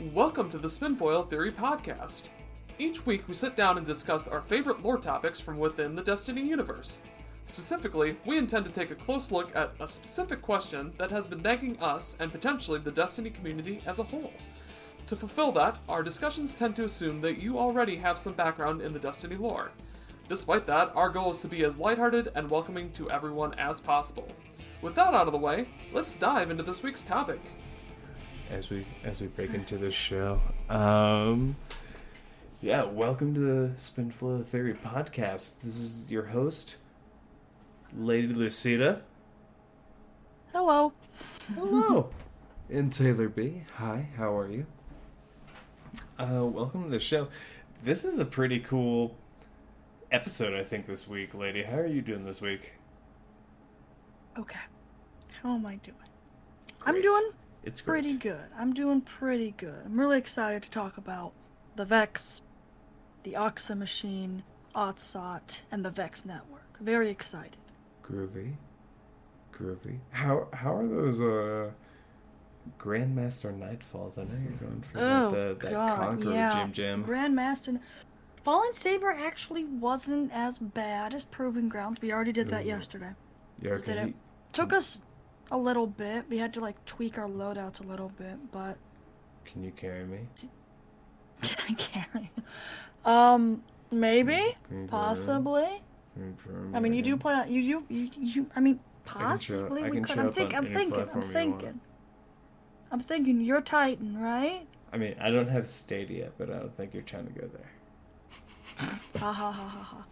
[0.00, 2.30] Welcome to the Spinfoil Theory Podcast.
[2.78, 6.40] Each week we sit down and discuss our favorite lore topics from within the Destiny
[6.40, 7.00] universe.
[7.44, 11.42] Specifically, we intend to take a close look at a specific question that has been
[11.42, 14.32] nagging us and potentially the Destiny community as a whole.
[15.08, 18.94] To fulfill that, our discussions tend to assume that you already have some background in
[18.94, 19.70] the Destiny lore.
[20.30, 24.28] Despite that, our goal is to be as lighthearted and welcoming to everyone as possible.
[24.80, 27.42] With that out of the way, let's dive into this week's topic.
[28.50, 30.40] As we as we break into the show.
[30.68, 31.56] Um,
[32.60, 35.60] yeah, welcome to the Spinfoil Theory podcast.
[35.62, 36.76] This is your host,
[37.96, 39.02] Lady Lucida.
[40.52, 40.92] Hello.
[41.54, 42.10] Hello,
[42.70, 43.62] and Taylor B.
[43.76, 44.66] Hi, how are you?
[46.18, 47.28] Uh, welcome to the show.
[47.84, 49.16] This is a pretty cool
[50.10, 51.62] episode, I think, this week, lady.
[51.62, 52.72] How are you doing this week?
[54.36, 54.58] Okay.
[55.42, 55.96] How am I doing?
[56.84, 57.30] I'm doing
[57.64, 58.02] It's great.
[58.02, 58.44] pretty good.
[58.58, 59.82] I'm doing pretty good.
[59.84, 61.32] I'm really excited to talk about
[61.76, 62.42] the Vex,
[63.22, 64.42] the Oxa machine,
[64.74, 66.78] Oxot, and the Vex network.
[66.80, 67.56] Very excited.
[68.02, 68.54] Groovy.
[69.52, 69.98] Groovy.
[70.10, 71.70] How how are those uh
[72.78, 74.18] Grandmaster Nightfalls?
[74.18, 76.54] I know you're going for Oh, the, that God, Conqueror yeah.
[76.54, 77.04] Jim Jam.
[77.04, 77.78] Grandmaster.
[78.42, 81.98] Fallen Saber actually wasn't as bad as Proving Ground.
[82.00, 82.68] We already did that Ooh.
[82.68, 83.10] yesterday.
[83.60, 83.98] yeah, okay.
[83.98, 84.14] it.
[84.54, 85.02] Took us
[85.50, 86.26] a little bit.
[86.28, 88.78] We had to like tweak our loadouts a little bit, but
[89.44, 90.28] Can you carry me?
[91.42, 92.30] I can't.
[93.04, 95.82] Um, maybe, Can you possibly.
[96.14, 96.36] Can you
[96.72, 97.34] I mean, you do play.
[97.48, 98.10] You you you.
[98.16, 100.18] you I mean, can possibly I we can could.
[100.18, 100.56] I'm up thinking.
[100.58, 101.10] I'm thinking.
[101.12, 101.62] I'm platform you want.
[101.62, 101.80] thinking.
[102.90, 103.40] I'm thinking.
[103.40, 104.66] You're Titan, right?
[104.92, 107.72] I mean, I don't have Stadia, but I don't think you're trying to go there.
[109.18, 110.06] Ha ha ha ha ha.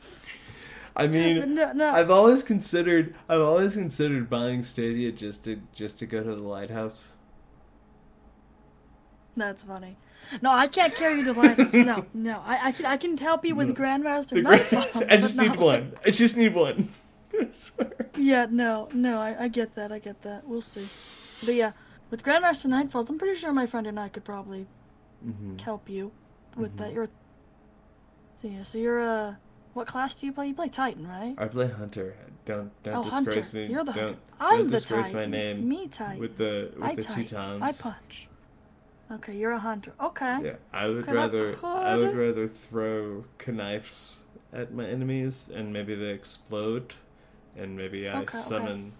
[0.99, 1.91] I mean, No, no.
[1.91, 6.43] I've always considered I've always considered buying Stadia just to just to go to the
[6.43, 7.09] lighthouse.
[9.37, 9.97] That's funny.
[10.43, 11.73] No, I can't carry you to lighthouse.
[11.73, 12.43] no, no.
[12.45, 13.75] I, I can I can help you with No.
[13.75, 14.31] Grandmaster.
[14.35, 15.95] The greatest- I just need one.
[16.05, 16.89] I just need one.
[18.17, 19.21] Yeah, no, no.
[19.21, 19.93] I, I get that.
[19.93, 20.45] I get that.
[20.49, 20.89] We'll see.
[21.47, 21.71] But yeah,
[22.11, 24.67] with Grandmaster Nightfalls, I'm pretty sure my friend and I could probably
[25.25, 25.59] Mm-hmm.
[25.59, 26.11] help you
[26.57, 26.89] with that.
[26.91, 26.95] Mhm.
[26.95, 27.09] You're.
[28.43, 29.35] So yeah, so you're uh,
[29.79, 30.49] what class do you play?
[30.49, 31.35] You play Titan, right?
[31.39, 32.17] I play Hunter.
[32.45, 33.43] Don't don't oh, Hunter.
[33.55, 33.67] me.
[33.67, 34.19] You're the don't Hunter.
[34.41, 35.21] I'm don't the disgrace Titan.
[35.21, 36.19] my name Me Titan.
[36.19, 37.25] with the with I the Titan.
[37.25, 37.63] Teutons.
[37.63, 38.29] I punch.
[39.11, 39.93] Okay, you're a hunter.
[40.03, 40.39] Okay.
[40.43, 44.19] Yeah, I would Okay, rather I would rather throw knives
[44.53, 46.95] at my enemies and maybe they explode,
[47.57, 48.39] and maybe I Okay, okay.
[48.39, 48.93] summon.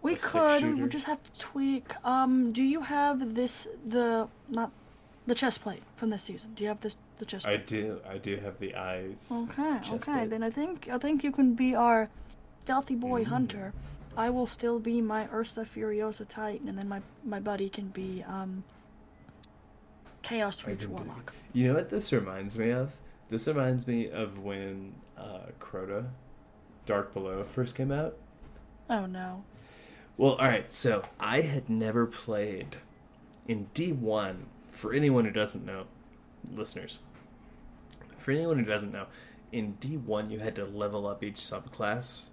[0.00, 0.78] We a could.
[0.78, 1.92] We'll just have to tweak.
[2.04, 3.68] Um, do you have this?
[3.86, 4.72] The not
[5.26, 6.54] the chest plate from this season.
[6.54, 6.96] Do you have this?
[7.18, 9.28] The chest I do I do have the eyes.
[9.32, 9.78] Okay.
[9.90, 9.98] Okay.
[9.98, 10.30] plate.
[10.30, 12.10] Then I think I think you can be our
[12.60, 13.28] stealthy boy Mm.
[13.28, 13.72] hunter.
[14.16, 18.22] I will still be my Ursa Furiosa Titan, and then my my buddy can be
[18.26, 18.64] um.
[20.22, 21.32] Chaos I Reach can do- Warlock.
[21.52, 22.92] You know what this reminds me of?
[23.30, 26.06] This reminds me of when uh, Crota,
[26.84, 28.16] Dark Below first came out.
[28.90, 29.44] Oh no.
[30.16, 30.70] Well, all right.
[30.72, 32.76] So I had never played
[33.48, 34.46] in D one.
[34.70, 35.84] For anyone who doesn't know,
[36.54, 36.98] listeners,
[38.18, 39.06] for anyone who doesn't know,
[39.52, 42.24] in D one you had to level up each subclass.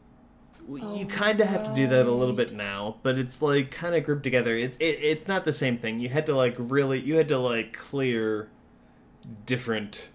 [0.66, 3.41] Well, you Oh, kind of have to do that a little bit now, but it's
[3.41, 4.56] like kind of grouped together.
[4.56, 6.00] It's it, it's not the same thing.
[6.00, 8.50] You had to like really you had to like clear
[9.46, 10.09] different.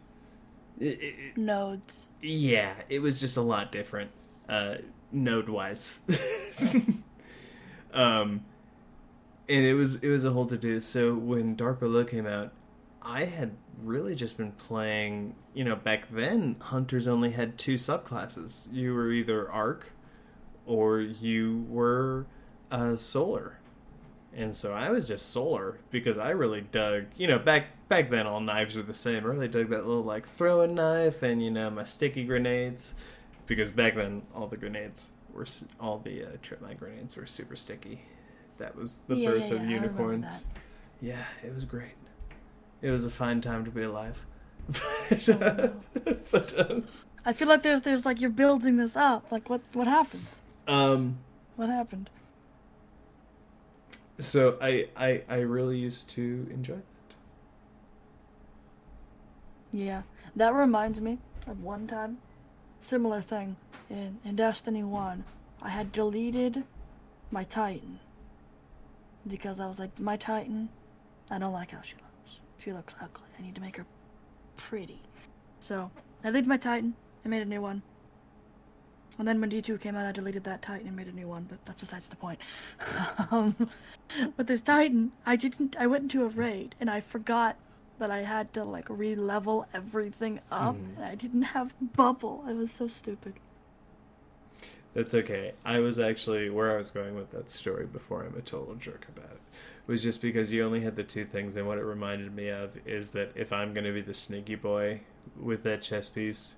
[0.79, 2.11] it- it- Nodes.
[2.23, 4.11] yeah, it was just a lot different,
[4.49, 4.77] uh,
[5.13, 5.99] node wise.
[7.93, 8.45] um,
[9.49, 10.81] and it was it was a whole to do.
[10.81, 12.53] So when Dark Below came out,
[13.03, 13.53] I had
[13.83, 15.35] really just been playing.
[15.55, 18.73] You know, back then hunters only had two subclasses.
[18.73, 19.93] You were either arc,
[20.67, 22.27] or you were
[22.71, 23.59] uh, solar.
[24.35, 28.27] And so I was just solar because I really dug, you know, back back then
[28.27, 29.25] all knives were the same.
[29.25, 32.95] I really dug that little like throwing knife and you know my sticky grenades
[33.47, 35.47] because back then all the grenades were
[35.81, 38.03] all the uh, trip mine grenades were super sticky.
[38.59, 40.45] That was the Yeah, birth yeah, of yeah, unicorns.
[41.01, 41.95] Yeah, it was great.
[42.81, 44.25] It was a fine time to be alive.
[46.31, 46.85] But um,
[47.25, 49.31] I feel like there's there's like you're building this up.
[49.33, 50.43] Like what what happens?
[50.67, 51.19] um
[51.57, 52.11] What happened?
[54.21, 57.15] so I, I I really used to enjoy that.
[59.73, 60.03] Yeah,
[60.37, 62.19] that reminds me of one time,
[62.79, 63.57] similar thing
[63.89, 65.25] in in Destiny One.
[65.63, 66.65] I had deleted
[67.31, 67.99] my Titan
[69.27, 70.69] because I was like, my Titan,
[71.31, 72.08] I don't like how she looks.
[72.59, 73.27] She looks ugly.
[73.39, 73.87] I need to make her
[74.57, 75.01] pretty.
[75.61, 75.91] So
[76.23, 76.95] I deleted my Titan.
[77.25, 77.83] I made a new one.
[79.19, 81.45] And then when D2 came out, I deleted that Titan and made a new one,
[81.49, 82.39] but that's besides the point.
[83.31, 83.55] um,
[84.37, 85.77] but this Titan, I didn't.
[85.79, 87.57] I went into a raid and I forgot
[87.99, 90.97] that I had to like re-level everything up, Mhm.
[90.97, 92.45] and I didn't have bubble.
[92.47, 93.35] I was so stupid.
[94.95, 95.53] That's okay.
[95.65, 99.07] I was actually where I was going with that story before I'm a total jerk
[99.09, 99.38] about it.
[99.89, 102.77] Was just because you only had the two things, and what it reminded me of
[102.87, 105.01] is that if I'm going to be the sneaky boy
[105.41, 106.55] with that chess piece,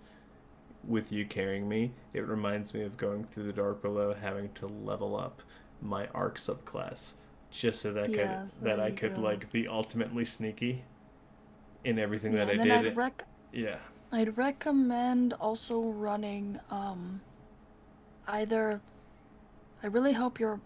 [0.85, 4.67] with you carrying me, it reminds me of going through the dark below, having to
[4.67, 5.43] level up
[5.81, 7.13] my arc subclass,
[7.53, 9.23] just so that could Yes, that I could go.
[9.23, 10.83] like be ultimately sneaky
[11.85, 12.73] in everything Yeah, that I did.
[12.89, 13.77] I'd rec- yeah.
[14.13, 17.21] I'd recommend also running um
[18.27, 18.81] either
[19.83, 20.61] I really hope your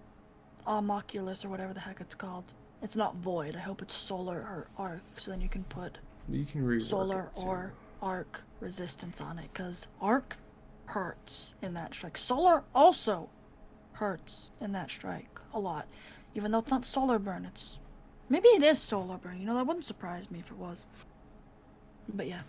[0.66, 2.44] Omnioculus or whatever the heck it's called.
[2.82, 3.56] It's not void.
[3.56, 7.72] I hope it's solar or arc, so then you can put You can solar or
[8.02, 10.36] arc resistance on it because arc
[10.86, 12.18] hurts in that strike.
[12.18, 13.28] Solar also
[13.92, 15.86] hurts in that strike a lot,
[16.34, 17.44] even though it's not solar burn.
[17.46, 17.78] It's
[18.28, 19.40] maybe it is solar burn.
[19.40, 20.86] You know that wouldn't surprise me if it was.
[22.08, 22.42] But yeah,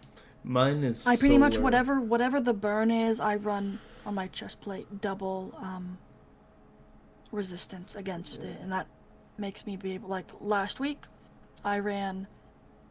[0.44, 1.08] Mine is.
[1.08, 5.54] I pretty much whatever whatever the burn is, I run on my chest plate double
[5.58, 5.98] um,
[7.36, 8.88] resistance against it, and that
[9.38, 10.10] makes me be able.
[10.10, 11.04] Like last week,
[11.64, 12.28] I ran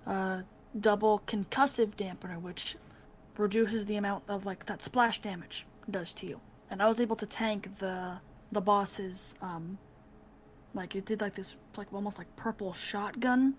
[0.06, 0.43] uh,
[0.81, 2.76] double concussive dampener, which
[3.37, 7.17] reduces the amount of like that splash damage does to you, and I was able
[7.17, 8.20] to tank the
[8.52, 9.79] the boss's um,
[10.75, 13.55] like it did like this like almost like purple shotgun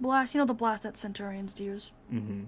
[0.00, 0.34] blast.
[0.34, 1.92] You know the blast that Centurions use.
[2.12, 2.44] Mm-hmm.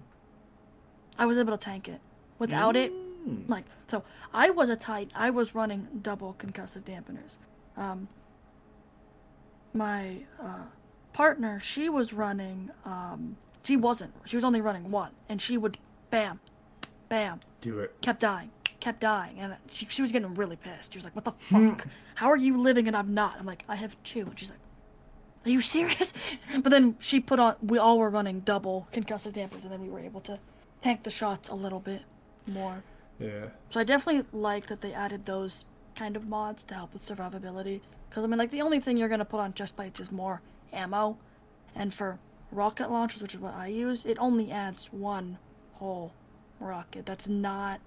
[1.19, 2.01] I was able to tank it.
[2.39, 2.93] Without it,
[3.25, 3.49] Mm.
[3.49, 5.11] like so, I was a tight.
[5.15, 7.39] I was running double concussive dampeners.
[7.77, 8.09] Um,
[9.73, 10.65] my uh,
[11.13, 12.71] partner, she was running.
[12.85, 14.13] Um, she wasn't.
[14.25, 15.79] She was only running one, and she would,
[16.11, 16.41] bam,
[17.09, 17.95] bam, Do it.
[18.03, 18.51] kept dying,
[18.81, 20.93] kept dying, and she she was getting really pissed.
[20.93, 21.87] She was like, "What the fuck?
[22.15, 24.21] How are you living and I'm not?" I'm like, "I have two.
[24.21, 24.59] and she's like.
[25.47, 26.15] Are you serious?
[26.63, 27.57] But then she put on.
[27.61, 30.39] We all were running double concussive dampers, and then we were able to
[30.81, 32.01] tank the shots a little bit
[32.47, 32.83] more.
[33.19, 33.47] Yeah.
[33.69, 37.81] So I definitely like that they added those kind of mods to help with survivability.
[38.09, 40.41] Because I mean, like the only thing you're gonna put on chest plates is more
[40.73, 41.17] ammo,
[41.75, 42.19] and for
[42.53, 45.39] rocket launchers, which is what I use, it only adds one
[45.75, 46.13] whole
[46.61, 47.05] rocket.
[47.07, 47.81] That's not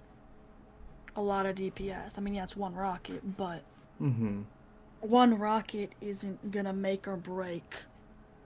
[1.16, 2.18] a lot of DPS.
[2.18, 3.62] I mean, yeah, it's one rocket, but
[4.02, 4.42] Mm-hmm.
[5.02, 7.76] one rocket isn't gonna make or break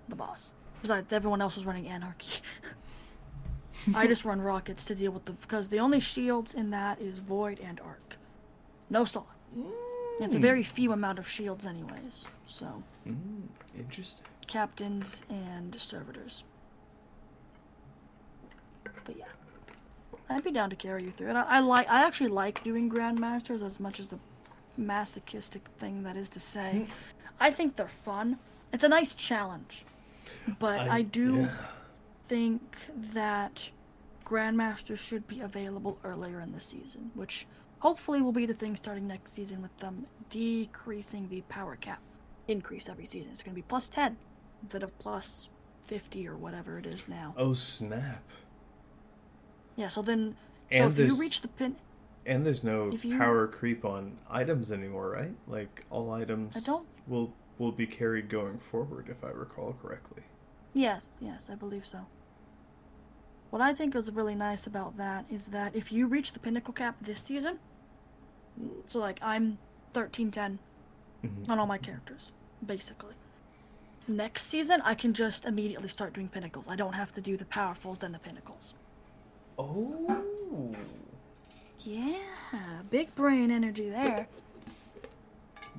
[0.08, 0.54] the boss.
[0.82, 2.42] Besides, everyone else was running anarchy.
[3.96, 7.20] I just run rockets to deal with the because the only shields in that is
[7.20, 8.18] void and arc.
[8.90, 9.04] No
[9.56, 9.74] solid.
[10.20, 12.26] It's a very few amount of shields, anyways.
[12.48, 14.26] So Mm, interesting.
[14.48, 16.44] captains and servitors.
[19.06, 19.26] But yeah,
[20.30, 21.36] I'd be down to carry you through it.
[21.36, 21.90] I, I like.
[21.90, 24.20] I actually like doing grandmasters as much as the
[24.78, 26.88] masochistic thing that is to say.
[27.40, 28.38] I think they're fun.
[28.74, 29.86] It's a nice challenge,
[30.60, 31.48] but I, do yeah.
[32.28, 32.62] think
[33.14, 33.64] that
[34.26, 37.48] grandmasters should be available earlier in the season, which
[37.82, 42.00] hopefully will be the thing starting next season with them decreasing the power cap.
[42.48, 43.32] Increase every season.
[43.32, 44.16] It's going to be plus 10
[44.64, 45.50] instead of plus
[45.86, 47.34] 50 or whatever it is now.
[47.38, 48.24] Oh snap!
[49.76, 50.36] Yeah, so then
[50.72, 51.76] so And if you reach the pin
[52.26, 55.34] And there's no you- power creep on items anymore, right?
[55.48, 56.68] Like all items
[57.08, 60.24] will will be carried going forward, if I recall correctly.
[60.74, 62.00] Yes, yes, I believe so.
[63.52, 66.74] What I think is really nice about that is that if you reach the pinnacle
[66.74, 67.60] cap this season,
[68.88, 69.58] so like I'm
[69.94, 70.60] 1310
[71.24, 71.50] Mhm.
[71.50, 72.32] on all my characters,
[72.66, 73.14] basically.
[74.08, 76.68] Next season, I can just immediately start doing pinnacles.
[76.68, 78.74] I don't have to do the powerfuls, then the pinnacles.
[79.60, 80.76] Oh.
[81.80, 84.28] Yeah, big brain energy there.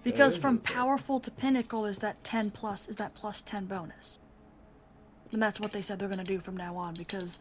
[0.04, 4.18] Because from powerful to pinnacle is that 10 plus, is that plus 10 bonus.
[5.32, 7.38] And that's what they said they're going to do from now on because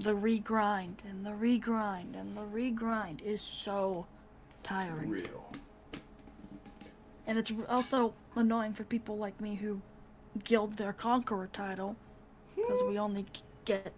[0.00, 4.06] the regrind and the regrind and the regrind is so
[4.62, 5.08] tiring.
[5.08, 5.52] Real.
[7.26, 9.80] And it's also annoying for people like me who
[10.44, 11.96] guild their conqueror title
[12.56, 13.26] because we only
[13.64, 13.92] get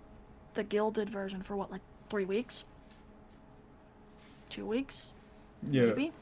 [0.54, 2.64] the gilded version for what, like three weeks?
[4.50, 5.12] Two weeks?
[5.70, 5.86] Yeah.
[5.86, 6.12] maybe.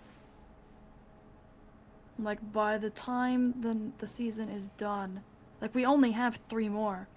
[2.18, 5.22] Like by the time the the season is done,
[5.60, 7.08] like we only have three more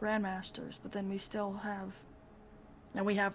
[0.00, 1.94] grandmasters, but then we still have,
[2.94, 3.34] and we have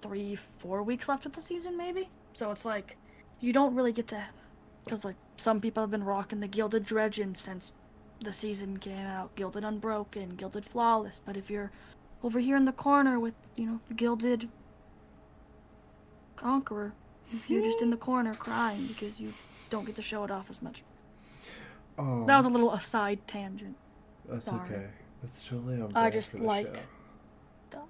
[0.00, 2.08] three, four weeks left of the season, maybe.
[2.32, 2.96] So it's like
[3.40, 4.24] you don't really get to,
[4.84, 7.74] because like some people have been rocking the gilded dredgen since
[8.20, 11.20] the season came out, gilded unbroken, gilded flawless.
[11.24, 11.70] But if you're
[12.22, 14.48] over here in the corner with you know gilded
[16.36, 16.92] conqueror,
[17.48, 19.32] you're just in the corner crying because you
[19.70, 20.82] don't get to show it off as much.
[21.98, 22.24] Oh.
[22.26, 23.76] That was a little aside tangent.
[24.28, 24.68] That's sorry.
[24.70, 24.86] okay.
[25.22, 25.92] That's totally on.
[25.94, 26.76] I just like
[27.70, 27.88] stuff.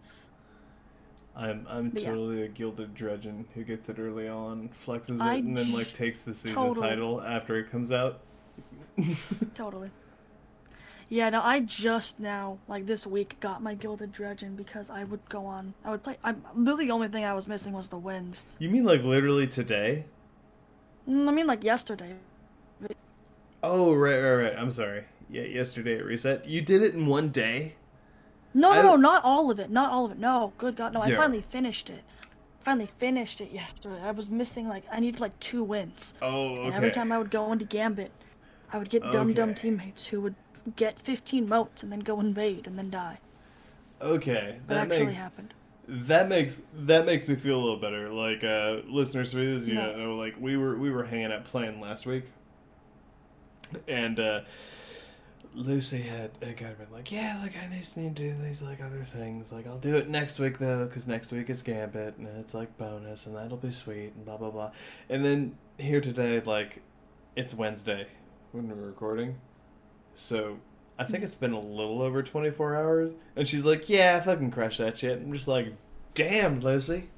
[1.37, 2.09] I'm I'm But yeah.
[2.09, 5.93] totally a gilded dredgen who gets it early on, flexes it, I and then like
[5.93, 6.89] takes the season totally.
[6.89, 8.21] title after it comes out.
[9.55, 9.91] Totally.
[11.09, 15.21] Yeah, no, I just now, like this week, got my Gilded Dredgen because I would
[15.29, 15.75] go on.
[15.85, 16.17] I would play.
[16.25, 18.45] I'm literally the only thing I was missing was the wins.
[18.59, 20.05] you mean like literally today?
[21.09, 22.15] Mm, I mean, like yesterday.
[23.63, 24.55] Oh right, right, right.
[24.57, 25.05] I'm sorry.
[25.31, 26.47] Yeah, yesterday it reset.
[26.47, 27.75] You did it in one day.
[28.57, 29.71] No, no, I- no, not all of it.
[29.71, 30.19] Not all of it.
[30.19, 31.01] No, good God, no.
[31.03, 31.17] I Yeah.
[31.17, 32.03] finally finished it.
[32.61, 34.01] Finally finished it yesterday.
[34.03, 36.67] I was missing like I needed like two wins, Oh, okay.
[36.67, 38.11] and every time I would go into Gambit,
[38.73, 40.35] I would get dumb dumb teammates who would
[40.75, 43.19] get 15 motes and then go invade and then die.
[44.03, 45.55] Okay, That, that actually makes happened.
[45.87, 48.11] that makes that makes me feel a little better.
[48.11, 49.97] Like uh, listeners for this, you No.
[49.97, 52.25] know, like we were we were hanging out playing last week,
[53.89, 54.41] and uh,
[55.57, 58.61] Lucy had, had kind of been like, "Yeah, like I just need to do these
[58.61, 59.51] like other things.
[59.51, 62.77] Like I'll do it next week though, because next week is Gambit and it's like
[62.77, 64.73] bonus and that'll be sweet and blah blah blah."
[65.09, 66.83] And then here today, like
[67.35, 68.07] it's Wednesday
[68.53, 69.37] when we're recording,
[70.15, 70.59] so
[70.99, 74.25] I think it's been a little over twenty four hours, and she's like, "Yeah, I
[74.25, 75.73] fucking crush that shit." I'm just like,
[76.13, 77.09] "Damn, Lucy."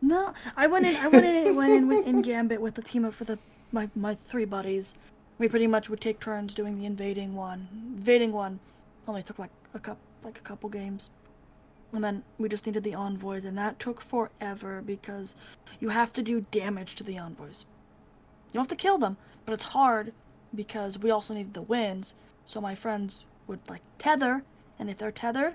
[0.00, 0.96] No, I went in.
[0.96, 1.54] I went in.
[1.54, 3.38] went in in Gambit with the team up for the
[3.72, 4.94] my my three buddies.
[5.38, 7.68] We pretty much would take turns doing the invading one.
[7.96, 8.60] Invading one
[9.06, 11.10] only took like a cup like a couple games,
[11.92, 15.36] and then we just needed the envoys, and that took forever because
[15.80, 17.64] you have to do damage to the envoys.
[18.48, 19.16] You don't have to kill them,
[19.46, 20.12] but it's hard
[20.54, 22.14] because we also needed the winds.
[22.46, 24.42] So my friends would like tether,
[24.78, 25.54] and if they're tethered,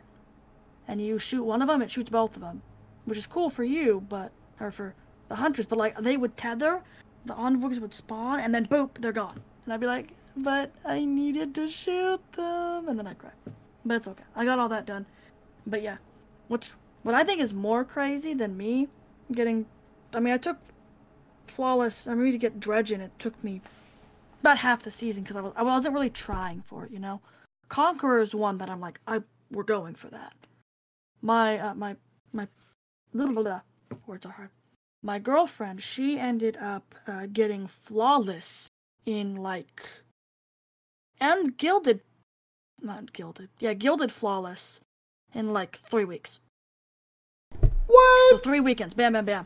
[0.87, 2.61] and you shoot one of them, it shoots both of them
[3.05, 4.93] which is cool for you, but or for
[5.29, 6.81] the hunters, but like they would tether,
[7.25, 9.41] the envoys would spawn, and then boop, they're gone.
[9.65, 13.31] And I'd be like, but I needed to shoot them, and then I'd cry.
[13.85, 14.23] But it's okay.
[14.35, 15.05] I got all that done.
[15.67, 15.97] But yeah,
[16.47, 16.71] what's
[17.03, 18.87] what I think is more crazy than me
[19.31, 19.65] getting.
[20.13, 20.57] I mean, I took
[21.47, 22.07] flawless.
[22.07, 23.61] I mean, to get dredgen, it took me
[24.41, 27.21] about half the season because I was I wasn't really trying for it, you know.
[27.69, 30.33] Conqueror is one that I'm like, I we're going for that.
[31.21, 31.95] My uh, my
[32.31, 32.47] my
[33.13, 33.61] blah, blah, blah.
[34.07, 34.49] words are hard.
[35.03, 38.69] My girlfriend, she ended up uh, getting flawless
[39.05, 39.83] in like
[41.19, 42.01] and gilded,
[42.81, 44.81] not gilded, yeah, gilded flawless
[45.33, 46.39] in like three weeks.
[47.87, 49.45] what So three weekends, bam, bam, bam.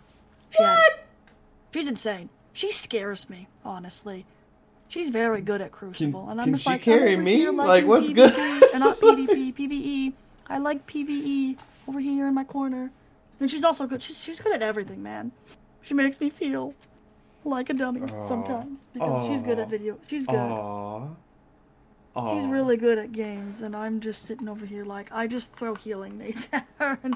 [0.50, 1.06] She it.
[1.74, 2.30] She's insane.
[2.54, 4.26] She scares me, honestly.
[4.88, 7.50] She's very good at Crucible, and I'm can just she like, carry oh, I'm me?
[7.50, 8.34] Like, what's good?
[8.34, 10.14] PvP, and not PvP, PvE.
[10.50, 12.90] I like PvE over here in my corner.
[13.40, 14.02] And she's also good.
[14.02, 15.32] She's, she's good at everything, man.
[15.82, 16.74] She makes me feel
[17.44, 18.22] like a dummy Aw.
[18.22, 19.98] sometimes because she's good at video.
[20.08, 20.36] She's good.
[20.36, 21.16] Aww.
[22.16, 22.40] Aww.
[22.42, 25.76] She's really good at games, and I'm just sitting over here like I just throw
[25.76, 27.16] healing nades at her and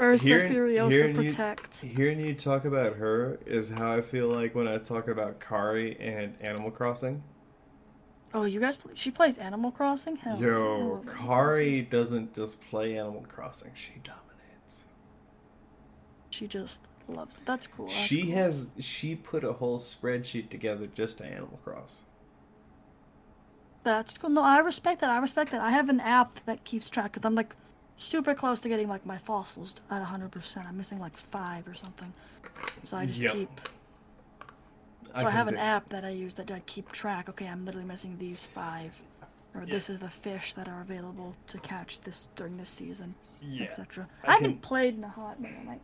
[0.00, 1.80] Ursa Hearing- Furiosa hearing you- protect.
[1.80, 5.98] Hearing you talk about her is how I feel like when I talk about Kari
[6.00, 7.22] and Animal Crossing.
[8.34, 8.76] Oh, you guys?
[8.76, 10.16] Play, she plays Animal Crossing.
[10.16, 14.84] Hell, Yo, Kari doesn't just play Animal Crossing; she dominates.
[16.30, 17.40] She just loves.
[17.44, 17.86] That's cool.
[17.86, 18.32] That's she cool.
[18.34, 22.02] has she put a whole spreadsheet together just to Animal Cross.
[23.84, 24.30] That's cool.
[24.30, 25.10] No, I respect that.
[25.10, 25.60] I respect that.
[25.60, 27.54] I have an app that keeps track because I'm like
[27.96, 30.66] super close to getting like my fossils at 100%.
[30.68, 32.12] I'm missing like five or something.
[32.84, 33.32] So I just Yep.
[33.32, 33.60] keep.
[34.40, 34.46] So
[35.14, 37.28] I, can have an do- app that I use that I keep track.
[37.30, 38.92] Okay, I'm literally missing these five,
[39.54, 39.74] or Yeah.
[39.74, 43.64] this is the fish that are available to catch this during this season, Yeah.
[43.64, 44.06] etc.
[44.24, 45.80] I I, haven't can- played in a hot minute.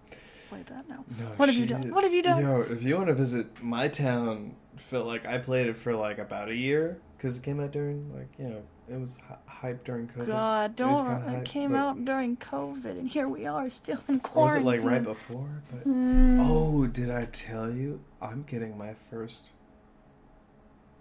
[0.51, 1.05] I might play that now.
[1.19, 1.95] No, What have you done?
[1.95, 2.43] What have you done?
[2.43, 6.19] Yo, if you want to visit my town, feel like I played it for like
[6.19, 9.85] about a year because it came out during like you know it was hy- hype
[9.85, 10.27] during COVID.
[10.27, 11.23] God, It don't.
[11.23, 14.23] kinda It came but- out during COVID, and here we are still in Or was
[14.23, 14.63] quarantine.
[14.63, 15.63] it like right before?
[15.71, 16.47] But Mm.
[16.49, 19.53] oh, did I tell you I'm getting my first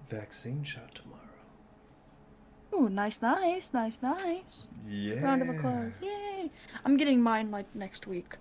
[0.10, 1.20] vaccine shot tomorrow?
[2.76, 4.68] Ooh, nice, nice, nice, nice.
[4.88, 5.22] Yeah.
[5.24, 6.00] Round of applause.
[6.02, 6.50] Yay!
[6.86, 8.36] I'm getting mine like next week.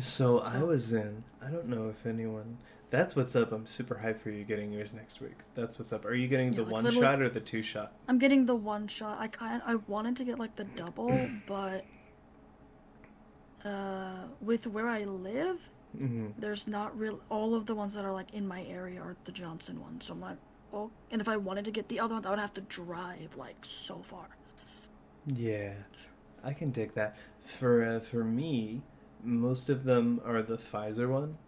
[0.00, 1.24] So I was in.
[1.42, 2.58] I don't know if anyone.
[2.90, 3.52] That's what's up.
[3.52, 5.38] I'm super hyped for you getting yours next week.
[5.54, 6.04] That's what's up.
[6.04, 7.92] Are you getting Yeah, the like one shot or the two shot?
[8.08, 9.18] I'm getting the one shot.
[9.20, 11.84] I kind I wanted to get like the double, but
[13.64, 15.58] uh, with where I live,
[15.96, 16.30] Mm-hmm.
[16.40, 17.20] there's not real.
[17.30, 20.06] All of the ones that are like in my area are the Johnson ones.
[20.06, 20.38] So I'm like,
[20.72, 23.36] oh, and if I wanted to get the other ones, I would have to drive
[23.36, 24.26] like so far.
[25.26, 25.74] Yeah,
[26.42, 27.16] I can dig that.
[27.40, 28.82] For uh, for me,
[29.24, 31.38] most of them are the Pfizer one,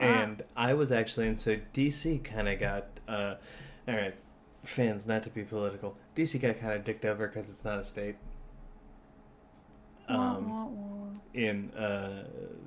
[0.00, 0.04] Ah.
[0.04, 2.86] and I was actually and so DC kind of got.
[3.08, 3.34] Uh,
[3.88, 4.14] all right,
[4.64, 7.84] fans, not to be political, DC got kind of dicked over because it's not a
[7.84, 8.16] state.
[10.08, 11.20] Um, wah, wah.
[11.34, 12.24] in uh,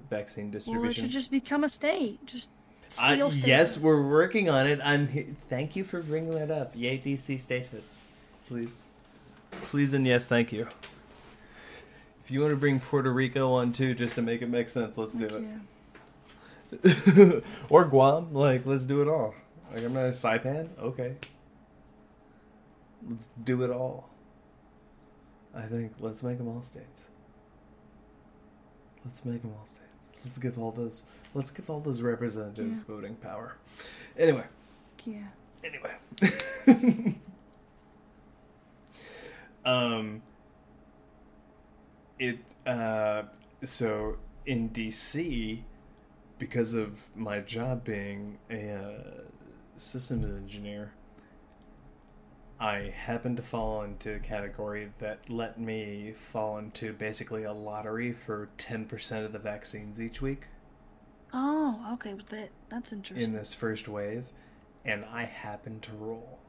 [0.10, 2.26] vaccine Well, it should just become a state.
[2.26, 2.50] Just
[2.90, 3.20] state.
[3.46, 4.80] yes, we're working on it.
[4.84, 5.08] I'm.
[5.08, 6.72] He- Thank you for bringing that up.
[6.76, 7.84] Yay, DC statehood,
[8.48, 8.88] please,
[9.64, 10.68] please, and yes, thank you.
[12.24, 14.98] If you want to bring Puerto Rico on too, just to make it make sense,
[14.98, 15.46] let's do
[16.74, 17.44] it.
[17.70, 19.36] or Guam, like let's do it all.
[19.74, 21.16] Like I'm not a Saipan, okay.
[23.10, 24.10] Let's do it all.
[25.54, 27.04] I think let's make them all states.
[29.06, 30.10] Let's make them all states.
[30.24, 31.04] Let's give all those.
[31.34, 32.84] Let's give all those representatives Yeah.
[32.88, 33.56] voting power.
[34.18, 34.46] Anyway,
[35.06, 35.28] Yeah.
[35.64, 35.92] anyway.
[39.66, 40.22] um.
[42.28, 43.24] It uh
[43.64, 45.64] so in DC
[46.40, 49.22] because of my job being a uh,
[49.76, 50.94] systems engineer
[52.60, 58.14] I happened to fall into a category that let me fall into basically a lottery
[58.14, 60.44] for 10% of the vaccines each week
[61.34, 62.16] Oh, okay.
[62.30, 63.28] That that's interesting.
[63.28, 64.26] in this first wave
[64.86, 66.40] and I happened to roll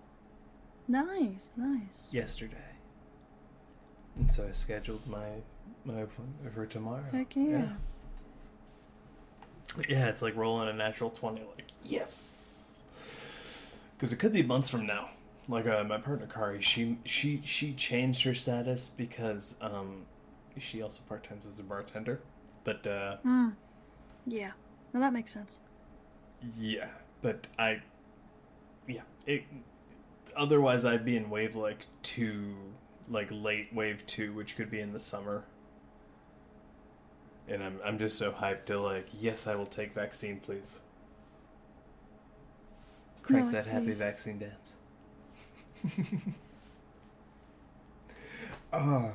[0.86, 1.98] Nice, nice.
[2.10, 2.70] yesterday.
[4.16, 5.42] And so I scheduled my
[5.84, 7.04] my appointment for tomorrow.
[7.12, 7.44] Heck yeah.
[7.44, 7.68] Yeah.
[9.88, 12.82] Yeah, it's like rolling a natural 20 like yes.
[13.98, 15.10] Cuz it could be months from now.
[15.48, 20.06] Like uh, my partner Kari, she she she changed her status because um
[20.58, 22.20] she also part-times as a bartender.
[22.62, 23.50] But uh Hmm.
[24.26, 24.52] Yeah.
[24.92, 25.58] No, that makes sense.
[26.56, 26.88] yeah,
[27.20, 27.82] but I
[28.86, 29.42] yeah, it
[30.36, 32.54] otherwise I'd be in wave like 2
[33.08, 35.44] like late wave 2 which could be in the summer.
[37.48, 40.78] And I'm I'm just so hyped to like, yes, I will take vaccine, please.
[43.22, 44.72] Crank No, that happy vaccine dance.
[48.74, 49.12] Ah,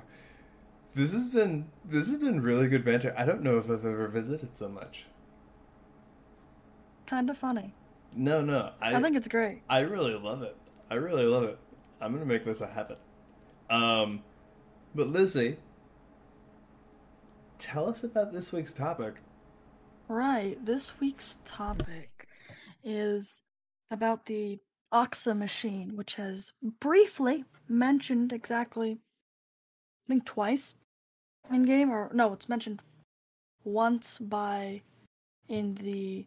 [0.96, 3.14] this has been this has been really good banter.
[3.18, 5.06] I don't know if I've ever visited so much.
[7.06, 7.74] Kind of funny.
[8.16, 9.62] No, no, I I, think it's great.
[9.70, 10.56] I really love it.
[10.90, 11.60] I really love it.
[12.00, 13.00] I'm gonna make this a habit.
[13.70, 14.24] Um,
[14.96, 15.58] but Lizzie,
[17.60, 19.16] tell us about this week's topic.
[20.08, 20.58] Right.
[20.66, 22.28] This week's topic
[22.84, 23.44] is
[23.92, 24.58] about the
[24.94, 30.76] Oxa machine, which has briefly mentioned exactly, I think twice
[31.52, 32.82] in game, or no, it's mentioned
[33.64, 34.82] once by
[35.48, 36.26] in the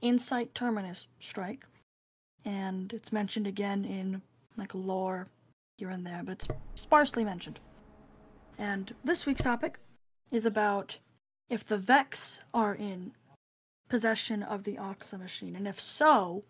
[0.00, 1.66] Insight Terminus strike,
[2.44, 4.22] and it's mentioned again in
[4.56, 5.28] like lore
[5.76, 7.58] here and there, but it's sparsely mentioned.
[8.58, 9.78] And this week's topic
[10.32, 10.98] is about
[11.48, 13.12] if the Vex are in
[13.88, 16.44] possession of the Oxa machine, and if so,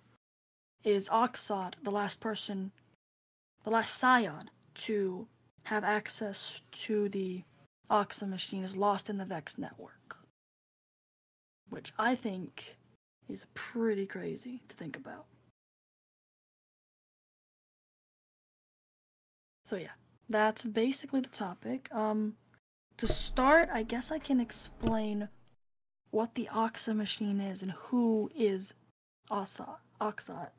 [0.84, 2.72] is Oxot the last person,
[3.64, 5.26] the last scion to
[5.64, 7.42] have access to the
[7.90, 10.16] Oxa machine is lost in the Vex network?
[11.70, 12.76] Which I think
[13.28, 15.26] is pretty crazy to think about.
[19.64, 19.92] So yeah,
[20.30, 21.88] that's basically the topic.
[21.92, 22.36] Um,
[22.98, 25.28] to start, I guess I can explain
[26.10, 28.74] what the Oxa machine is and who is
[29.30, 30.50] Oxa, Oxot.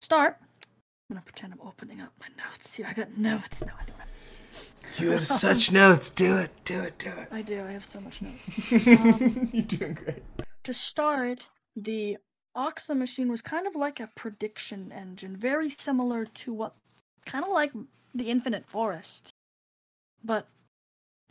[0.00, 0.38] Start.
[0.40, 2.86] I'm gonna pretend I'm opening up my notes here.
[2.88, 3.62] I got notes.
[3.64, 3.96] No, I don't.
[4.98, 6.10] You have such notes.
[6.10, 6.50] Do it.
[6.64, 6.98] Do it.
[6.98, 7.28] Do it.
[7.30, 7.62] I do.
[7.62, 8.72] I have so much notes.
[8.86, 10.22] Um, You're doing great.
[10.64, 12.18] to start, the
[12.56, 16.74] Oxa machine was kind of like a prediction engine, very similar to what,
[17.24, 17.72] kind of like
[18.14, 19.30] the Infinite Forest,
[20.22, 20.48] but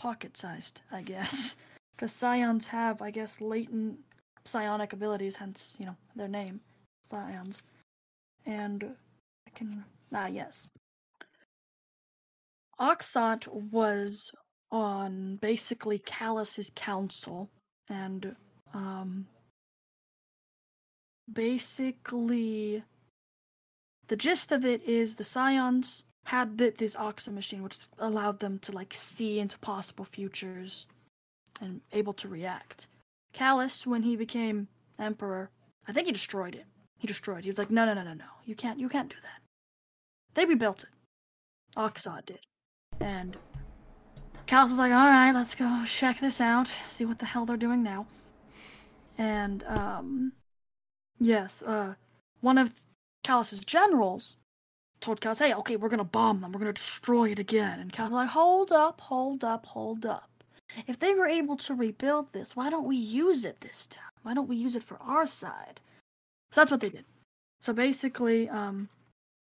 [0.01, 1.55] pocket sized, I guess.
[1.95, 3.99] Because Scions have, I guess, latent
[4.43, 6.59] psionic abilities, hence, you know, their name,
[7.03, 7.61] Scions.
[8.47, 8.83] And
[9.45, 9.85] I can.
[10.11, 10.67] Ah, yes.
[12.79, 14.31] Oxot was
[14.71, 17.51] on basically Calus's council,
[17.87, 18.35] and
[18.73, 19.27] um,
[21.31, 22.83] basically,
[24.07, 28.59] the gist of it is the Scions had th- this Oxa machine, which allowed them
[28.59, 30.85] to like see into possible futures
[31.59, 32.87] and able to react.
[33.33, 34.67] Calus, when he became
[34.99, 35.49] emperor,
[35.87, 36.65] I think he destroyed it.
[36.97, 37.39] He destroyed.
[37.39, 37.43] it.
[37.45, 38.25] He was like, no, no, no, no, no.
[38.45, 38.79] You can't.
[38.79, 39.41] You can't do that.
[40.33, 40.89] They rebuilt it.
[41.77, 42.39] Oxot did,
[42.99, 43.37] and
[44.45, 47.55] Calus was like, all right, let's go check this out, see what the hell they're
[47.55, 48.05] doing now.
[49.17, 50.33] And um,
[51.19, 51.93] yes, uh,
[52.41, 52.83] one of
[53.23, 54.35] Calus's generals
[55.01, 56.51] told "Hey, okay, we're gonna bomb them.
[56.51, 60.29] We're gonna destroy it again." And Calus like, "Hold up, hold up, hold up.
[60.87, 64.13] If they were able to rebuild this, why don't we use it this time?
[64.23, 65.81] Why don't we use it for our side?"
[66.51, 67.05] So that's what they did.
[67.61, 68.89] So basically, um,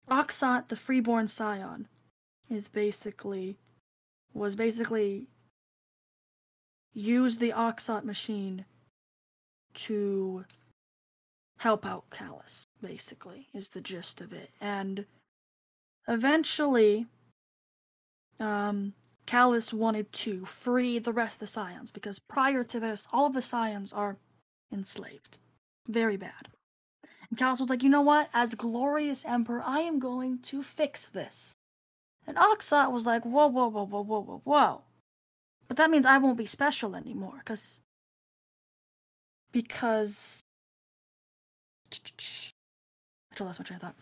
[0.10, 1.88] Oxot, the freeborn scion,
[2.50, 3.58] is basically
[4.34, 5.28] was basically
[6.93, 8.65] use the Oxot machine
[9.74, 10.46] to
[11.60, 14.52] help out Calus, basically, is the gist of it.
[14.62, 15.06] And
[16.08, 17.08] eventually,
[18.39, 18.93] um,
[19.26, 23.34] Calus wanted to free the rest of the Scions because prior to this, all of
[23.34, 24.17] the Scions are
[24.72, 25.38] enslaved.
[25.88, 26.48] Very bad.
[27.30, 28.30] And Calus was like, you know what?
[28.34, 31.58] As glorious emperor, I am going to fix this.
[32.26, 34.82] And Oxot was like, whoa, whoa, whoa, whoa, whoa, whoa, whoa.
[35.67, 37.82] But that means I won't be special anymore, because
[39.52, 40.41] because
[43.39, 43.96] I lost my train of thought.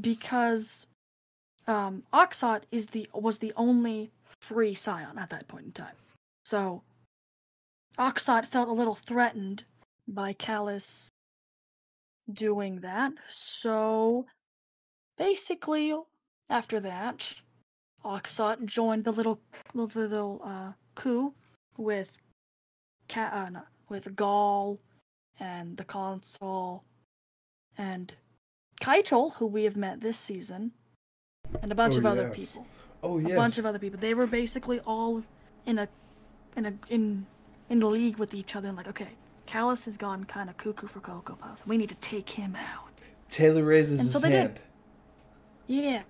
[0.00, 0.86] Because
[1.66, 5.96] um, Oxot is the was the only free scion at that point in time.
[6.44, 6.82] So
[7.98, 9.64] Oxot felt a little threatened
[10.06, 11.08] by Calus
[12.32, 13.12] doing that.
[13.30, 14.26] So
[15.18, 15.94] basically,
[16.50, 17.34] after that,
[18.04, 19.40] Oxot joined the little
[19.74, 21.34] little uh, coup
[21.76, 22.10] with
[23.08, 24.80] Ca- uh, no, with Gaul
[25.38, 26.84] and the consul
[27.78, 28.12] and
[28.80, 30.72] Caiatl, who we have met this season,
[31.62, 32.52] and a bunch Oh, of other yes.
[32.54, 32.66] people.
[33.02, 33.32] Oh yes.
[33.32, 33.98] A bunch of other people.
[34.00, 35.22] They were basically all
[35.66, 35.88] in a
[36.56, 37.26] in a in
[37.68, 39.08] in league with each other and like, okay,
[39.46, 41.66] Calus has gone kind of cuckoo for Cocoa Puffs.
[41.66, 43.02] We need to take him out.
[43.28, 44.38] Taylor raises And his so they did.
[44.38, 44.60] hand.
[45.66, 46.02] Yeah.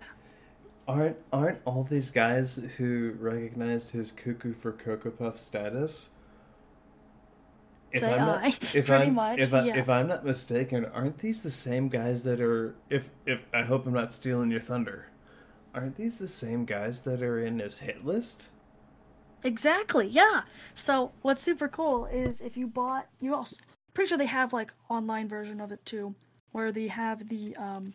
[0.88, 6.10] Aren't aren't all these guys who recognized his cuckoo for Cocoa Puff status?
[7.92, 9.76] If Say I'm not, if Pretty I'm much, if I yeah.
[9.76, 13.86] if I'm not mistaken, aren't these the same guys that are if if I hope
[13.86, 15.06] I'm not stealing your thunder?
[15.76, 18.46] Aren't these the same guys that are in his hit list?
[19.44, 20.08] Exactly.
[20.08, 20.40] Yeah.
[20.74, 23.56] So what's super cool is if you bought, you also
[23.92, 26.14] pretty sure they have like online version of it too,
[26.52, 27.92] where they have the um,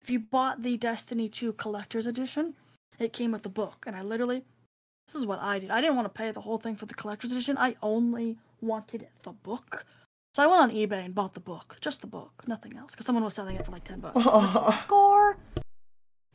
[0.00, 2.54] if you bought the Destiny 2 collector's edition,
[3.00, 4.44] it came with the book, and I literally,
[5.08, 5.72] this is what I did.
[5.72, 7.58] I didn't want to pay the whole thing for the collector's edition.
[7.58, 9.84] I only wanted the book.
[10.34, 13.06] So I went on eBay and bought the book, just the book, nothing else, because
[13.06, 14.78] someone was selling it for like ten bucks.
[14.80, 15.36] Score.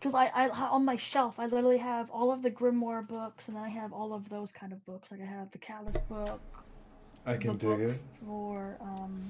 [0.01, 3.55] Because I, I on my shelf, I literally have all of the Grimoire books, and
[3.55, 5.11] then I have all of those kind of books.
[5.11, 6.41] Like I have the Calus book,
[7.27, 8.01] I can the dig book it.
[8.25, 9.21] for um,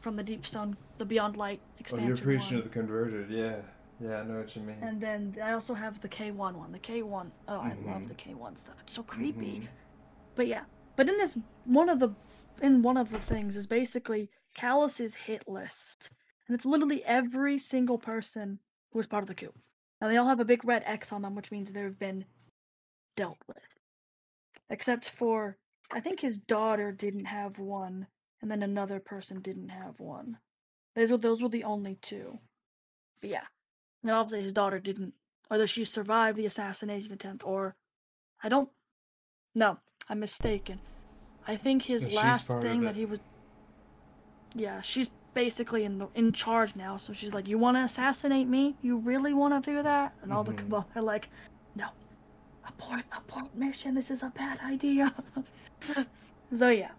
[0.00, 2.04] from the Deep Stone, the Beyond Light expansion.
[2.04, 3.28] Oh, you're preaching to the converted.
[3.28, 3.56] Yeah,
[4.00, 4.76] yeah, I know what you mean.
[4.82, 6.70] And then I also have the K1 one.
[6.70, 8.76] The K1, oh, I love the K1 stuff.
[8.82, 9.62] It's so creepy.
[9.62, 9.68] Mhm.
[10.36, 10.62] But yeah,
[10.94, 12.10] but in this one of the
[12.62, 16.12] in one of the things is basically Calus's hit list,
[16.46, 18.60] and it's literally every single person
[18.92, 19.52] who was part of the coup.
[20.00, 22.24] Now they all have a big red X on them, which means they've been
[23.16, 23.78] dealt with,
[24.70, 25.58] except for
[25.92, 28.06] I think his daughter didn't have one,
[28.40, 30.38] and then another person didn't have one.
[30.94, 32.38] Those were those were the only two.
[33.20, 33.44] But yeah,
[34.02, 35.14] and obviously his daughter didn't,
[35.50, 37.76] or that she survived the assassination attempt, or
[38.42, 38.70] I don't.
[39.54, 40.80] No, I'm mistaken.
[41.46, 43.18] I think his last thing that he was.
[44.54, 46.96] Yeah, she's basically in the in charge now.
[46.96, 48.76] So she's like, "You want to assassinate me?
[48.82, 50.68] You really want to do that?" And all Mhm.
[50.68, 51.28] the are like,
[51.74, 51.88] "No,
[52.66, 53.94] abort, abort mission.
[53.94, 55.14] This is a bad idea."
[56.52, 56.92] so yeah,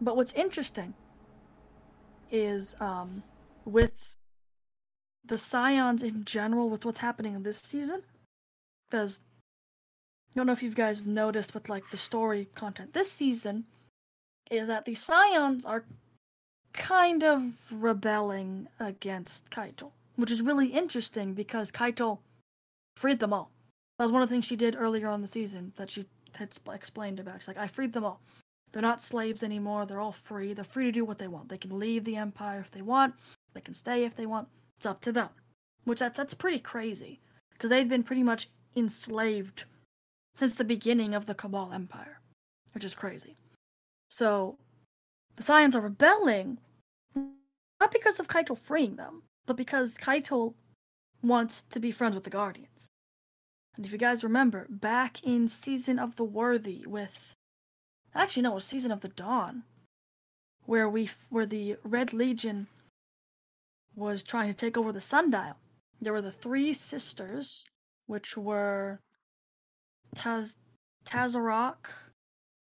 [0.00, 0.94] but what's interesting
[2.30, 3.22] is um
[3.64, 4.16] with
[5.24, 8.02] the scions in general with what's happening in this season
[8.88, 9.20] because
[10.32, 13.66] I don't know if you guys have noticed with like the story content this season
[14.50, 15.84] is that the scions are
[16.72, 22.14] kind of rebelling against Caiatl, which is really interesting because Caiatl
[22.96, 23.50] freed them all.
[23.98, 26.56] That was one of the things she did earlier on the season that she had
[26.72, 27.40] explained about.
[27.40, 28.20] She's like, I freed them all.
[28.72, 29.84] They're not slaves anymore.
[29.84, 30.54] They're all free.
[30.54, 31.48] They're free to do what they want.
[31.48, 33.14] They can leave the empire if they want.
[33.52, 34.48] They can stay if they want.
[34.78, 35.28] It's up to them.
[35.84, 37.20] Which that's that's pretty crazy
[37.52, 39.64] because they'd been pretty much enslaved
[40.34, 42.20] since the beginning of the Cabal Empire,
[42.72, 43.36] which is crazy.
[44.08, 44.56] So
[45.36, 46.58] the Scions are rebelling
[47.80, 50.54] not because of Caiatl freeing them, but because Caiatl
[51.22, 52.88] wants to be friends with the Guardians.
[53.76, 57.34] And if you guys remember, back in Season of the Worthy with
[58.14, 59.62] actually no, Season of the Dawn,
[60.66, 62.66] where we where the Red Legion
[63.94, 65.56] was trying to take over the Sundial.
[66.00, 67.64] There were the three sisters,
[68.06, 69.00] which were
[70.14, 70.56] Taz
[71.06, 71.86] Tazarok,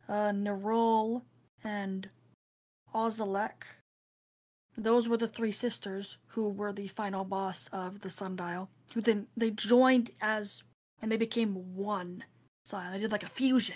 [0.07, 1.23] uh, Nerul,
[1.63, 2.09] and
[2.93, 3.63] Ozalek.
[4.77, 8.69] Those were the three sisters who were the final boss of the Sundial.
[8.93, 10.63] Who then they joined as
[11.01, 12.23] and they became one
[12.65, 12.93] scion.
[12.93, 13.75] They did like a fusion.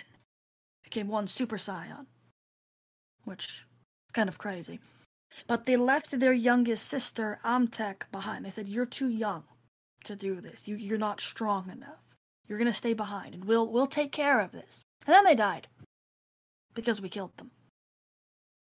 [0.83, 2.07] Became one super scion.
[3.25, 3.65] Which is
[4.13, 4.79] kind of crazy.
[5.47, 8.45] But they left their youngest sister, Amtek, behind.
[8.45, 9.43] They said, You're too young
[10.03, 10.67] to do this.
[10.67, 11.99] You you're not strong enough.
[12.47, 15.67] You're gonna stay behind, and we'll we'll take care of this." And then they died
[16.73, 17.51] because we killed them.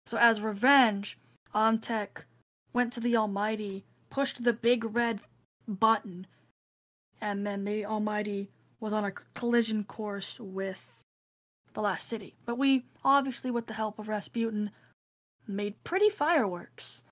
[0.06, 1.18] So as revenge,
[1.54, 2.24] Amtek
[2.72, 5.20] went to the Almighty, pushed the big red
[5.66, 6.26] button,
[7.20, 11.04] and then the Almighty was on a collision course with
[11.74, 12.34] the last city.
[12.44, 14.70] But we, obviously, with the help of Rasputin,
[15.46, 17.02] made pretty fireworks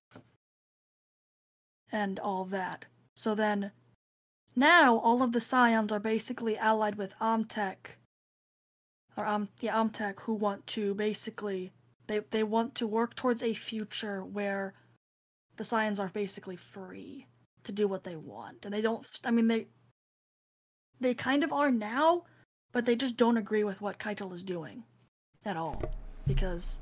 [1.91, 2.85] and all that.
[3.15, 3.71] So then,
[4.55, 7.97] now all of the Scions are basically allied with Amtek,
[9.17, 11.71] or um, yeah, Amtek, who want to basically
[12.07, 14.73] they they want to work towards a future where
[15.57, 17.27] the Scions are basically free
[17.63, 19.07] to do what they want, and they don't.
[19.23, 19.67] I mean, they
[20.99, 22.23] they kind of are now,
[22.71, 24.83] but they just don't agree with what Caiatl is doing
[25.45, 25.81] at all
[26.27, 26.81] because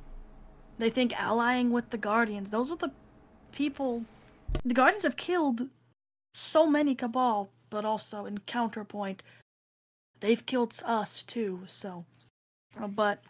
[0.78, 2.92] they think allying with the Guardians, those are the
[3.52, 4.04] people.
[4.66, 5.70] The Guardians have killed
[6.34, 9.24] so many Cabal, but also in counterpoint,
[10.20, 11.62] they've killed us too.
[11.68, 12.06] So,
[12.80, 13.24] uh, but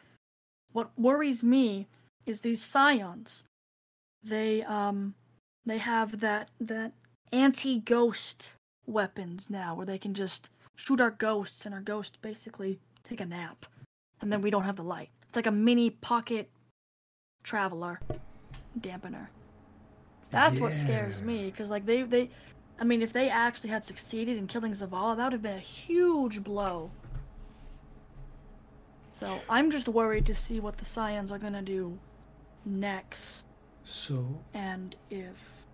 [0.74, 1.88] what worries me
[2.26, 3.46] is these Scions.
[4.24, 5.16] They um
[5.66, 6.92] they have that that
[7.32, 8.56] anti-ghost
[8.86, 13.26] weapons now, where they can just shoot our ghosts, and our ghosts basically take a
[13.26, 13.66] nap,
[14.22, 15.10] and then we don't have the light.
[15.28, 16.50] It's like a mini pocket
[17.44, 18.00] traveler
[18.80, 19.28] dampener.
[20.32, 21.26] That's what scares Yeah.
[21.26, 22.30] me, because like they they,
[22.80, 25.60] I mean, if they actually had succeeded in killing Zavala, that would have been a
[25.60, 26.92] huge blow.
[29.24, 31.98] So I'm just worried to see what the Scions are gonna do
[32.66, 33.48] next,
[33.86, 35.66] So and if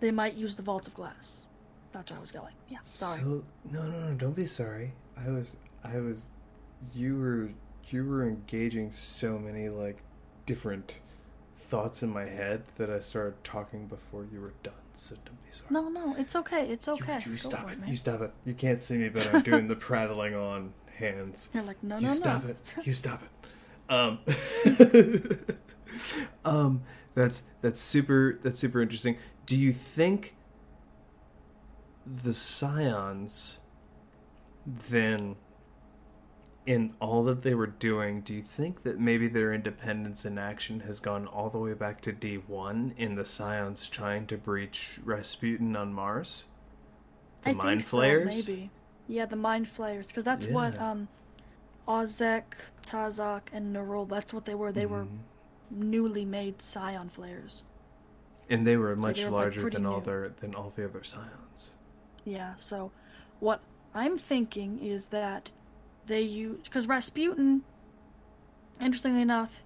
[0.00, 1.46] they might use the Vault of Glass.
[1.92, 2.54] That's where I was going.
[2.68, 3.20] Yeah, sorry.
[3.20, 4.14] So no, no, no!
[4.14, 4.92] Don't be sorry.
[5.16, 6.32] I was, I was,
[6.94, 7.50] you were,
[7.90, 9.98] you were engaging so many like
[10.46, 10.96] different
[11.58, 14.74] thoughts in my head that I started talking before you were done.
[14.94, 15.68] So don't be sorry.
[15.70, 16.68] No, no, it's okay.
[16.68, 17.20] It's okay.
[17.24, 17.78] You, Go stop it.
[17.78, 17.88] man.
[17.88, 18.32] You stop it.
[18.44, 21.50] You can't see me, but I'm doing the prattling on hands.
[21.52, 22.50] You're like, no, you no, stop no.
[22.50, 22.56] it.
[22.84, 23.92] You stop it.
[23.92, 24.18] Um,
[26.44, 26.82] um,
[27.14, 28.38] that's that's super.
[28.42, 29.16] That's super interesting.
[29.44, 30.34] Do you think
[32.06, 33.58] the Scions
[34.66, 35.36] then,
[36.64, 40.80] in all that they were doing, do you think that maybe their independence in action
[40.80, 44.98] has gone all the way back to D one in the Scions trying to breach
[45.04, 46.44] Rasputin on Mars?
[47.42, 48.26] The I mind think so, flayers.
[48.26, 48.70] maybe.
[49.08, 51.08] Yeah, the mind flayers, because that's what um,
[51.88, 52.44] Ozek,
[52.86, 54.08] Tazak, and Nerul.
[54.08, 54.72] That's what they were.
[54.72, 55.18] They were Mhm.
[55.70, 57.62] newly made Scion flayers.
[58.50, 61.02] and they were much they were, larger pretty than all their than all the other
[61.04, 61.70] Scions.
[62.24, 62.54] Yeah.
[62.56, 62.90] So,
[63.40, 63.60] what
[63.94, 65.50] I'm thinking is that
[66.06, 67.62] they use because Rasputin,
[68.80, 69.62] interestingly enough,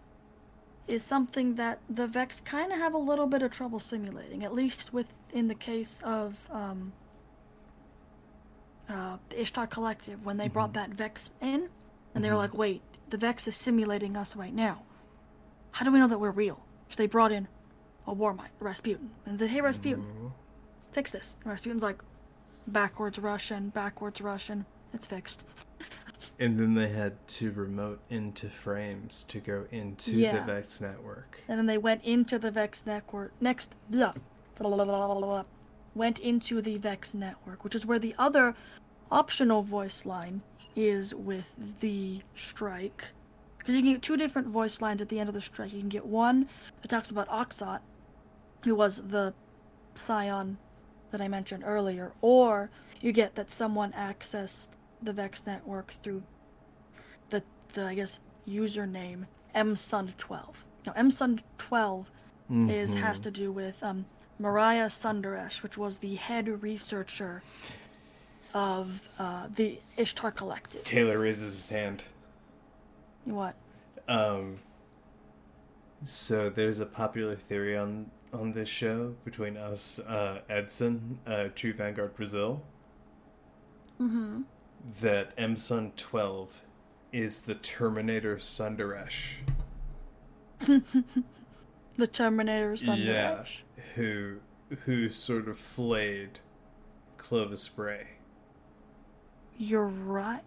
[0.87, 4.45] is something that the Vex kind of have a little bit of trouble simulating.
[4.45, 6.93] At least with in the case of um,
[8.89, 11.69] uh, the Ishtar Collective when they brought that Vex in,
[12.15, 12.39] and they were Mhm.
[12.39, 14.83] like, "Wait, the Vex is simulating us right now.
[15.73, 17.49] How do we know that we're real?" So they brought in
[18.07, 20.33] a Warmind, Rasputin, and said, "Hey, Rasputin." Mhm.
[20.93, 21.37] fix this.
[21.43, 22.03] And Rasputin's like,
[22.69, 24.65] backwards Russian, backwards Russian.
[24.95, 25.45] It's fixed.
[26.39, 31.43] And then they had to remote into frames to go into the Vex network.
[31.49, 33.33] And then they went into the Vex network.
[33.41, 34.15] Next, blah,
[34.59, 35.45] blah, blah, blah, blah, blah,
[35.97, 38.55] went into the Vex network, which is where the other
[39.11, 40.43] optional voice line
[40.77, 43.05] is with the strike.
[43.59, 45.73] Because you can get two different voice lines at the end of the strike.
[45.73, 46.49] You can get one
[46.83, 47.81] that talks about Oxot,
[48.65, 49.33] who was the
[49.95, 50.59] scion
[51.11, 54.71] that I mentioned earlier, or you get that someone accessed
[55.03, 56.23] the Vex network through
[57.31, 60.55] the, the I guess, username msund12.
[60.87, 62.07] Now, msund12
[62.69, 63.23] is has Mhm.
[63.25, 64.05] to do with um,
[64.39, 67.43] Mariah Sundaresh, which was the head researcher
[68.55, 70.85] of uh, the Ishtar Collective.
[70.85, 72.05] Taylor raises his hand.
[73.25, 73.55] What?
[74.09, 74.59] Um,
[76.05, 81.73] so there's a popular theory on on this show between us, uh, Edson, uh, True
[81.73, 82.61] Vanguard Brazil,
[84.01, 84.43] Mm-hmm.
[85.01, 86.61] that M Sun 12
[87.13, 89.37] is the Terminator Sundaresh.
[91.99, 93.05] The Terminator Sundaresh.
[93.07, 93.45] Yeah,
[93.97, 94.37] who
[94.85, 96.39] who sort of flayed
[97.19, 98.07] Clovis Bray.
[99.59, 100.43] You're right.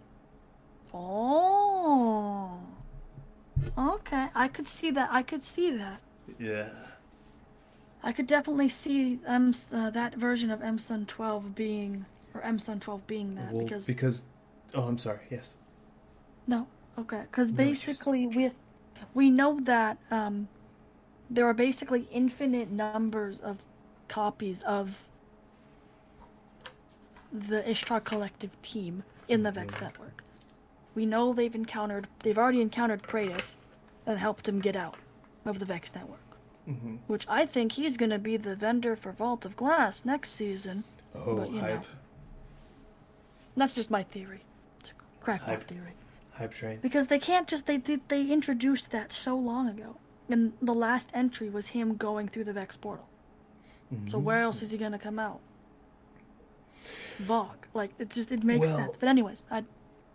[0.93, 2.59] Oh.
[3.77, 5.09] Okay, I could see that.
[5.12, 5.99] I could see that.
[6.39, 6.69] Yeah.
[8.01, 12.59] I could definitely see M uh, that version of M Sun 12 being or M
[12.59, 14.25] Sun 12 being that Well, because because
[14.73, 15.19] oh, I'm sorry.
[15.29, 15.55] Yes.
[16.47, 18.55] No, okay, because No, just- basically with
[19.13, 20.47] we know that um,
[21.29, 23.65] there are basically infinite numbers of
[24.07, 24.97] copies of
[27.31, 30.23] the Ishtar Collective team in the Vex network.
[30.95, 33.43] We know they've encountered, they've already encountered Praedyth
[34.05, 34.95] and helped him get out
[35.45, 36.19] of the Vex network.
[36.67, 36.95] Mm-hmm.
[37.07, 40.83] Which I think he's going to be the vendor for Vault of Glass next season.
[41.15, 41.77] Oh, But, you know.
[41.77, 41.85] hype,
[43.55, 44.41] That's just my theory.
[44.79, 45.67] It's a crackpot Hype.
[45.67, 45.93] theory.
[46.31, 46.79] hype train.
[46.81, 49.95] Because they can't just they did they introduced that so long ago.
[50.29, 53.07] And the last entry was him going through the Vex portal.
[53.93, 54.09] Mm-hmm.
[54.09, 55.39] So where else is he gonna come out?
[57.17, 57.65] Vogue.
[57.73, 58.97] Like it just it makes Well- sense.
[58.99, 59.63] But anyways, I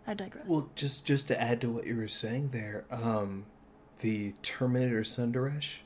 [0.07, 0.45] I digress.
[0.47, 3.45] Well, just just to add to what you were saying there, um,
[3.99, 5.79] the Terminator Sundaresh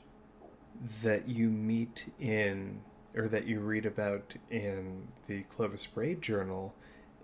[1.02, 2.80] that you meet in
[3.14, 6.74] or that you read about in the Clovis Bray journal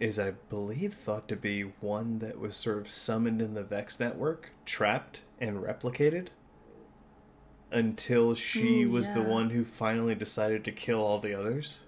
[0.01, 4.01] is, I believe, thought to be one that was sort of summoned in the Vex
[4.01, 6.29] network, trapped and replicated
[7.71, 11.81] until she Ooh, was the one who finally decided to kill all the others.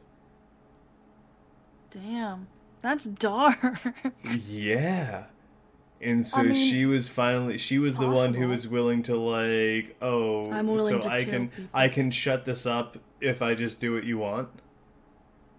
[1.90, 2.48] Damn.
[2.80, 3.58] That's dark.
[4.24, 5.24] Yeah.
[6.00, 9.96] And so mean, she was finally she was the one who was willing to like,
[10.00, 11.70] oh, I'm willing so to I can people.
[11.74, 14.48] I can shut this up if I just do what you want.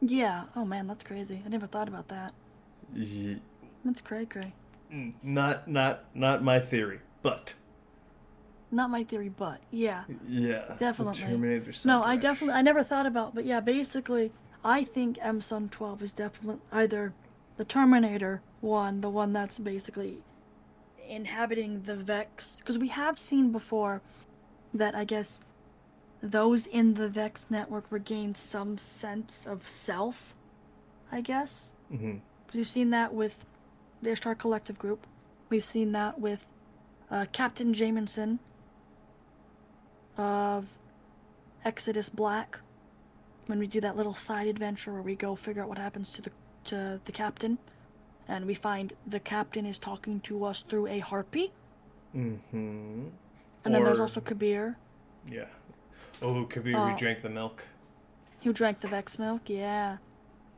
[0.02, 0.46] yeah.
[0.56, 1.42] Oh man, that's crazy.
[1.46, 2.34] I never thought about that.
[2.96, 3.42] Ye-
[3.84, 4.54] That's cray cray.
[5.22, 7.54] Not not not my theory, but
[8.72, 10.04] Not my theory, but yeah.
[10.28, 11.16] yeah, Definitely.
[11.20, 11.72] Terminator.
[11.86, 14.32] No, I definitely I never thought about, but yeah, basically,
[14.64, 17.14] I think M Sun 12 is definitely either
[17.58, 20.20] the Terminator one, the one that's basically
[21.08, 24.02] inhabiting the Vex, because we have seen before
[24.74, 25.42] that I guess
[26.22, 30.36] those in the Vex network regain some sense of self.
[31.12, 32.20] I guess Mhm.
[32.54, 33.46] we've seen that with
[34.04, 35.08] the Ishtar Collective group.
[35.50, 36.46] We've seen that with
[37.10, 38.38] uh, Captain Jamison
[40.20, 40.66] of
[41.66, 42.60] Exodus Black.
[43.48, 46.22] When we do that little side adventure where we go figure out what happens to
[46.22, 46.32] the
[46.66, 47.58] to the captain,
[48.28, 51.52] and we find the captain is talking to us through a harpy.
[52.16, 53.10] Mhm.
[53.66, 54.78] And then there's also Kabir,
[55.28, 55.46] yeah.
[56.22, 57.66] Oh, Kabir, Uh, who drank the milk.
[58.44, 59.42] who drank the Vex milk.
[59.50, 59.98] Yeah.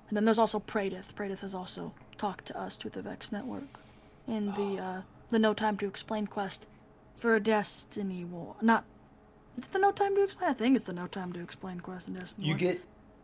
[0.10, 1.14] And then there's also Praedyth.
[1.14, 3.80] Praedyth has also talked to us through the Vex network
[4.28, 6.68] in the uh, the No Time to Explain quest
[7.16, 8.56] for Destiny War.
[8.62, 8.84] Not.
[9.58, 10.50] Is it the No Time to Explain?
[10.50, 12.48] I think it's the No Time to Explain quest in Destiny.
[12.48, 12.60] You 1.
[12.60, 12.82] get,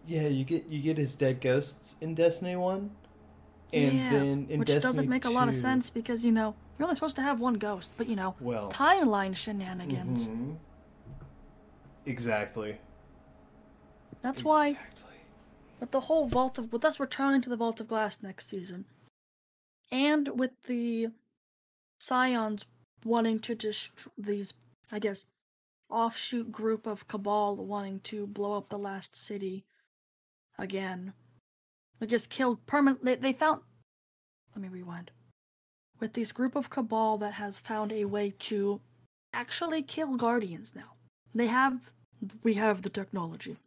[0.07, 2.91] yeah, you get you get his dead ghosts in Destiny One,
[3.73, 6.55] and yeah, then in which Destiny doesn't make a lot of sense because you know
[6.77, 10.27] you're only supposed to have one ghost, but you know Well, timeline shenanigans.
[10.27, 10.57] mhm.
[12.05, 12.77] Exactly.
[14.21, 14.69] That's why.
[14.69, 15.03] Exactly.
[15.79, 18.85] With the whole Vault of, with us returning to the Vault of Glass next season,
[19.91, 21.09] and with the
[21.99, 22.65] Scions
[23.03, 24.53] wanting to just these,
[24.91, 25.25] I guess,
[25.89, 29.65] offshoot group of Cabal wanting to blow up the last city
[30.57, 31.13] again.
[31.99, 33.03] They just killed permanent.
[33.03, 33.61] They, they found.
[34.55, 35.11] Let me rewind.
[35.99, 38.81] With this group of Cabal that has found a way to
[39.33, 40.93] actually kill Guardians now.
[41.33, 41.91] They have.
[42.43, 43.57] We have the technology,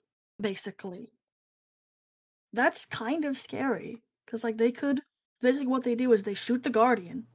[0.40, 1.12] basically
[2.52, 5.02] that's kind of scary because like they could
[5.40, 7.26] basically what they do is they shoot the guardian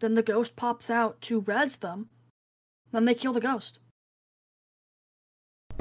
[0.00, 2.08] then the ghost pops out to res them
[2.92, 3.78] then they kill the ghost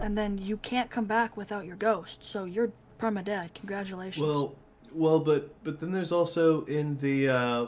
[0.02, 2.24] and then you can't come back without your ghost.
[2.24, 4.26] So you're perma dead congratulations.
[4.26, 4.56] Well,
[4.92, 7.66] well, but but then there's also in the uh,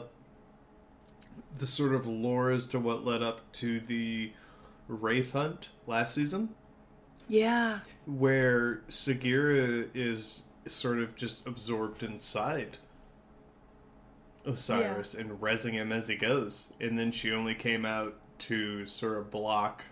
[1.56, 4.32] the sort of lore as to what led up to the
[4.88, 6.50] wraith hunt last season,
[7.28, 7.80] yeah.
[8.06, 12.78] Where Sagira is sort of just absorbed inside
[14.44, 19.18] Osiris and resing him as he goes, and then she only came out to sort
[19.18, 19.84] of block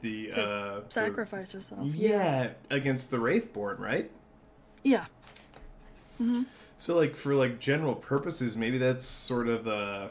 [0.00, 4.10] the uh, the- sacrifice herself yeah, against the Wrathborn, right?
[4.82, 5.06] yeah
[6.78, 10.08] So like for like general purposes, maybe that's sort of uh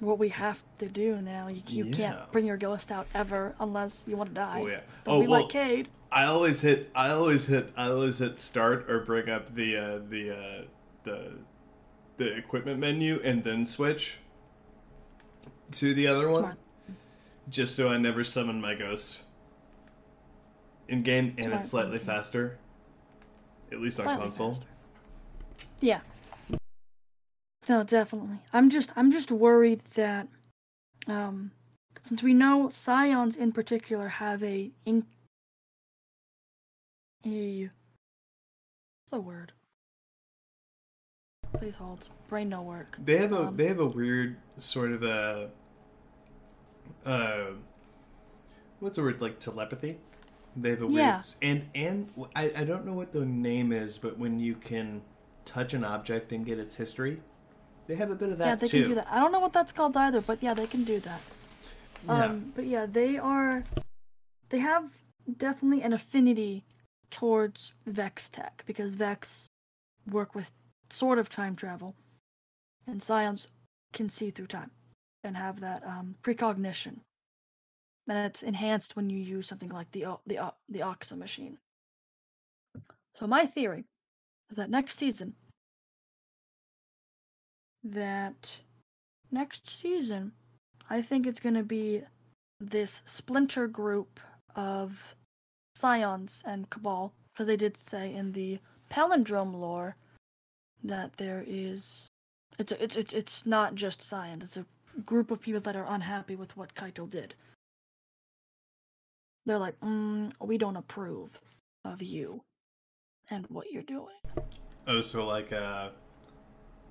[0.00, 1.94] what we have to do now you, you Yeah.
[1.96, 4.80] can't bring your ghost out ever unless you want to die Oh, yeah.
[5.04, 5.88] Don't Oh, well- like Cayde.
[6.12, 9.98] I always hit I always hit I always hit start or bring up the uh
[10.08, 10.62] the uh
[11.04, 11.32] the
[12.16, 14.18] the equipment menu and then switch
[15.72, 16.56] to the other one
[17.48, 19.20] just so I never summon my ghost
[20.88, 22.06] in game and it's slightly thinking.
[22.06, 22.58] faster.
[23.72, 24.54] At least on console.
[24.54, 24.66] faster.
[25.80, 26.00] Yeah.
[27.68, 28.38] No, definitely.
[28.52, 30.28] I'm just I'm just worried that
[31.06, 31.50] um
[32.02, 35.04] since we know scions in particular have a in
[37.26, 37.70] a
[39.08, 39.52] what's the word?
[41.54, 42.08] Please hold.
[42.28, 42.98] Brain no work.
[43.02, 45.50] They have a Um, they have a weird sort of a
[47.06, 47.46] uh
[48.80, 49.98] what's the word like telepathy.
[50.56, 51.20] They have a weird Yeah.
[51.42, 55.02] and and I I don't know what the name is, but when you can
[55.44, 57.20] touch an object and get its history.
[57.86, 58.80] They have a bit of that yeah, they too.
[58.80, 59.08] can do that.
[59.10, 61.20] I don't know what that's called either, but yeah, they can do that.
[62.06, 62.24] Yeah.
[62.24, 63.64] Um, but yeah, they are.
[64.48, 64.90] They have
[65.36, 66.64] definitely an affinity
[67.10, 69.48] towards Vex tech because Vex
[70.10, 70.50] work with
[70.90, 71.94] sort of time travel,
[72.86, 73.48] and Scions
[73.92, 74.70] can see through time
[75.22, 77.00] and have that um, precognition,
[78.08, 81.58] and it's enhanced when you use something like the the the Oxa machine.
[83.14, 83.84] So my theory
[84.50, 85.34] is that next season,
[87.84, 88.50] that
[89.30, 90.32] next season,
[90.90, 92.02] I think it's going to be
[92.60, 94.20] this splinter group
[94.56, 95.14] of
[95.76, 98.58] Scions and Cabal, because they did say in the
[98.90, 99.96] palindrome lore
[100.82, 102.08] that there is
[102.58, 104.42] it's it's it's it's not just Scions.
[104.42, 104.66] It's a
[105.04, 107.34] group of people that are unhappy with what Caiatl did.
[109.46, 111.38] They're like, mm, we don't approve
[111.84, 112.42] of you
[113.30, 114.14] and what you're doing.
[114.86, 115.90] Oh, so like uh,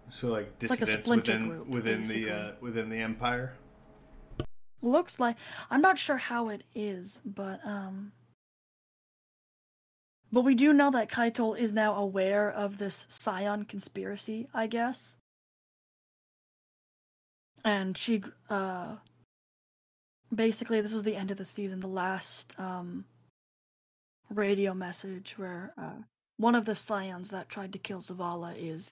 [0.09, 2.25] so like like dissidents splinter within group, within basically.
[2.25, 3.53] the uh, within the empire.
[4.81, 5.37] looks like
[5.71, 8.11] i'm not sure how it is but um
[10.31, 15.17] but we do know that Caiatl is now aware of this scion conspiracy i guess
[17.63, 18.95] and she uh
[20.35, 23.05] basically this was the end of the season the last um
[24.29, 26.01] radio message where uh
[26.37, 28.91] one of the scions that tried to kill zavala is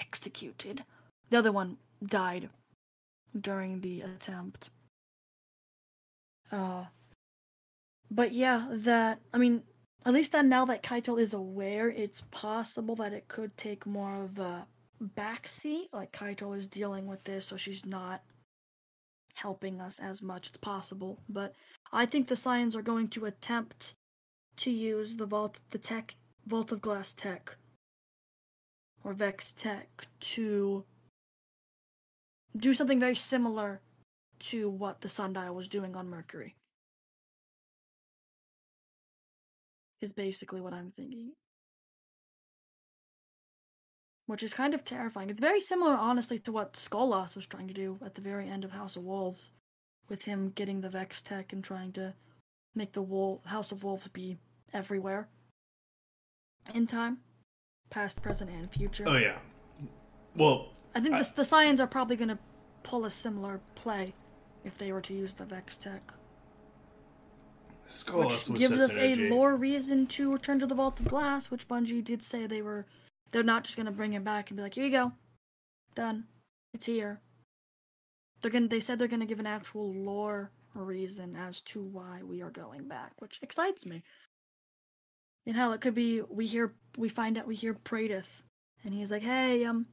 [0.00, 0.84] executed
[1.30, 2.48] the other one died
[3.40, 4.70] during the attempt
[6.52, 6.84] uh,
[8.10, 9.62] but yeah, that I mean,
[10.04, 14.22] at least that now that Caiatl is aware, it's possible that it could take more
[14.22, 14.66] of a
[15.16, 15.88] backseat.
[15.92, 18.22] Like Caiatl is dealing with this, so she's not
[19.36, 21.20] helping us as much as possible.
[21.28, 21.54] But
[21.92, 23.94] I think the Scions are going to attempt
[24.58, 26.16] to use the vault, the tech,
[26.46, 27.56] vault of glass tech,
[29.04, 30.84] or Vex tech to
[32.56, 33.80] do something very similar
[34.38, 36.56] to what the sundial was doing on Mercury.
[40.00, 41.32] Is basically what I'm thinking.
[44.26, 45.30] Which is kind of terrifying.
[45.30, 48.64] It's very similar, honestly, to what Skolas was trying to do at the very end
[48.64, 49.52] of House of Wolves,
[50.08, 52.12] with him getting the Vex tech and trying to
[52.74, 54.36] make the Wol- House of Wolves be
[54.74, 55.28] everywhere.
[56.74, 57.18] In time,
[57.90, 59.04] past, present, and future.
[59.06, 59.38] Oh yeah.
[60.34, 62.38] Well, I think I- the, the Scions are probably going to
[62.82, 64.12] pull a similar play
[64.64, 66.02] if they were to use the Vex tech.
[67.88, 71.48] Skolas which was gives us a lore reason to return to the Vault of Glass,
[71.52, 72.86] which Bungie did say they were.
[73.36, 75.12] They're not just gonna bring it back and be like, "Here you go,
[75.94, 76.26] done,
[76.72, 77.20] it's here."
[78.40, 78.68] They're gonna.
[78.68, 82.88] They said they're gonna give an actual lore reason as to why we are going
[82.88, 84.02] back, which excites me.
[85.44, 88.40] And hell, it could be we hear we find out we hear Praedyth,
[88.84, 89.84] and he's like, "Hey, um,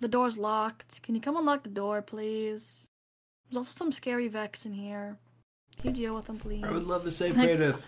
[0.00, 1.04] the door's locked.
[1.04, 2.88] Can you come unlock the door, please?"
[3.44, 5.20] There's also some scary Vex in here.
[5.76, 6.64] Can you deal with them, please?
[6.64, 7.80] I would love to say Praedyth.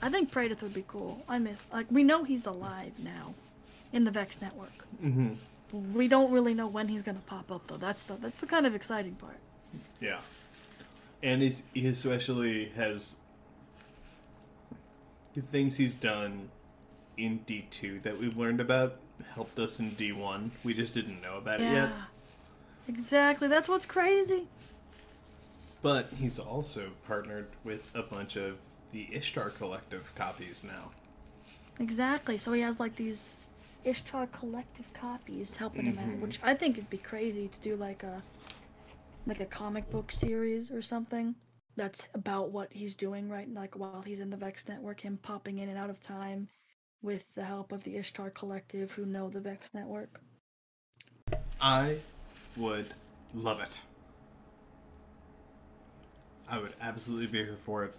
[0.00, 1.24] I think Praedyth would be cool.
[1.28, 3.34] I miss like we know he's alive now
[3.92, 4.86] in the Vex network.
[5.02, 5.94] Mm-hmm.
[5.94, 7.76] We don't really know when he's gonna pop up though.
[7.76, 9.38] That's the that's the kind of exciting part.
[10.00, 10.20] Yeah.
[11.22, 13.16] And he's, he especially has
[15.34, 16.48] the things he's done
[17.16, 18.96] in D2 that we've learned about
[19.34, 20.50] helped us in D1.
[20.62, 21.90] We just didn't know about it yet.
[22.88, 23.48] Exactly.
[23.48, 24.46] That's what's crazy.
[25.82, 28.58] But he's also partnered with a bunch of
[28.92, 30.90] the Ishtar Collective copies now.
[31.80, 32.38] Exactly.
[32.38, 33.36] So he has like these
[33.84, 36.20] Ishtar collective copies helping him out, mm-hmm.
[36.20, 38.22] which I think it'd be crazy to do like a
[39.26, 41.34] like a comic book series or something
[41.76, 45.58] that's about what he's doing right like while he's in the Vex network, him popping
[45.58, 46.48] in and out of time
[47.02, 50.20] with the help of the Ishtar collective who know the Vex network.
[51.60, 51.98] I
[52.56, 52.86] would
[53.34, 53.80] love it.
[56.50, 57.94] I would absolutely be here for it.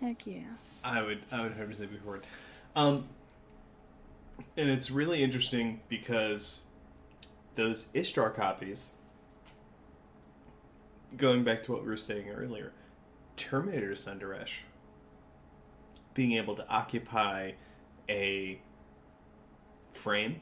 [0.00, 0.42] Heck yeah.
[0.84, 2.24] I would I would 100% be for it.
[2.74, 3.08] Um,
[4.56, 6.60] and it's really interesting because
[7.54, 8.92] those Ishtar copies,
[11.16, 12.72] going back to what we were saying earlier,
[13.36, 14.60] Terminator Sundaresh
[16.14, 17.52] being able to occupy
[18.08, 18.58] a
[19.92, 20.40] frame,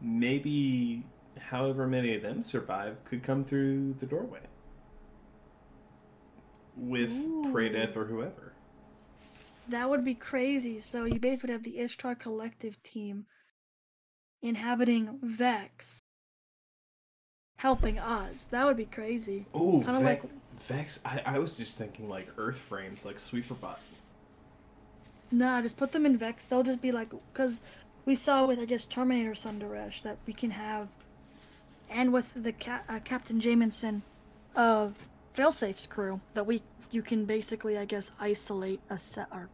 [0.00, 1.04] maybe
[1.38, 4.40] however many of them survive could come through the doorway
[6.76, 7.44] with Ooh.
[7.52, 8.52] Praedyth or whoever.
[9.68, 10.80] That would be crazy.
[10.80, 13.26] So you basically have the Ishtar collective team
[14.42, 16.00] inhabiting Vex
[17.56, 18.44] helping us.
[18.50, 19.46] That would be crazy.
[19.54, 20.22] Oh, Kinda like-
[20.58, 21.00] Vex.
[21.04, 23.76] I, I was just thinking like Earth frames, like Sweeperbot.
[25.30, 26.44] Nah, just put them in Vex.
[26.46, 27.60] They'll just be like, because
[28.04, 30.88] we saw with I guess Terminator Sundaresh that we can have,
[31.88, 34.02] and with the ca- uh, Captain Jamison
[34.54, 39.48] of Failsafe's crew that we you can basically I guess isolate a set or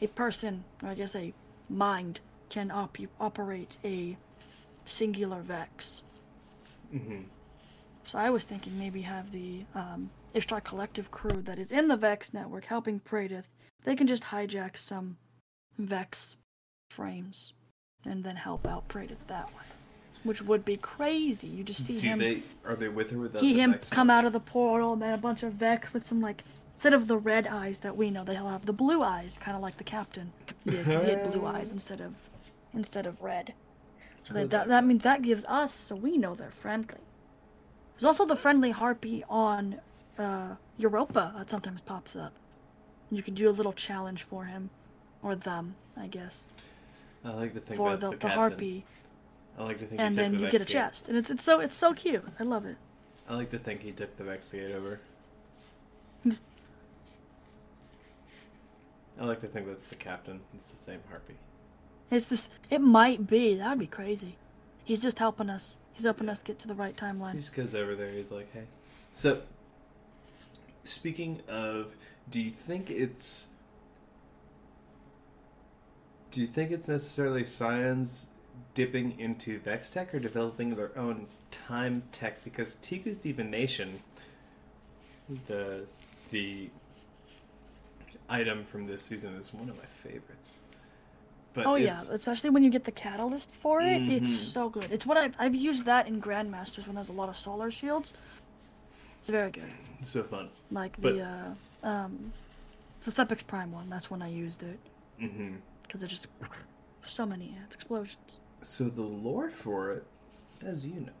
[0.00, 1.32] a person or I guess a
[1.68, 4.16] mind can op- operate a
[4.84, 6.02] singular Vex.
[6.94, 7.22] Mm-hmm.
[8.04, 11.96] So I was thinking maybe have the um, Ishtar Collective crew that is in the
[11.96, 13.44] Vex network helping Praedyth.
[13.84, 15.16] They can just hijack some
[15.78, 16.36] Vex
[16.90, 17.52] frames
[18.04, 19.79] and then help out Praedyth that way.
[20.22, 21.46] Which would be crazy.
[21.48, 23.88] You just see Do him they are they with her without see the him Vex
[23.88, 24.16] come one?
[24.18, 26.44] out of the portal and then a bunch of Vex with some like
[26.76, 29.62] instead of the red eyes that we know, they'll have the blue eyes, kind of
[29.62, 30.32] like the captain.
[30.64, 32.14] Yeah, 'cause he had blue eyes instead of
[32.74, 33.54] instead of red.
[34.22, 36.96] So that, that that means that gives us so we know they're friendly.
[37.94, 39.80] There's also the friendly harpy on
[40.18, 42.32] uh, Europa that sometimes pops up.
[43.10, 44.68] You can do a little challenge for him,
[45.22, 46.48] or them, I guess,
[47.24, 48.84] I like to think for that's the, the, the harpy,
[49.58, 51.30] I like to think and he took then the you get a chest, and it's
[51.30, 52.24] it's so it's so cute.
[52.38, 52.76] I love it.
[53.28, 55.00] I like to think he took the Vexgate over.
[56.24, 56.42] Just-
[59.20, 60.40] I like to think that's the captain.
[60.54, 61.34] It's the same harpy.
[62.10, 62.48] It's this.
[62.70, 63.54] It might be.
[63.56, 64.36] That would be crazy.
[64.84, 65.78] He's just helping us.
[65.92, 67.32] He's helping us get to the right timeline.
[67.32, 68.10] He just goes over there.
[68.10, 68.64] He's like, "Hey."
[69.12, 69.42] So,
[70.84, 71.94] speaking of,
[72.30, 73.48] do you think it's?
[76.30, 78.26] Do you think it's necessarily Scions
[78.74, 82.42] dipping into Vex tech or developing their own time tech?
[82.44, 84.00] Because Ticuu's divination,
[85.46, 85.84] the
[86.30, 86.70] the
[88.28, 90.60] item from this season is one of my favorites.
[91.52, 94.00] But Oh yeah, especially when you get the catalyst for it.
[94.02, 94.52] It's Mhm.
[94.52, 94.90] so good.
[94.92, 98.12] It's what I've I've used that in Grandmasters when there's a lot of solar shields.
[99.18, 99.70] It's very good.
[99.98, 100.48] it's so fun.
[100.70, 102.32] Like But- the uh, um,
[103.02, 103.90] the Sepix Prime one.
[103.90, 104.78] That's when I used it
[105.20, 105.56] Mm-hmm.
[105.82, 106.28] because it just
[107.10, 108.38] so many explosions.
[108.62, 110.06] So the lore for it,
[110.64, 111.12] as you know,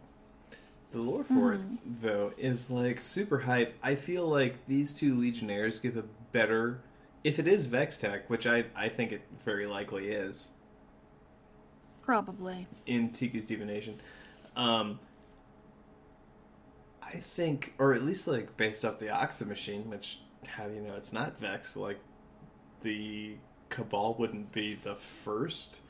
[0.92, 1.74] the lore for Mhm.
[1.74, 3.74] it though is like super hype.
[3.82, 6.80] I feel like these two Legionnaires give a better,
[7.24, 10.50] if it is Vex Tech, which I I think it very likely is
[12.02, 12.66] Probably.
[12.86, 14.00] in Ticuu's divination.
[14.56, 14.98] Um,
[17.02, 20.80] I think, or at least like based off the Oxa machine, which how do you
[20.80, 21.76] know it's not Vex?
[21.76, 21.98] Like
[22.82, 23.36] the
[23.70, 25.80] Cabal wouldn't be the first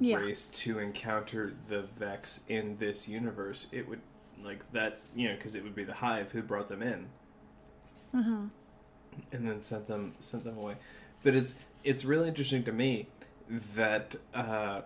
[0.00, 0.16] Yeah.
[0.16, 3.68] race to encounter the Vex in this universe.
[3.72, 4.00] It would
[4.42, 7.08] like that, you know, because it would be the Hive who brought them in
[8.12, 8.48] hmm
[9.32, 10.76] and then sent them sent them away.
[11.22, 11.54] But it's
[11.84, 13.08] it's really interesting to me
[13.74, 14.82] that uh,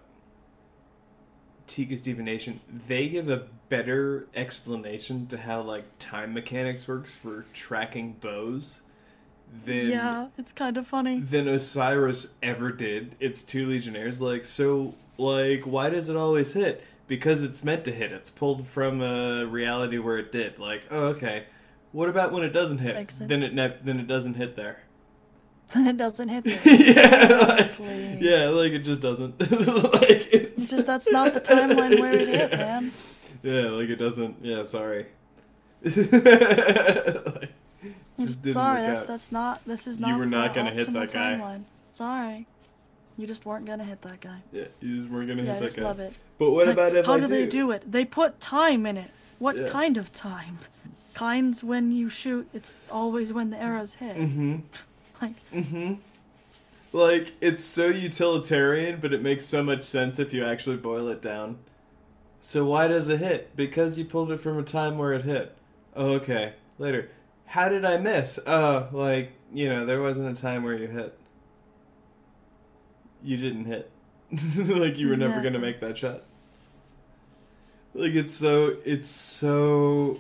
[1.67, 8.13] Ticuu's divination they give a better explanation to how like time mechanics works for tracking
[8.15, 8.83] bows
[9.65, 11.21] than Yeah, it's kind of funny.
[11.21, 13.15] than Osiris ever did.
[13.21, 14.21] It's two legionnaires.
[14.21, 16.83] Like so, like why does it always hit?
[17.07, 18.13] Because it's meant to hit.
[18.13, 20.59] It's pulled from a reality where it did.
[20.59, 21.45] Like oh okay.
[21.93, 22.95] What about when it doesn't hit?
[22.95, 23.19] Makes.
[23.19, 24.79] Then it ne- then it doesn't hit there.
[25.75, 26.61] Then it doesn't hit there.
[26.67, 29.41] yeah, like, yeah, like it just doesn't.
[29.41, 32.93] like it's It's just that's not the timeline where it hit, man.
[33.43, 34.37] Yeah, like it doesn't.
[34.45, 35.07] Yeah, sorry.
[35.83, 37.51] Like,
[38.21, 39.07] just didn't Sorry, that's out.
[39.09, 39.65] that's not.
[39.67, 40.11] This is not.
[40.11, 41.33] You were not gonna hit that guy.
[41.35, 41.63] Timeline.
[41.93, 42.47] Sorry,
[43.17, 44.39] you just weren't gonna hit that guy.
[44.53, 45.83] Yeah, you just weren't gonna Yeah, I hit that just guy.
[45.85, 46.15] love it.
[46.39, 47.91] But what Like, about if how I do they do it?
[47.91, 49.11] They put time in it.
[49.39, 49.69] What Yeah.
[49.69, 50.59] kind of time?
[51.15, 52.49] Kinds when you shoot.
[52.55, 54.17] It's always when the arrows hit.
[54.17, 54.57] Mm-hmm.
[55.23, 55.95] Like Mm-hmm.
[56.93, 61.23] Like it's so utilitarian, but it makes so much sense if you actually boil it
[61.23, 61.59] down.
[62.41, 63.55] So why does it hit?
[63.57, 65.57] Because you pulled it from a time where it hit.
[65.95, 66.55] Oh, okay.
[66.79, 67.09] Later.
[67.53, 68.39] How did I miss?
[68.47, 71.19] Oh, like, you know, there wasn't a time where you hit.
[73.23, 73.91] You didn't hit.
[74.57, 76.23] like you were never gonna make that shot.
[77.93, 80.19] Like it's so it's so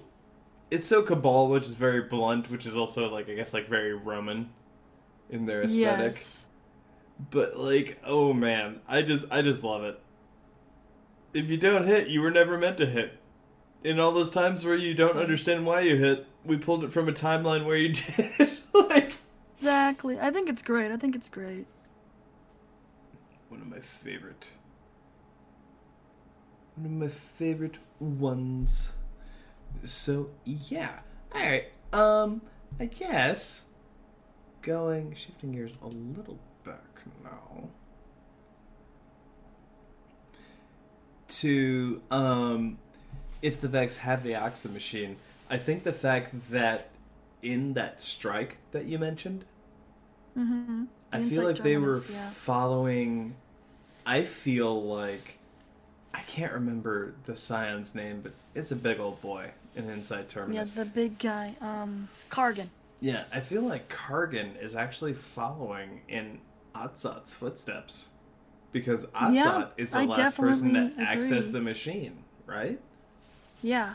[0.70, 3.94] it's so cabal, which is very blunt, which is also like I guess like very
[3.94, 4.50] Roman
[5.30, 6.12] in their aesthetic.
[6.12, 6.44] yes,
[7.30, 9.98] But like, oh man, I just I just love it.
[11.32, 13.18] If you don't hit, you were never meant to hit.
[13.84, 17.08] In all those times where you don't understand why you hit, we pulled it from
[17.08, 18.58] a timeline where you did.
[18.72, 19.14] like
[19.56, 20.18] exactly.
[20.20, 20.92] I think it's great.
[20.92, 21.66] I think it's great.
[23.48, 24.50] one of my favorite
[26.76, 28.92] one of my favorite ones.
[29.84, 31.00] So yeah.
[31.34, 31.66] Alright.
[31.92, 32.40] Um
[32.80, 33.64] I guess
[34.62, 37.68] going shifting gears a little back now.
[41.28, 42.78] To um
[43.42, 45.16] if the Vex have the Oxa machine,
[45.50, 46.88] I think the fact that
[47.42, 49.44] in that strike that you mentioned,
[50.38, 50.84] Mm-hmm.
[51.12, 53.34] I feel like they were following.
[54.06, 55.38] I feel like
[56.14, 60.74] I can't remember the Scion's name, but it's a big old boy in Insight Terminus.
[60.74, 62.68] Yeah, the big guy, um, Kargen.
[63.00, 66.38] Yeah, I feel like Kargen is actually following in
[66.74, 68.08] Atzat's footsteps.
[68.70, 72.80] Because Atzat Yeah, is the I last person to definitely access the machine, right?
[73.62, 73.94] Yeah.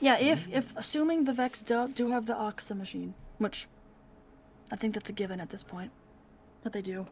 [0.00, 3.66] Yeah, if if assuming the Vex do, do have the Oxa machine, which
[4.70, 5.90] I think that's a given at this point
[6.62, 7.06] that they do.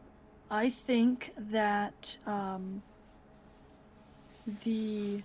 [0.51, 2.81] I think that um
[4.63, 5.23] the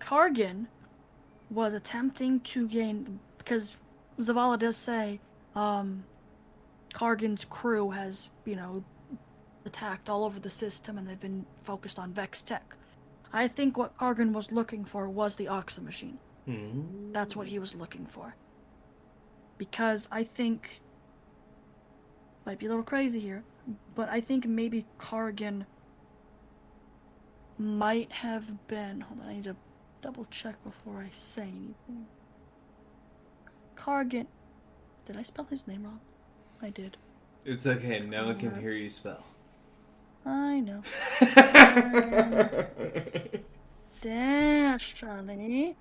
[0.00, 0.66] Kargen
[1.50, 3.72] was attempting to gain because
[4.18, 5.20] Zavala does say
[5.54, 6.02] um
[6.92, 8.82] Kargen's crew has, you know,
[9.64, 12.74] attacked all over the system and they've been focused on Vex tech.
[13.32, 16.18] I think what Kargen was looking for was the Oxa machine.
[16.48, 17.12] Mm.
[17.12, 18.34] That's what he was looking for.
[19.58, 20.80] Because I think
[22.44, 23.44] might be a little crazy here,
[23.94, 25.64] but I think maybe Kargen
[27.58, 29.56] might have been hold on, I need to
[30.00, 32.06] double check before I say anything.
[33.76, 34.26] Kargen.
[35.06, 36.00] did I spell his name wrong?
[36.60, 36.96] I did.
[37.44, 39.24] It's okay, no one can hear you spell.
[40.24, 40.82] I know.
[44.00, 45.76] Destiny.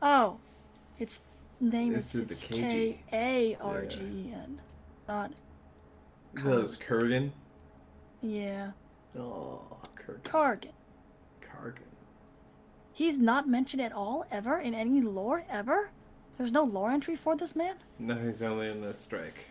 [0.00, 0.38] Oh,
[0.98, 1.22] its
[1.60, 2.60] name It's is with the it's KG.
[2.60, 4.60] K A R G E N,
[5.08, 5.32] not
[6.34, 7.30] Those Kurgan?
[8.22, 8.70] yeah.
[9.18, 9.60] Oh,
[9.96, 10.22] Kurgan.
[10.22, 10.70] Kargan.
[11.42, 11.78] Kargan.
[12.94, 15.90] He's not mentioned at all ever in any lore ever.
[16.38, 17.76] There's no lore entry for this man.
[17.98, 19.46] No, he's only in the strike.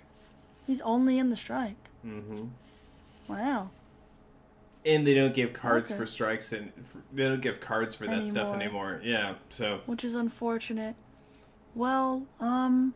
[0.68, 1.76] He's only in the strike.
[2.06, 2.46] Mm-hmm.
[3.32, 3.70] Wow.
[4.86, 5.98] And they don't give cards Okay.
[5.98, 8.96] for strikes, and for, they don't give cards for that stuff Anymore.
[8.96, 9.02] anymore.
[9.04, 10.96] Yeah, so which is unfortunate.
[11.76, 12.94] Well, um.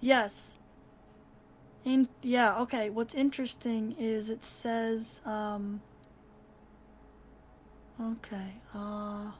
[0.00, 0.54] Yes.
[1.84, 2.90] In yeah, okay.
[2.90, 5.80] What's interesting is it says um.
[8.02, 8.52] Okay.
[8.74, 9.30] Uh.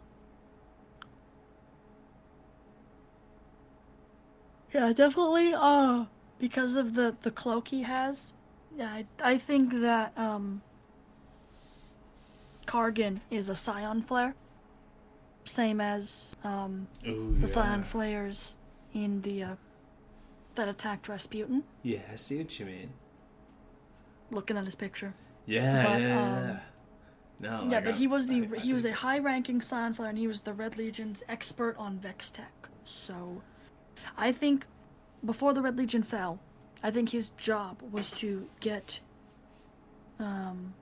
[4.72, 5.52] Yeah, definitely.
[5.54, 6.04] Uh,
[6.38, 8.32] because of the the cloak he has,
[8.76, 10.62] yeah, I I think that um.
[12.66, 14.34] Kargen is a Scion Flare,
[15.44, 17.54] same as um, Ooh, the yeah.
[17.54, 18.56] Scion Flares
[18.92, 19.54] in the uh,
[20.56, 21.62] that attacked Rasputin.
[21.84, 22.90] Yeah, I see what you mean.
[24.32, 25.14] Looking at his picture.
[25.46, 26.58] Yeah, But, yeah, um, yeah.
[27.38, 30.18] No, yeah, but he was the I- I he was a high-ranking Scion Flare, and
[30.18, 32.68] he was the Red Legion's expert on Vex tech.
[32.84, 33.42] So,
[34.16, 34.66] I think
[35.26, 36.38] before the Red Legion fell,
[36.82, 39.00] I think his job was to get
[40.18, 40.74] um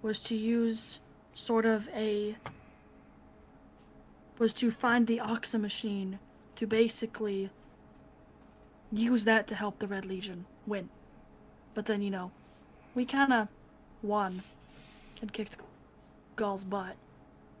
[0.00, 1.00] was to use
[1.34, 2.36] sort of a
[4.38, 6.18] was to find the Oxa machine
[6.56, 7.50] to basically
[8.92, 10.88] use that to help the Red Legion win.
[11.74, 12.30] But then, you know,
[12.94, 13.48] we kind of
[14.02, 14.42] won
[15.20, 15.56] and kicked
[16.36, 16.96] Gaul's butt.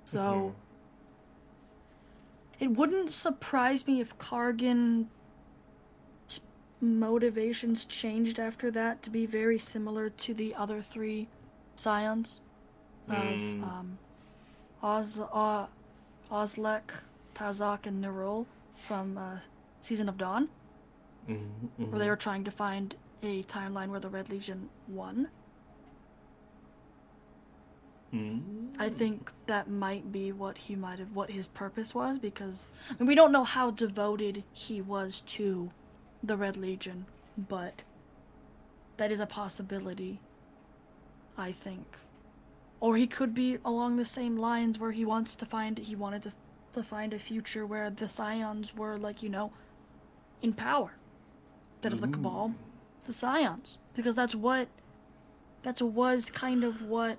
[0.04, 0.54] So
[2.60, 5.06] it wouldn't surprise me if Kargen's
[6.80, 11.28] motivations changed after that to be very similar to the other three
[11.76, 12.40] scions
[13.08, 13.62] of Mm.
[13.62, 13.98] um,
[14.82, 15.66] Oz, uh,
[16.30, 16.90] Ozlek,
[17.34, 18.46] Tazak, and Nerul
[18.76, 19.38] from uh,
[19.80, 20.48] Season of Dawn,
[21.28, 21.48] Mhm,
[21.80, 21.90] mhm.
[21.90, 25.28] where they were trying to find a timeline where the Red Legion won.
[28.14, 28.74] Mm.
[28.78, 32.94] I think that might be what he might have, what his purpose was, because I
[32.98, 35.70] mean, we don't know how devoted he was to
[36.22, 37.04] the Red Legion,
[37.48, 37.82] but
[38.96, 40.20] that is a possibility.
[41.36, 41.86] I think,
[42.80, 46.22] or he could be along the same lines where he wants to find, he wanted
[46.24, 46.32] to
[46.74, 49.52] to find a future where the Scions were like you know,
[50.42, 50.92] in power,
[51.76, 52.54] instead of the Cabal,
[52.96, 54.68] it's the Scions, because that's what,
[55.62, 57.18] that was kind of what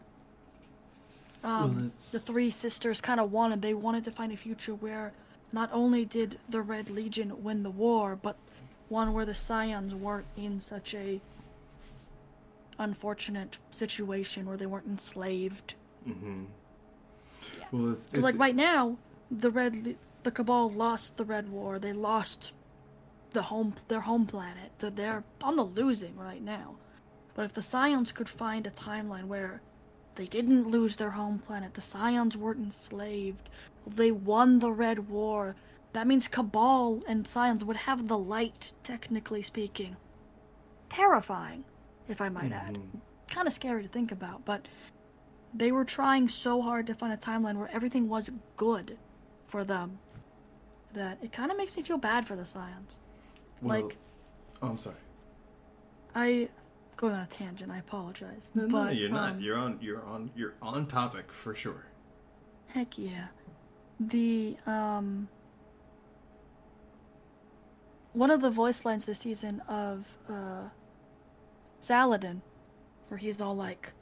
[1.44, 3.62] um, Well, the three sisters kind of wanted.
[3.62, 5.14] They wanted to find a future where
[5.52, 8.38] not only did the Red Legion win the war, but
[8.90, 11.20] one where the Scions weren't in such a
[12.78, 15.74] unfortunate situation where they weren't enslaved.
[16.08, 16.46] Mhm.
[17.72, 18.98] Well, it's, it's like right now,
[19.32, 21.78] the Red, Le- the Cabal lost the Red War.
[21.80, 22.54] They lost
[23.32, 24.72] the home, their home planet.
[24.80, 26.76] So they're on the losing right now.
[27.36, 29.62] But if the Scions could find a timeline where
[30.20, 33.48] they didn't lose their home planet, the Scions weren't enslaved,
[33.88, 35.56] they won the Red War,
[35.94, 39.96] that means Cabal and Scions would have the light, technically speaking.
[40.90, 41.64] Terrifying,
[42.10, 42.74] if I might add.
[42.76, 43.00] Mhm.
[43.30, 44.68] Kind of scary to think about, but
[45.54, 48.98] they were trying so hard to find a timeline where everything was good
[49.48, 50.00] for them.
[50.92, 52.98] that it kind of makes me feel bad for the Scions.
[53.62, 53.98] Well, like
[54.64, 54.96] oh, I'm sorry.
[56.16, 56.50] I
[57.00, 57.72] going on a tangent.
[57.72, 58.52] I apologize.
[58.54, 59.32] No, but no, you're not.
[59.34, 59.78] um, You're on.
[59.82, 60.30] You're on.
[60.36, 61.86] You're on topic for sure.
[62.68, 63.28] Heck yeah.
[64.02, 65.30] The um
[68.14, 70.68] one of the voice lines this season of uh
[71.80, 72.41] Saladin,
[73.08, 73.93] where he's all like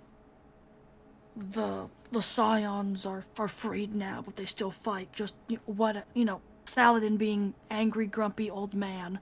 [1.35, 5.13] the the scions are are freed now, but they still fight.
[5.13, 9.19] Just you know, what you know, Saladin being angry, grumpy old man.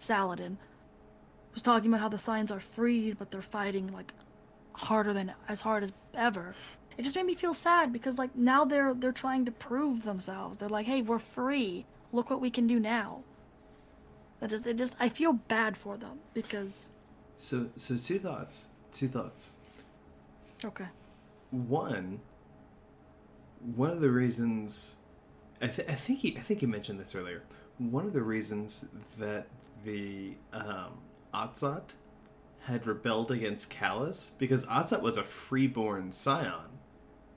[0.00, 0.58] Saladin
[1.54, 4.12] was talking about how the signs are freed, but they're fighting like
[4.72, 6.54] harder than as hard as ever.
[6.98, 10.58] It just made me feel sad because like now they're they're trying to prove themselves.
[10.58, 11.86] They're like, hey, we're free.
[12.12, 13.22] Look what we can do now.
[14.40, 16.90] It just it just I feel bad for them because
[17.36, 18.68] So, so two thoughts.
[18.92, 19.50] Two thoughts.
[20.64, 20.86] okay.
[21.50, 22.20] One.
[23.76, 24.96] One of the reasons,
[25.62, 27.42] I, th- I think he, I think you mentioned this earlier.
[27.78, 28.84] One of the reasons
[29.18, 29.46] that
[29.84, 30.98] the um,
[31.34, 31.90] Atzat
[32.66, 36.78] had rebelled against Calus because Atzat was a freeborn scion.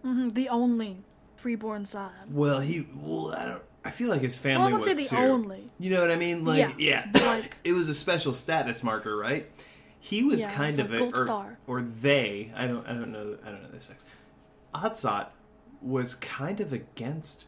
[0.03, 0.97] hmm the only
[1.35, 2.31] freeborn scion.
[2.33, 2.87] Well, he.
[2.95, 3.63] Well, I don't.
[3.83, 5.15] I feel like his Well, family I won't was say the too.
[5.17, 5.63] only.
[5.79, 6.43] You know what I mean?
[6.43, 9.49] Like, Yeah, yeah, like- it was a special status marker, right?
[9.99, 11.57] He was Yeah, kind was of a or, star.
[11.67, 12.51] or they.
[12.55, 12.85] I don't.
[12.87, 13.37] I don't know.
[13.45, 14.03] I don't know their sex.
[14.73, 15.27] Atzat
[15.81, 17.45] was kind of against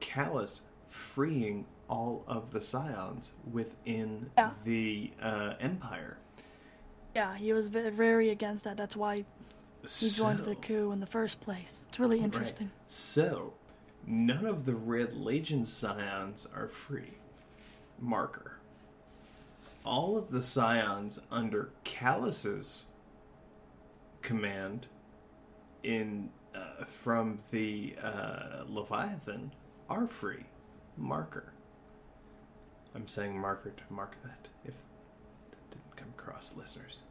[0.00, 4.52] Calus freeing all of the scions within Yeah.
[4.64, 6.16] the uh, empire.
[7.14, 8.78] Yeah, he was very against that.
[8.78, 9.26] That's why
[9.86, 11.82] he joined the coup in the first place.
[11.86, 12.68] It's really interesting.
[12.68, 12.90] Right.
[12.90, 13.52] So,
[14.06, 17.18] none of the Red Legion scions are free.
[18.00, 18.56] Marker.
[19.84, 22.86] All of the scions under Calus's
[24.22, 24.86] command
[25.82, 29.52] in uh, from the uh, Leviathan
[29.90, 30.46] are free.
[30.96, 31.51] Marker.
[32.94, 34.74] I'm saying marker to mark that if
[35.50, 37.02] that didn't come across listeners.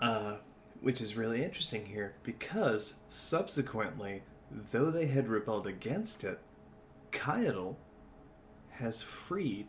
[0.00, 0.36] Uh,
[0.80, 6.40] which is really interesting here because subsequently, though they had rebelled against it,
[7.12, 7.74] Caiatl
[8.70, 9.68] has freed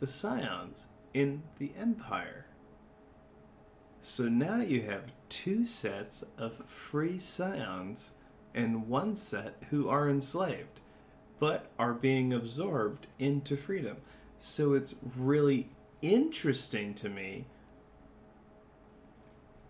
[0.00, 2.46] the Scions in the Empire.
[4.00, 8.10] So now you have two sets of free Scions
[8.54, 10.80] and one set who are enslaved,
[11.38, 13.98] but are being absorbed into freedom.
[14.38, 15.70] So it's really
[16.02, 17.46] interesting to me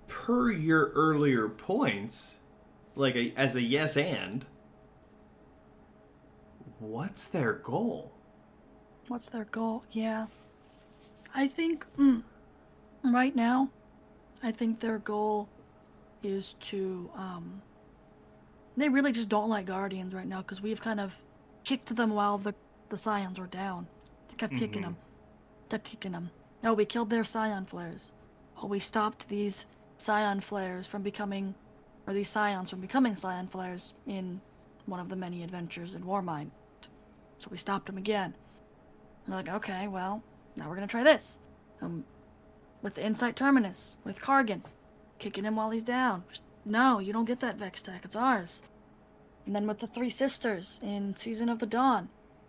[0.09, 2.37] per your earlier points,
[2.95, 4.45] like a, as a yes and,
[6.79, 8.13] what's their goal?
[9.09, 9.85] What's their goal?
[9.93, 10.27] Yeah.
[11.35, 12.23] I think mm,
[13.05, 13.71] right now,
[14.43, 15.49] I think their goal
[16.23, 17.63] is to um
[18.77, 21.15] they really just don't like guardians right now because we've kind of
[21.65, 22.55] kicked them while the
[22.89, 23.87] the scions are down.
[24.37, 24.87] Kept kicking Mhm.
[24.87, 24.97] them.
[25.71, 26.31] Kept kicking them.
[26.63, 28.11] Oh, we killed their scion flares.
[28.59, 29.67] Oh, we stopped these
[29.97, 31.55] scion flares from becoming,
[32.07, 34.41] or these scions from becoming scion flares in
[34.87, 36.51] one of the many adventures in Warmind.
[37.39, 38.35] So we stopped them again.
[39.25, 40.23] And they're like, okay, well,
[40.55, 41.39] now we're gonna try this.
[41.81, 42.05] Um,
[42.83, 44.63] with the Insight Terminus, with Kargen,
[45.19, 46.25] kicking him while he's down.
[46.29, 48.63] Just, no, you don't get that Vex tech, it's ours.
[49.45, 52.09] And then with the Three Sisters in Season of the Dawn,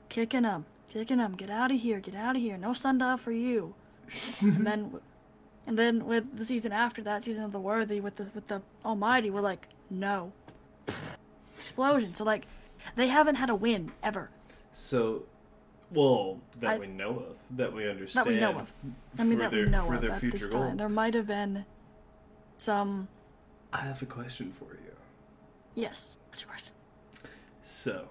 [0.10, 3.32] kicking him, kicking him, get out of here, get out of here, no sundial for
[3.32, 3.74] you.
[4.42, 4.92] and then,
[5.66, 8.62] and then with the season after that, Season of the Worthy, with the with the
[8.86, 10.32] Almighty, we're like, no,
[11.60, 12.08] explosion.
[12.10, 12.46] So like,
[12.96, 14.30] they haven't had a win ever.
[14.72, 15.24] So,
[15.92, 18.26] well, that I- we know of, that we understand.
[18.28, 18.72] That we know of.
[19.20, 20.64] I mean, for that their, we know for of their future this goal.
[20.64, 20.78] time.
[20.78, 21.66] There might have been
[22.58, 23.08] some.
[23.74, 24.92] I have a question for you.
[25.76, 26.18] Yes.
[26.30, 26.74] What's your question?
[27.62, 28.08] So,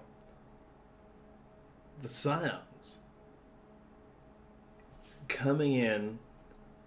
[2.01, 2.99] the Scions
[5.27, 6.19] coming in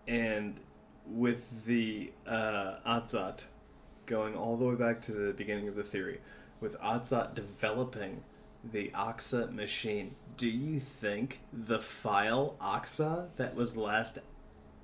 [0.07, 0.59] and
[1.07, 3.45] with the uh, Atzat
[4.07, 6.21] going all the way back to the beginning of the theory,
[6.61, 8.23] with Atzat developing
[8.63, 14.19] the Oxa machine, do you think the file Oxa that was last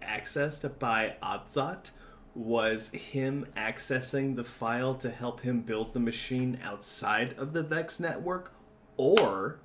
[0.02, 1.90] accessed by Atzat
[2.34, 7.98] was him accessing the file to help him build the machine outside of the Vex
[7.98, 8.52] network?
[8.98, 9.58] Or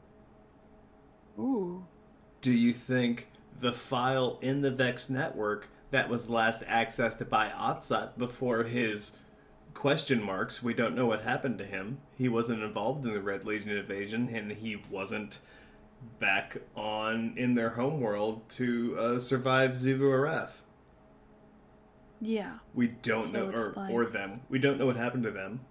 [1.39, 1.86] Ooh.
[2.41, 3.27] do you think
[3.59, 9.17] the file in the Vex network that was last accessed by Atzat before his
[9.73, 11.99] question marks, we don't know what happened to him.
[12.17, 15.39] He wasn't involved in the Red Legion invasion and he wasn't
[16.19, 20.61] back on in their homeworld to uh, survive Xivu Arath.
[22.19, 22.53] Yeah.
[22.73, 24.41] We don't So know, or, like- or them.
[24.49, 25.61] We don't know what happened to them.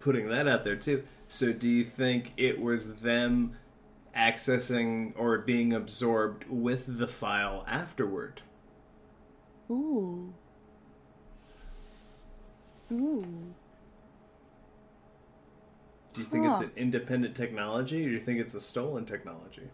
[0.00, 1.02] Putting that out there too.
[1.26, 3.56] So, do you think it was them
[4.16, 8.42] accessing or being absorbed with the file afterward.
[9.70, 10.32] Ooh.
[12.92, 13.54] Ooh.
[16.14, 19.68] Do you think it's an independent technology or do you think it's a stolen technology?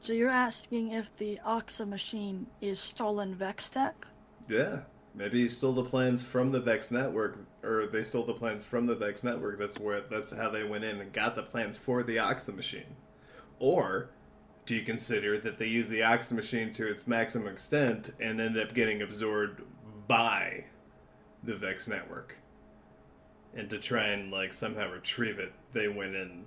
[0.00, 4.06] So you're asking if the Oxa machine is stolen Vex tech?
[4.48, 4.80] Yeah.
[5.14, 8.86] Maybe he stole the plans from the Vex network, or they stole the plans from
[8.86, 9.58] the Vex network.
[9.58, 12.96] That's where that's how they went in and got the plans for the Oxa machine.
[13.62, 14.10] Or
[14.66, 18.60] do you consider that they used the Oxa machine to its maximum extent and ended
[18.60, 19.62] up getting absorbed
[20.08, 20.64] by
[21.44, 22.38] the Vex network?
[23.54, 26.46] And to try and like somehow retrieve it, they went in,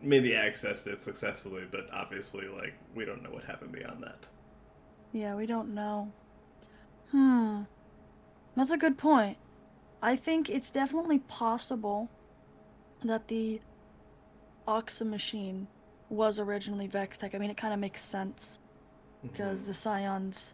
[0.00, 4.28] maybe accessed it successfully, but obviously like we don't know what happened beyond that.
[5.12, 6.12] Yeah, we don't know.
[7.10, 7.62] Hmm.
[8.54, 9.36] That's a good point.
[10.00, 12.08] I think it's definitely possible
[13.02, 13.60] that the
[14.68, 15.66] Oxa machine
[16.08, 17.34] was originally Vex tech.
[17.34, 18.60] I mean, it kind of makes sense
[19.22, 20.52] because the Scions.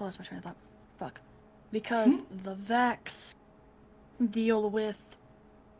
[0.00, 0.56] Oh, that's my train of thought.
[0.98, 1.20] Fuck.
[1.72, 3.34] Because the Vex
[4.30, 5.16] deal with,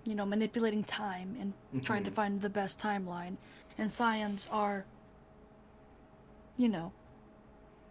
[0.05, 2.15] you know, manipulating time and trying to Mhm.
[2.15, 3.37] find the best timeline,
[3.79, 4.85] and Scions are,
[6.57, 6.93] you know,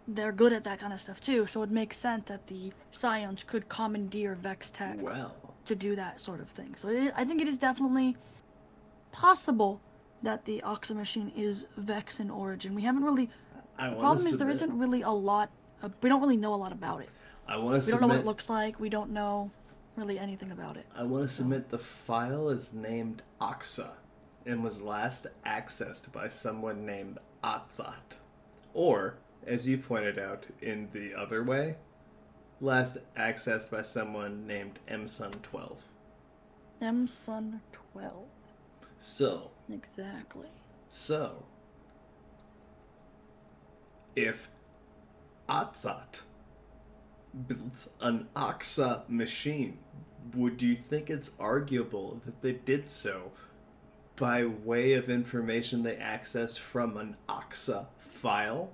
[0.10, 1.48] they're good at that kind of stuff too.
[1.48, 4.98] So it makes sense that the Scions could commandeer Vex Tech
[5.66, 6.76] to do that sort of thing.
[6.76, 8.16] So it, I think it is definitely
[9.18, 9.82] possible
[10.24, 12.76] that the Oxa machine is Vex in origin.
[12.76, 13.30] We haven't really.
[13.78, 14.34] I the problem submit.
[14.34, 15.50] is there isn't really a lot.
[15.82, 17.10] Of, we don't really know a lot about it.
[17.48, 17.78] I want to.
[17.78, 18.80] We submit, don't know what it looks like.
[18.80, 19.52] We don't know
[19.96, 20.86] really anything about it.
[20.96, 21.44] I want to so.
[21.44, 23.90] submit the file is named Oxa,
[24.46, 28.18] and was last accessed by someone named Atzat,
[28.74, 31.76] or as you pointed out in the other way,
[32.60, 35.84] last accessed by someone named Mson twelve.
[36.82, 38.28] Mson twelve.
[39.00, 40.50] So, Exactly.
[40.90, 41.44] so
[44.16, 44.50] if
[45.48, 46.22] Atzat
[47.48, 49.78] built an Oxa machine,
[50.36, 53.32] would you think it's arguable that they did so
[54.16, 58.72] by way of information they accessed from an Oxa file?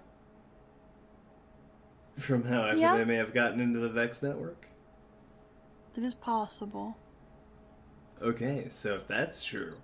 [2.17, 2.95] From however Yeah.
[2.95, 4.67] they may have gotten into the Vex network?
[5.95, 6.95] It is possible.
[8.21, 9.75] Okay, so if that's true,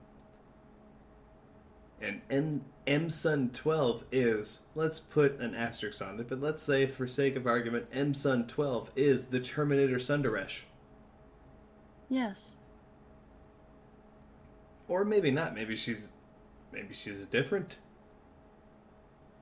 [2.02, 7.08] and M MSun 12 is, let's put an asterisk on it, but let's say for
[7.08, 10.62] sake of argument, MSun 12 is the Terminator Sundaresh.
[12.10, 12.56] Yes.
[14.88, 16.14] Or maybe not, maybe she's
[16.72, 17.78] maybe she's a different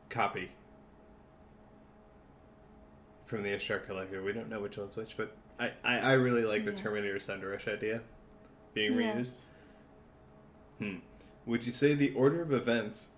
[0.09, 0.51] copy
[3.25, 4.23] from the Ishtar Collective.
[4.23, 7.73] We don't know which one's which, but I, I, I really like the Terminator Sundaresh
[7.73, 8.01] idea
[8.73, 9.15] being reused.
[9.15, 9.45] Yes.
[10.79, 10.95] Hmm.
[11.47, 13.09] Would you say the order of events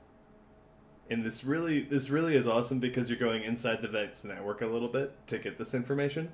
[1.09, 4.67] and this really this really is awesome because you're going inside the Vex network a
[4.67, 6.31] little bit to get this information?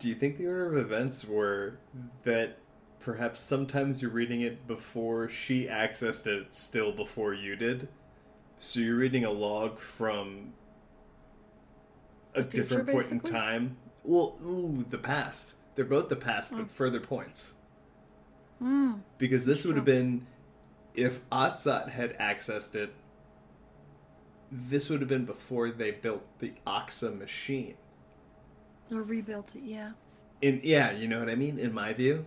[0.00, 1.78] Do you think the order of events were
[2.24, 2.58] that
[2.98, 7.86] perhaps sometimes you're reading it before she accessed it still before you did?
[8.58, 10.52] So you're reading a log from
[12.34, 13.76] a future, different point in time.
[14.02, 15.54] Well, ooh, the past.
[15.76, 16.66] They're both the past, but oh.
[16.66, 17.52] further points
[18.58, 18.94] Hmm.
[19.18, 20.26] because this would have been
[20.94, 22.92] if Atzat had accessed it.
[24.50, 27.76] This would have been before they built the Oxa machine.
[28.90, 29.92] Or rebuilt it, yeah.
[30.40, 31.58] In yeah, you know what I mean.
[31.58, 32.24] In my view,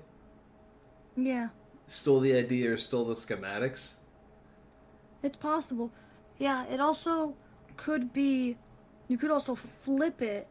[1.17, 1.49] Yeah.
[1.87, 3.93] stole the idea or stole the schematics.
[5.23, 5.91] It's possible.
[6.37, 7.35] Yeah, it also
[7.77, 8.57] could be.
[9.07, 10.47] You could also flip it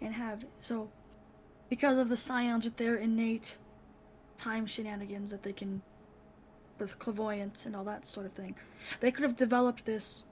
[0.00, 0.44] and have.
[0.60, 0.90] So,
[1.68, 3.56] because of the scions with their innate
[4.38, 5.82] time shenanigans that they can.
[6.78, 8.54] with clairvoyance and all that sort of thing,
[9.00, 10.22] they could have developed this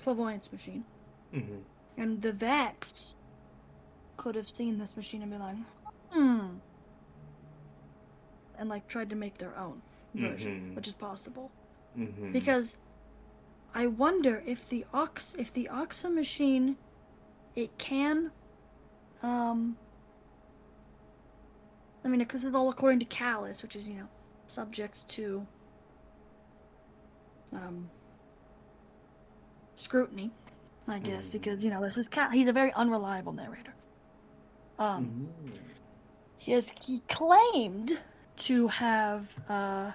[0.00, 0.84] clairvoyance machine.
[1.34, 1.56] Mm-hmm.
[1.96, 3.16] And the Vex
[4.16, 5.56] could have seen this machine and been like,
[6.12, 6.46] hmm.
[8.58, 9.82] And like tried to make their own
[10.14, 10.76] version, Mhm.
[10.76, 11.50] which is possible.
[11.98, 12.30] Mm-hmm.
[12.32, 12.76] Because
[13.74, 16.76] I wonder if the ox if the Oxa machine
[17.56, 18.30] it can
[19.22, 19.76] um
[22.04, 24.08] I mean because it's all according to Calus, which is, you know,
[24.46, 25.46] subject to
[27.52, 27.90] um
[29.76, 30.30] scrutiny,
[30.88, 31.32] I guess, Mhm.
[31.32, 33.74] because you know, this is Cal he's a very unreliable narrator.
[34.78, 35.26] Um Mm-hmm.
[36.38, 37.98] he has he claimed
[38.38, 39.92] to have uh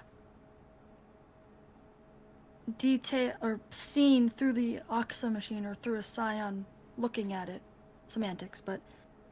[2.77, 6.65] detail or seen through the Oxa machine or through a scion
[6.97, 7.61] looking at it
[8.07, 8.81] semantics but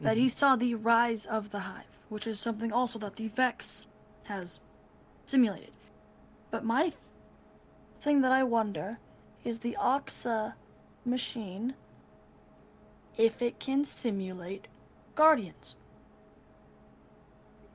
[0.01, 3.88] that he saw the rise of the hive which is something also that the vex
[4.24, 4.61] has
[5.26, 5.72] simulated.
[6.51, 6.93] But my th-
[8.01, 8.99] thing that I wonder
[9.43, 10.53] is the Oxa
[11.05, 11.74] machine
[13.18, 14.68] if it can simulate
[15.16, 15.76] guardians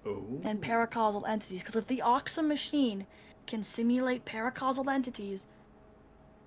[0.07, 0.23] Oh.
[0.45, 1.61] and paracausal entities.
[1.63, 3.07] Because if the Oxa machine
[3.47, 5.49] can simulate paracausal entities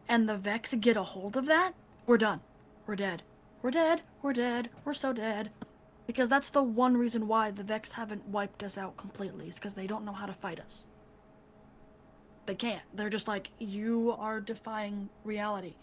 [0.07, 1.73] and the Vex get a hold of that,
[2.05, 2.39] we're done.
[2.87, 3.21] We're dead.
[3.61, 4.01] We're dead.
[4.21, 4.69] We're dead.
[4.85, 5.51] We're so dead.
[6.11, 9.73] Because that's the one reason why the Vex haven't wiped us out completely, is because
[9.73, 10.83] they don't know how to fight us.
[12.45, 12.81] They can't.
[12.93, 15.73] They're just like, you are defying reality.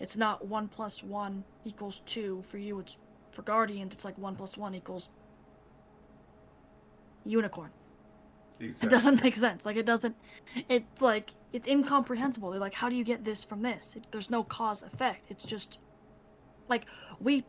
[0.00, 2.96] It's not 1 plus 1 equals 2 for you, it's
[3.32, 5.10] for Guardians, it's like 1 plus 1 equals
[7.26, 7.70] unicorn.
[8.60, 8.86] Exactly.
[8.86, 9.66] It doesn't make sense.
[9.66, 10.16] Like it doesn't.
[10.70, 12.50] It's like it's incomprehensible.
[12.52, 13.96] They're like, how do you get this from this?
[13.96, 15.26] It, there's no cause effect.
[15.28, 15.78] It's just
[16.70, 16.86] like
[17.20, 17.44] we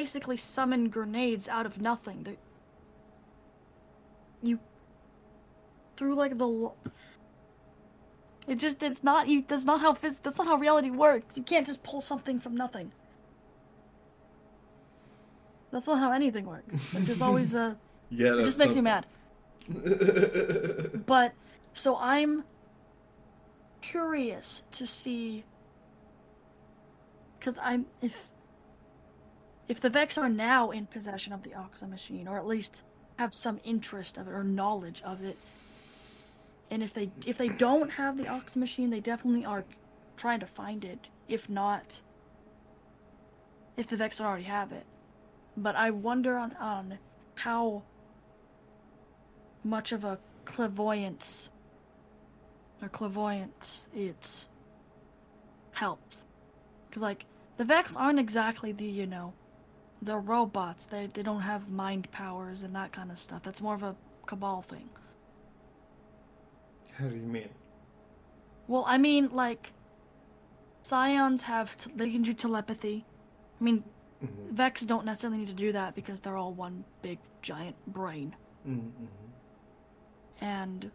[0.00, 2.22] basically summon grenades out of nothing.
[2.24, 2.36] They,
[4.42, 4.58] you
[5.96, 6.46] through like the.
[6.46, 6.76] lo-
[8.46, 9.42] It just it's not you.
[9.48, 11.36] That's not how phys- That's not how reality works.
[11.38, 12.92] You can't just pull something from nothing.
[15.72, 16.74] That's not how anything works.
[16.94, 17.66] Like, there's always a.
[18.10, 19.04] Yeah, It just makes me mad.
[21.06, 21.32] But
[21.74, 22.44] so I'm
[23.80, 25.42] curious to see
[27.38, 28.14] because I'm if
[29.68, 32.82] if the Vex are now in possession of the Oxa machine, or at least
[33.18, 35.36] have some interest of it or knowledge of it,
[36.70, 39.64] and if they if they don't have the Oxa machine, they definitely are
[40.16, 41.08] trying to find it.
[41.28, 42.00] If not,
[43.76, 44.84] if the Vex already have it,
[45.56, 46.98] but I wonder on on
[47.36, 47.82] how
[49.64, 51.50] much of a clairvoyance
[52.80, 54.44] or clairvoyance it
[55.72, 56.26] helps
[56.88, 59.32] because like the vex aren't exactly the you know
[60.02, 63.74] they're robots they, they don't have mind powers and that kind of stuff that's more
[63.74, 63.94] of a
[64.26, 64.88] cabal thing
[66.98, 67.48] How do you mean?
[68.68, 69.72] well i mean like
[70.82, 73.04] scions have t- they can do telepathy
[73.60, 73.82] i mean
[74.24, 74.50] Mhm.
[74.50, 78.34] vex don't necessarily need to do that because they're all one big giant brain
[78.66, 79.04] Mm-hmm.
[80.40, 80.90] and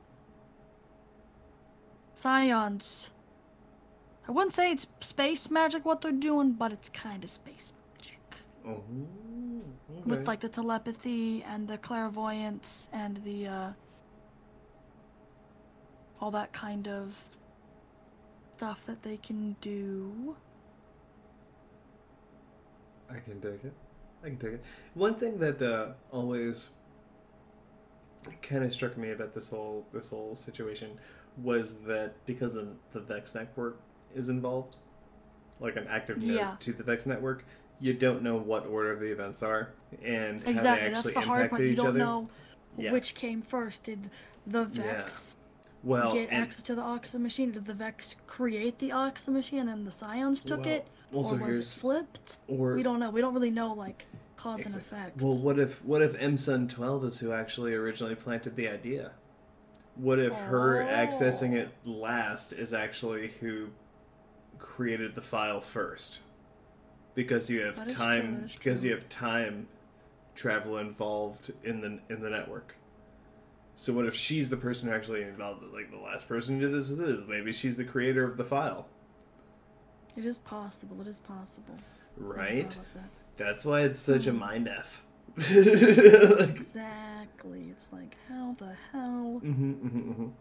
[2.13, 3.09] Scions.
[4.27, 7.73] I wouldn't say it's space magic what they're doing, but it's kind of space
[8.67, 8.83] Oh.
[10.05, 13.71] With like the telepathy and the clairvoyance and the uh
[16.19, 17.17] all that kind of
[18.53, 20.35] stuff that they can do.
[23.09, 23.73] I can take it.
[24.23, 24.63] I can take it.
[24.93, 26.69] One thing that uh, always
[28.43, 30.99] kind of struck me about this whole this whole situation
[31.37, 33.81] was that because the, the Vex network
[34.13, 34.75] is involved,
[35.59, 36.55] like an active node Yeah.
[36.59, 37.43] to the Vex network,
[37.81, 39.73] you don't know what order the events are
[40.03, 41.69] and Exactly, how they that's actually the hard impacted part.
[41.69, 41.99] You don't other.
[41.99, 42.29] know
[42.77, 42.91] Yeah.
[42.93, 43.83] which came first.
[43.85, 44.09] Did
[44.47, 44.81] the Yeah.
[44.83, 45.35] Vex
[45.83, 47.51] well, get and access to the Oxa machine?
[47.51, 50.87] Did the Vex create the Oxa machine and then the Scions took Well, it?
[51.11, 52.37] or was it flipped?
[52.47, 53.09] or We don't know.
[53.09, 54.05] We don't really know like
[54.37, 55.19] cause and effect.
[55.21, 59.11] Well, what if what if M Sun Twelve is who actually originally planted the idea?
[59.95, 61.91] What if her accessing it oh.
[61.91, 63.67] last is actually who
[64.57, 66.19] created the file first?
[67.13, 68.43] Because you have That true, time.
[68.45, 68.89] is because true.
[68.89, 69.67] you have time
[70.35, 72.75] travel involved in the in the network.
[73.75, 75.63] So what if she's the person who actually involved?
[75.73, 77.27] Like the last person who did this with it.
[77.27, 78.85] Maybe she's the creator of the file,
[80.15, 81.01] It is possible.
[81.01, 81.77] It is possible.
[82.17, 82.69] Right?
[82.93, 83.09] that.
[83.37, 84.29] That's why it's such Hmm.
[84.29, 85.03] a mind f.
[85.37, 87.69] like, Exactly.
[87.69, 90.31] It's like, how the hell mhm, mhm, mhm.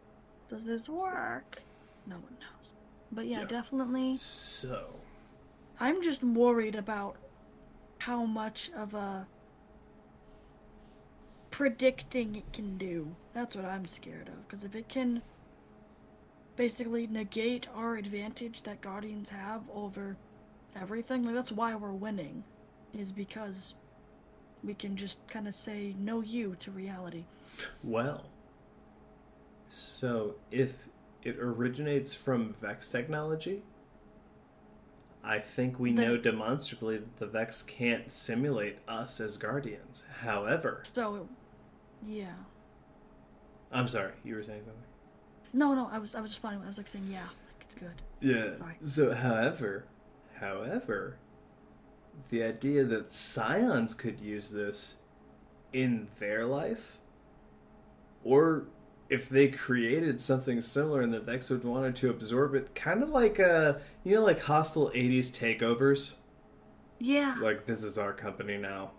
[0.48, 1.62] does this work?
[2.06, 2.74] No one knows.
[3.12, 3.46] But yeah, Yeah.
[3.46, 4.16] definitely.
[4.16, 4.99] So,
[5.80, 7.16] I'm just worried about
[7.98, 9.26] how much of a
[11.50, 13.14] predicting it can do.
[13.32, 14.46] That's what I'm scared of.
[14.46, 15.22] Because if it can
[16.56, 20.16] basically negate our advantage that Guardians have over
[20.78, 22.44] everything, like that's why we're winning,
[22.92, 23.74] is because
[24.62, 27.24] we can just kind of say no you to reality.
[27.82, 28.26] well,
[29.68, 30.88] so if
[31.22, 33.62] it originates from Vex technology,
[35.22, 40.04] I think we Then- know demonstrably that the Vex can't simulate us as Guardians.
[40.22, 41.22] However, So, it,
[42.06, 42.32] yeah.
[43.70, 44.82] I'm sorry, you were saying something.
[45.52, 46.62] No, no, I was, I was responding.
[46.64, 48.02] I was like saying, yeah, like it's good.
[48.20, 48.54] Yeah.
[48.56, 48.76] Sorry.
[48.82, 49.84] So, however,
[50.36, 51.16] however,
[52.30, 54.94] the idea that Scions could use this
[55.72, 56.98] in their life,
[58.24, 58.64] or
[59.10, 63.10] if they created something similar and the Vex would wanted to absorb it, kind of
[63.10, 66.12] like uh, you know, like hostile '80s takeovers.
[66.98, 67.34] Yeah.
[67.40, 68.92] Like this is our company now.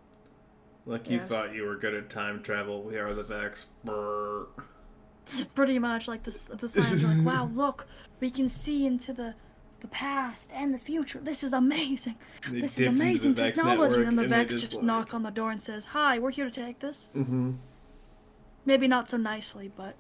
[0.86, 3.68] Like you thought you were good at time travel, we are the Vex.
[3.84, 4.48] Brr.
[5.56, 7.88] Pretty much like the the Scions are like, wow, look,
[8.20, 9.34] we can see into the
[9.80, 11.20] the past and the future.
[11.20, 12.16] This is amazing.
[12.50, 14.04] They this is amazing technology.
[14.04, 16.46] and the Vex just, just, like- knock on the door and says, "Hi, we're here
[16.46, 17.52] to take this." Mm-hmm.
[18.66, 19.96] Maybe not so nicely, but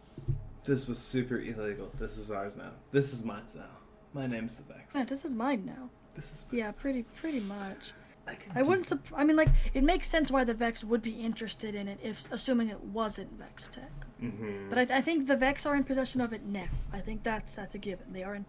[0.66, 1.92] This was super illegal.
[2.00, 2.72] This is ours now.
[2.92, 3.66] This is mine now.
[4.14, 4.94] My name's the Vex.
[4.94, 5.90] man, this is mine now.
[6.16, 7.94] This is Yeah, pretty pretty much.
[8.28, 8.86] I, I wouldn't.
[8.86, 11.98] Sup- I mean, like, it makes sense why the Vex would be interested in it,
[12.04, 13.90] if assuming it wasn't Vex tech.
[14.22, 14.70] Mhm.
[14.70, 16.68] But I, th- I think the Vex are in possession of it now.
[16.94, 18.06] I think that's that's a given.
[18.14, 18.46] They are in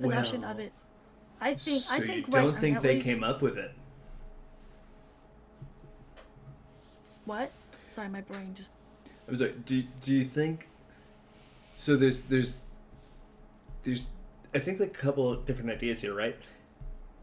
[0.00, 0.72] possession of it.
[1.40, 1.82] I think.
[1.82, 2.30] So I you think.
[2.30, 3.72] don't right, think at they least- came up with it?
[7.24, 7.50] What?
[7.88, 8.72] Sorry, my brain just.
[9.28, 9.54] I'm sorry.
[9.64, 10.68] Do do you think?
[11.76, 12.60] So there's there's
[13.84, 14.10] there's
[14.54, 16.36] I think like a couple of different ideas here, right?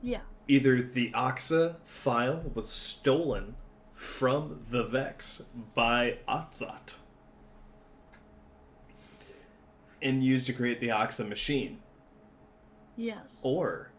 [0.02, 0.22] Yeah.
[0.47, 3.56] Either the Oxa file was stolen
[3.93, 5.43] from the Vex
[5.76, 6.95] by Atzat
[10.02, 11.80] and used to create the Oxa machine,
[12.95, 13.36] Yes.
[13.43, 13.91] or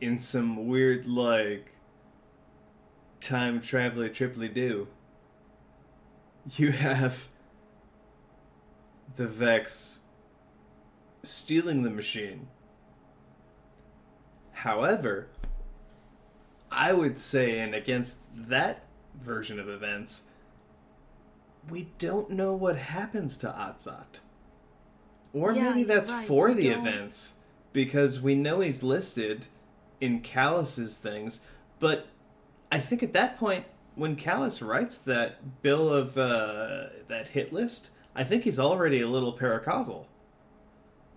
[0.00, 1.72] in some weird like
[3.20, 4.88] time traveler triply do,
[6.54, 7.26] you have
[9.16, 9.98] the Vex
[11.22, 12.48] stealing the machine.
[14.52, 15.28] However,
[16.70, 18.84] I would say, and against that
[19.20, 20.24] version of events,
[21.68, 24.20] we don't know what happens to Atzat.
[25.32, 27.34] Or Yeah, maybe that's right, for we the don't- events,
[27.72, 29.46] because we know he's listed
[30.00, 31.40] in Calus's things,
[31.78, 32.06] but
[32.70, 33.64] I think at that point,
[33.96, 39.08] when Calus writes that bill of uh, that hit list, I think he's already a
[39.08, 40.06] little paracausal.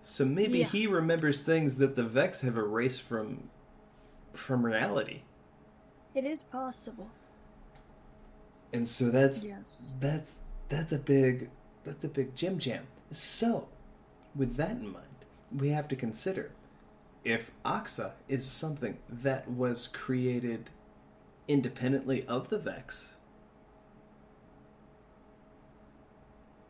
[0.02, 0.64] So maybe Yeah.
[0.66, 3.48] he remembers things that the Vex have erased from
[4.32, 5.20] from reality.
[6.14, 7.08] It is possible.
[8.72, 9.82] And so that's Yes.
[10.00, 11.50] that's that's a big
[11.84, 12.86] that's a big jim jam.
[13.10, 13.68] So,
[14.36, 15.06] with that in mind,
[15.54, 16.52] we have to consider
[17.24, 20.70] if Oxa is something that was created
[21.50, 23.14] independently of the Vex.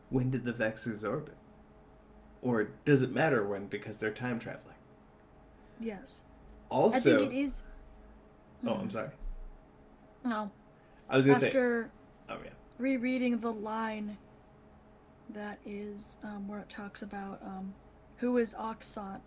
[0.09, 1.37] When did the Vex absorb it?
[2.41, 4.75] Or does it matter when because they're time traveling?
[5.79, 6.19] Yes.
[6.69, 7.63] Also, I think it is.
[8.65, 9.09] oh, I'm sorry.
[10.25, 10.49] No.
[11.09, 11.89] I was gonna say, After
[12.29, 14.17] oh yeah, rereading the line
[15.29, 17.73] that is um, where it talks about um,
[18.17, 19.21] who is Oxot,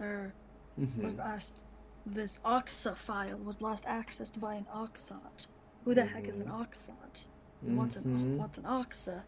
[0.00, 0.32] or
[0.80, 1.02] Mhm.
[1.04, 1.60] was last
[2.06, 5.46] this Oxa file was last accessed by an Oxot.
[5.84, 7.24] Who the heck is an Oxot?
[7.62, 8.04] And What's Mhm.
[8.04, 9.22] an what's an Oxa?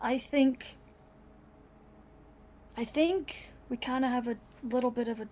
[0.00, 0.76] I think.
[2.76, 5.28] I think we kind of have a little bit of a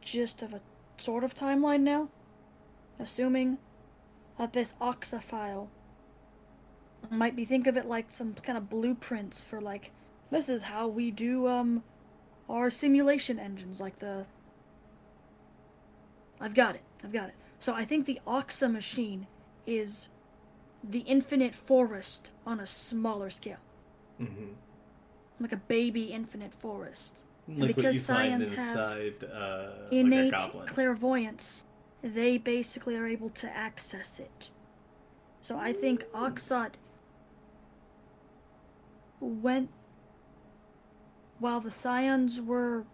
[0.00, 0.60] gist of a
[0.98, 2.08] sort of timeline now,
[2.98, 3.58] assuming
[4.38, 5.68] that this Oxa file
[7.10, 9.92] might be think of it like some kind of blueprints for like
[10.30, 11.84] this is how we do um
[12.48, 14.26] our simulation engines like the
[16.40, 16.82] I've got it.
[17.04, 17.34] I've got it.
[17.60, 19.26] So I think the Oxa machine
[19.66, 20.08] is
[20.84, 23.58] the infinite forest on a smaller scale.
[24.20, 24.54] Mhm.
[25.40, 27.24] Like a baby infinite forest.
[27.48, 29.28] like because Scions have inside uh,
[29.84, 30.66] like a Innate goblin.
[30.66, 31.64] clairvoyance,
[32.02, 34.50] they basically are able to access it.
[35.40, 36.72] So I think Oxot
[39.20, 39.70] went
[41.38, 42.84] while the Scions were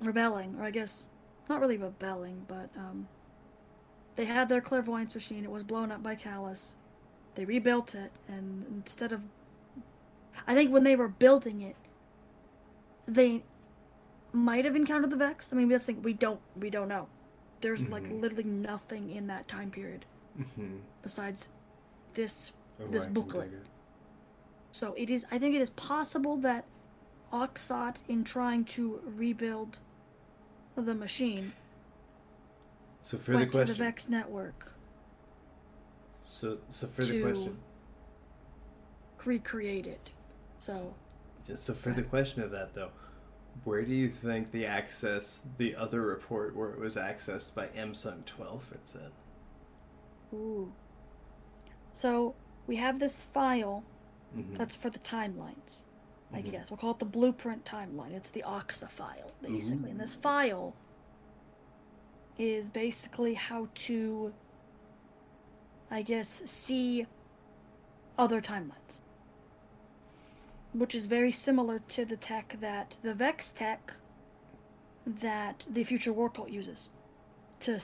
[0.00, 1.06] rebelling, or I guess
[1.50, 3.06] not really rebelling, but um,
[4.16, 5.44] they had their clairvoyance machine.
[5.44, 6.72] It was blown up by Calus.
[7.34, 9.20] They rebuilt it, and instead of,
[10.46, 11.76] I think when they were building it,
[13.06, 13.42] they
[14.32, 15.52] might have encountered the Vex.
[15.52, 16.02] I mean, that's the thing.
[16.02, 16.40] We don't.
[16.58, 17.08] We don't know.
[17.60, 18.20] There's like Mhm.
[18.22, 20.06] literally nothing in that time period
[20.38, 20.80] Mhm.
[21.02, 21.48] besides
[22.14, 23.50] this Oh, this can booklet.
[24.72, 25.26] So it is.
[25.30, 26.64] I think it is possible that
[27.32, 29.78] Oxot, in trying to rebuild
[30.86, 31.52] the machine,
[33.00, 34.72] So for the went to the question, Vex network,
[36.22, 37.58] so so for the question,
[39.24, 40.10] recreate it.
[40.58, 40.94] So
[41.54, 42.90] so for the question of that though,
[43.64, 47.94] where do you think the access, the other report where it was accessed by M
[47.94, 49.10] Sun Twelve fits in?
[50.36, 50.72] ooh.
[51.92, 52.34] So
[52.68, 53.82] we have this file
[54.36, 54.56] Mhm.
[54.58, 55.82] that's for the timelines.
[56.32, 56.50] I Mhm.
[56.52, 58.12] guess we'll call it the blueprint timeline.
[58.12, 59.90] It's the Oxa file, basically.
[59.90, 60.74] And this file
[62.38, 64.32] is basically how to,
[65.90, 67.06] I guess, see
[68.16, 69.00] other timelines.
[70.72, 73.94] Which is very similar to the tech that the Vex tech
[75.04, 76.88] that the Future War Cult uses
[77.60, 77.80] to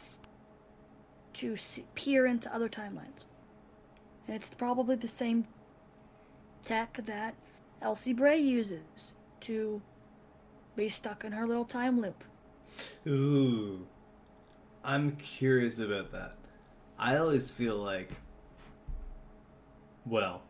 [1.32, 3.27] to see, peer into other timelines.
[4.27, 5.47] And it's probably the same
[6.62, 7.35] tech that
[7.82, 9.81] Elsie Bray uses to
[10.74, 12.24] be stuck in her little time loop.
[13.07, 13.86] Ooh.
[14.85, 16.36] I'm curious about that.
[16.98, 18.11] I always feel like
[20.07, 20.43] well,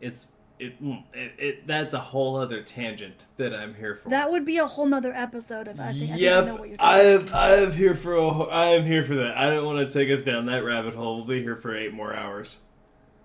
[0.00, 4.10] it's it, mm, it, it that's a whole other tangent that I'm here for.
[4.10, 6.54] That would be a whole nother episode of I think, I, think I yep, know
[6.56, 8.14] what you're I'm, I am here for.
[8.14, 9.38] A, wh- I am here for that.
[9.38, 11.16] I don't want to take us down that rabbit hole.
[11.16, 12.58] We'll be here for eight more hours.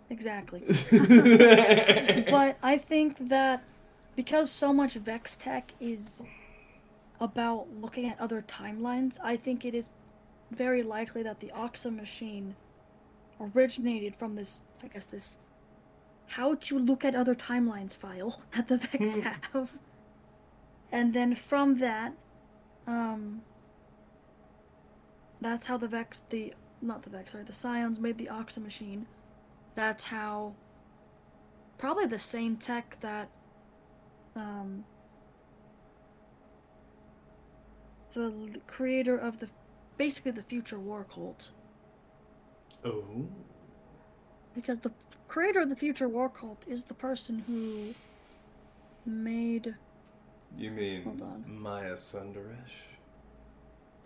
[0.09, 0.61] Exactly.
[2.29, 3.63] but I think that
[4.15, 6.23] because so much Vex tech is
[7.19, 9.89] about looking at other timelines, I think it is
[10.51, 12.55] very likely that the Oxa machine
[13.39, 15.37] originated from this, I guess, this
[16.27, 19.69] how to look at other timelines file that the Vex have.
[20.91, 22.13] And then from that,
[22.87, 23.41] um,
[25.41, 29.05] that's how the Vex, the, not the Vex, sorry, the Scions made the Oxa machine.
[29.75, 30.53] That's how,
[31.77, 33.29] probably the same tech that,
[34.35, 34.83] um,
[38.13, 39.49] the creator of the,
[39.97, 41.51] basically the future war cult.
[42.85, 43.27] oh.
[44.53, 44.91] Because the
[45.27, 47.93] creator of the future war cult is the person who
[49.05, 49.75] made,
[50.57, 51.21] You mean.
[51.45, 52.83] Maya Sundaresh?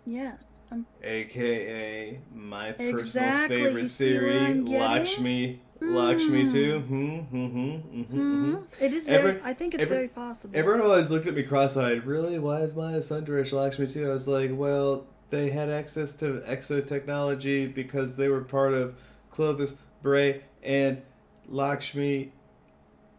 [0.04, 0.32] yeah,
[0.72, 4.64] um, AKA my personal Exactly, favorite theory, I'm?
[4.66, 5.60] Lakshmi.
[5.82, 6.52] Lakshmi Hmm.
[6.52, 6.78] too.
[6.80, 8.56] Hmm, hmm, hmm, hmm, hmm hmm.
[8.84, 10.56] it is very, Every- I think it's every- very possible.
[10.58, 12.04] Everyone always looked at me cross-eyed.
[12.06, 12.38] Really?
[12.38, 14.06] Why is Maya Sundaresh Lakshmi-2?
[14.06, 18.98] I was like, well, they had access to exotechnology because they were part of
[19.30, 21.00] Clovis Bray, and
[21.48, 22.32] Lakshmi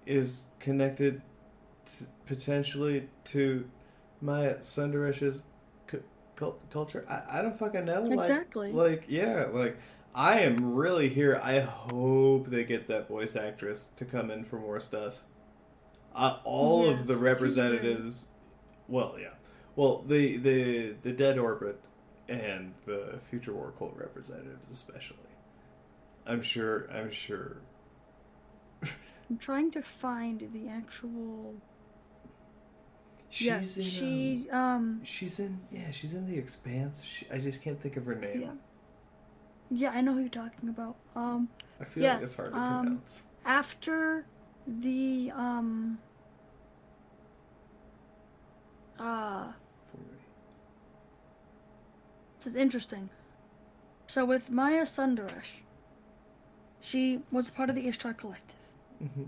[0.06, 1.22] is connected
[1.86, 3.66] t- potentially to
[4.22, 5.42] Maya Sundaresh's
[6.72, 7.06] culture.
[7.10, 8.02] I, I don't fucking know.
[8.04, 8.72] Like- Exactly.
[8.72, 9.78] Like, yeah, like
[10.14, 11.40] I am really here.
[11.44, 15.22] I hope they get that voice actress to come in for more stuff.
[16.14, 18.28] Uh, all of the Yes, representatives.
[18.90, 19.30] Well, yeah.
[19.78, 21.80] Well, the the the Dead Orbit
[22.28, 25.18] and the Future War Cult representatives, especially.
[26.28, 26.90] I'm sure.
[26.92, 27.58] I'm sure.
[28.84, 31.56] I'm trying to find the actual.
[33.32, 33.84] She's yes, in.
[33.84, 34.48] she.
[34.52, 35.02] Um, Um.
[35.06, 35.60] she's in.
[35.72, 37.02] Yeah, she's in the Expanse.
[37.02, 38.42] She, I just can't think of her name.
[38.42, 38.52] Yeah.
[39.74, 40.98] Yeah, I know who you're talking about.
[41.16, 41.48] Um,
[41.80, 43.20] I feel like it's hard to um, pronounce.
[43.46, 44.26] after
[44.68, 45.98] the um.
[49.00, 49.52] Uh,
[52.38, 53.10] this is interesting.
[54.08, 55.62] So with Maya Sundaresh,
[56.82, 58.58] she was part of the Ishtar Collective.
[59.02, 59.24] Mm-hmm.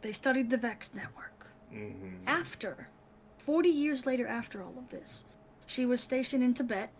[0.00, 1.31] They studied the Vex network.
[1.74, 2.26] Mm-hmm.
[2.28, 2.88] After,
[3.38, 5.24] 40 years later after all of this,
[5.66, 6.90] she was stationed in Tibet.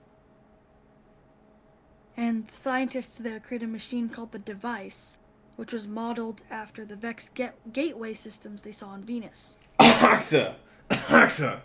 [2.17, 5.19] And the scientists there created a machine called the Device,
[5.57, 9.57] which was modeled after the Vex get- gateway systems they saw on Venus.
[9.81, 10.55] Axa!
[10.91, 11.61] Axa!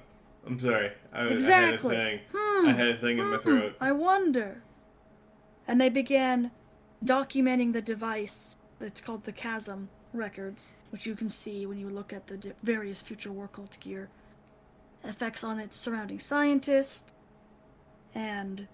[0.46, 0.92] I'm sorry.
[1.12, 1.98] I, Exactly.
[1.98, 2.20] I had a thing.
[2.34, 2.68] Hmm.
[2.70, 3.76] I had a thing in my Hmm, throat.
[3.82, 4.62] I wonder.
[5.68, 6.52] And they began
[7.04, 12.14] documenting the device that's called the Chasm records, which you can see when you look
[12.14, 14.10] at the di- various future war cult gear.
[15.04, 17.12] Effects on its surrounding scientists,
[18.16, 18.68] and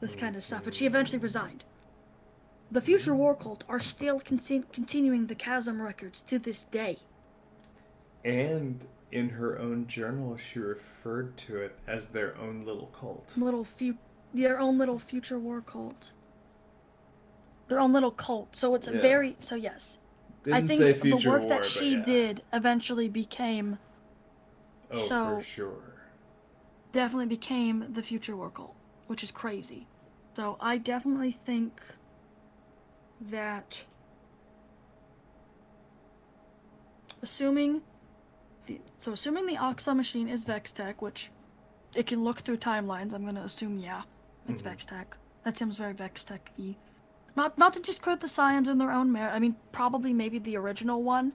[0.00, 0.62] this kind of stuff.
[0.64, 1.64] But she eventually resigned.
[2.70, 6.98] The future war cult are still con- continuing the Chasm records to this day.
[8.24, 8.80] And
[9.12, 13.32] in her own journal, she referred to it as their own little cult.
[13.36, 13.96] little fu-
[14.34, 16.10] their own little future war cult.
[17.68, 18.54] Their own little cult.
[18.56, 19.00] So it's a Yeah.
[19.00, 20.00] very so yes.
[20.52, 22.04] I think the work war, that she yeah.
[22.04, 23.78] did eventually became
[24.90, 25.82] Oh, so- for sure.
[26.92, 28.74] definitely became the future war cult,
[29.08, 29.86] which is crazy.
[30.34, 31.80] So I definitely think
[33.20, 33.80] that
[37.22, 37.82] assuming
[38.66, 41.30] the so assuming the Oxa machine is Vextech, which
[41.94, 44.02] it can look through timelines, I'm gonna assume yeah,
[44.48, 44.76] it's Mhm.
[44.76, 45.06] Vextech.
[45.44, 46.76] That seems very Vextech y.
[47.36, 49.32] Not not to discredit the Scions in their own merit.
[49.32, 51.32] I mean probably maybe the original one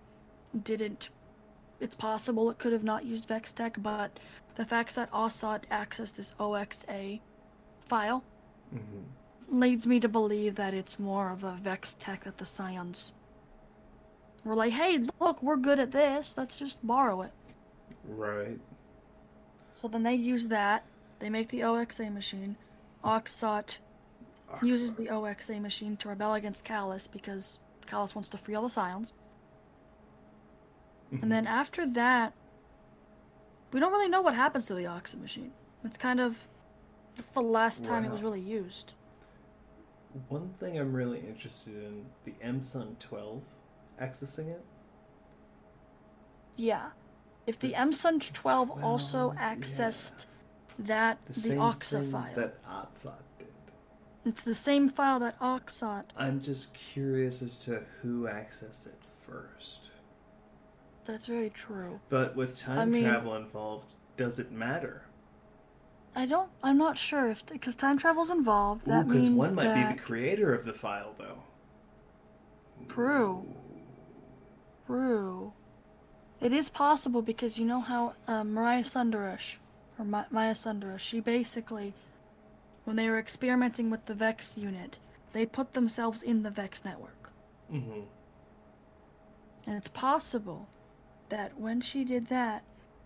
[0.64, 1.10] didn't
[1.80, 4.20] it's possible it could have not used Vextech, but
[4.56, 7.20] the fact that Assad accessed this OXA
[7.80, 8.24] file
[8.72, 9.02] hmm
[9.52, 13.12] leads me to believe that it's more of a Vex tech that the Scions
[14.46, 17.32] were like, hey, look, we're good at this, let's just borrow it.
[18.08, 18.60] Right.
[19.76, 20.86] So then they use that,
[21.20, 22.56] they make the OXA machine.
[23.04, 23.78] Oxot
[24.62, 28.70] uses the OXA machine to rebel against Calus because Calus wants to free all the
[28.70, 29.14] Scions.
[31.12, 31.24] Mhm.
[31.24, 32.34] And then after that,
[33.72, 35.52] we don't really know what happens to the Oxa machine.
[35.84, 36.44] It's kind of.
[37.16, 38.94] That's the last time it was really used.
[40.30, 43.44] One thing I'm really interested in the M Sun 12
[44.00, 44.64] accessing it.
[46.56, 46.92] Yeah.
[47.48, 50.26] If the MSUN 12 also Well, accessed
[50.80, 52.64] that the, same OXA file, that
[52.96, 53.12] did.
[54.26, 56.04] It's the same file that Oxot.
[56.18, 59.82] I'm just curious as to who accessed it first.
[61.06, 62.00] That's very true.
[62.10, 65.04] But with time mean- travel involved, does it matter?
[66.16, 66.50] I don't.
[66.62, 68.86] I'm not sure if because time travel's involved.
[68.86, 71.42] That because means one might that be the creator of the file, though.
[72.90, 73.46] True.
[74.86, 75.54] True.
[76.42, 79.56] It is possible because you know how uh, Mariah Sundaresh,
[79.98, 81.94] or Ma- Maya Sundaresh, she basically,
[82.86, 85.00] when they were experimenting with the Vex unit,
[85.34, 87.32] they put themselves in the Vex network.
[87.72, 88.02] Mm-hmm.
[89.68, 90.68] And it's possible
[91.30, 92.64] that when she did that,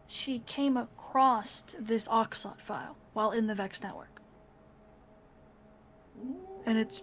[0.07, 4.21] she came across this Oxot file while in the Vex network.
[6.65, 7.01] And it's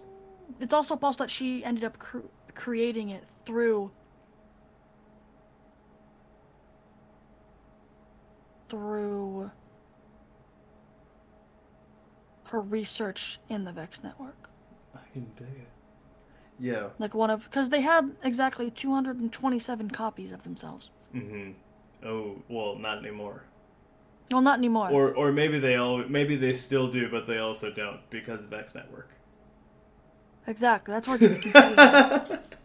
[0.59, 2.19] it's also possible that she ended up cr-
[2.53, 3.91] creating it through
[8.67, 9.51] through
[12.53, 14.47] her research in the Vex network.
[14.95, 15.67] I can dig it.
[16.59, 16.89] Yeah.
[16.99, 20.91] Like one of because they had exactly 227 copies of themselves.
[21.15, 21.51] Mm-hmm.
[22.07, 23.43] Oh well, not anymore.
[24.31, 24.91] Well, not anymore.
[24.91, 28.53] Or or maybe they all maybe they still do, but they also don't because of
[28.53, 29.09] X Network.
[30.45, 30.93] exactly.
[30.93, 31.75] That's where it gets confusing.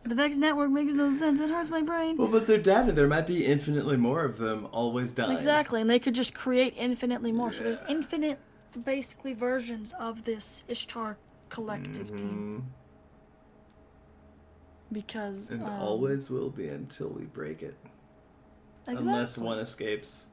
[0.05, 1.41] the Vex network makes no sense.
[1.41, 2.19] It hurts my brain.
[2.19, 5.33] Well, but their data, there might be infinitely more of them always dying.
[5.33, 7.55] Exactly, and they could just create infinitely more.
[7.55, 8.39] So there's infinite,
[8.85, 11.17] basically, versions of this Ishtar
[11.49, 12.73] collective team Mhm.
[14.93, 17.77] because And um, always will be until we break it.
[18.87, 20.29] Unless one escapes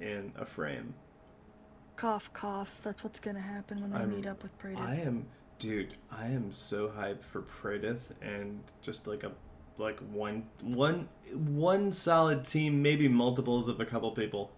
[0.00, 0.94] in a frame.
[1.96, 2.78] cough cough.
[2.82, 4.78] That's what's gonna happen when they I'm- meet up with Praedyth.
[4.78, 5.26] I am,
[5.58, 5.94] dude.
[6.12, 9.32] I am so hyped for Praedyth and just like a,
[9.78, 14.52] like one, one, one solid team, maybe multiples of a couple people.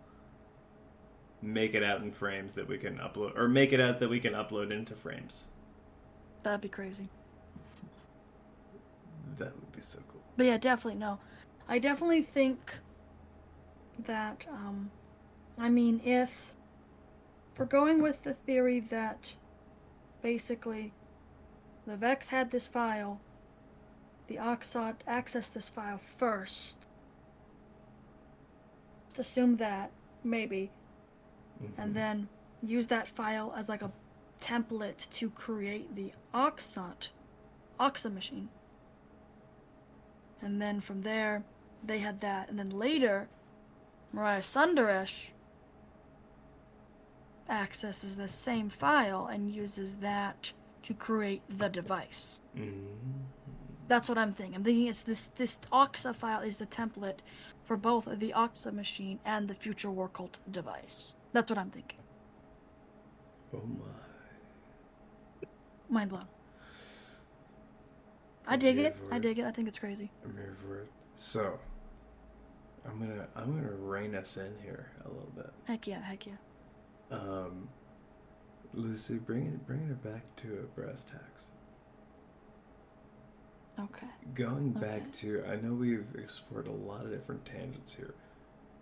[1.43, 4.21] Make it out in frames that we can upload, or make it out that we
[4.21, 5.47] can upload into frames.
[6.43, 7.09] That'd be crazy.
[9.39, 10.21] That would be so cool.
[10.37, 11.19] But yeah, definitely no.
[11.69, 12.77] I definitely think
[14.07, 14.91] that um
[15.59, 16.55] I mean if
[17.59, 19.33] we're going with the theory that
[20.23, 20.93] basically
[21.87, 23.21] the Vex had this file,
[24.29, 26.87] the Oxot accessed this file first.
[29.09, 29.91] Just assume that,
[30.23, 30.71] maybe.
[31.77, 31.95] And Mhm.
[31.95, 32.29] then
[32.63, 33.93] use that file as like a
[34.41, 37.09] template to create the Oxot
[37.79, 38.49] Oxa machine.
[40.43, 41.45] And then from there,
[41.83, 42.49] they had that.
[42.49, 43.29] And then later,
[44.13, 45.31] Mariah Sundaresh
[47.49, 52.41] accesses the same file and uses that to create the device.
[52.55, 53.25] Mhm.
[53.89, 54.55] That's what I'm thinking.
[54.55, 57.19] I'm thinking it's this this Oxa file is the template
[57.63, 61.15] for both the Oxa machine and the future War Cult device.
[61.33, 61.99] That's what I'm thinking.
[63.55, 65.47] Oh my.
[65.89, 66.27] Mind blown.
[68.47, 68.97] I dig it.
[69.11, 69.45] I dig it.
[69.45, 70.11] I think it's crazy.
[70.25, 70.89] I'm here for it.
[71.17, 71.59] So,
[72.87, 75.51] I'm gonna I'm gonna rein us in here a little bit.
[75.65, 76.33] Heck yeah, heck yeah.
[77.11, 77.69] Um,
[78.75, 81.51] Lucy, bring it bring it back to a brass tacks.
[83.79, 84.07] Okay.
[84.35, 85.11] Going back Okay.
[85.13, 88.15] to, I know we've explored a lot of different tangents here,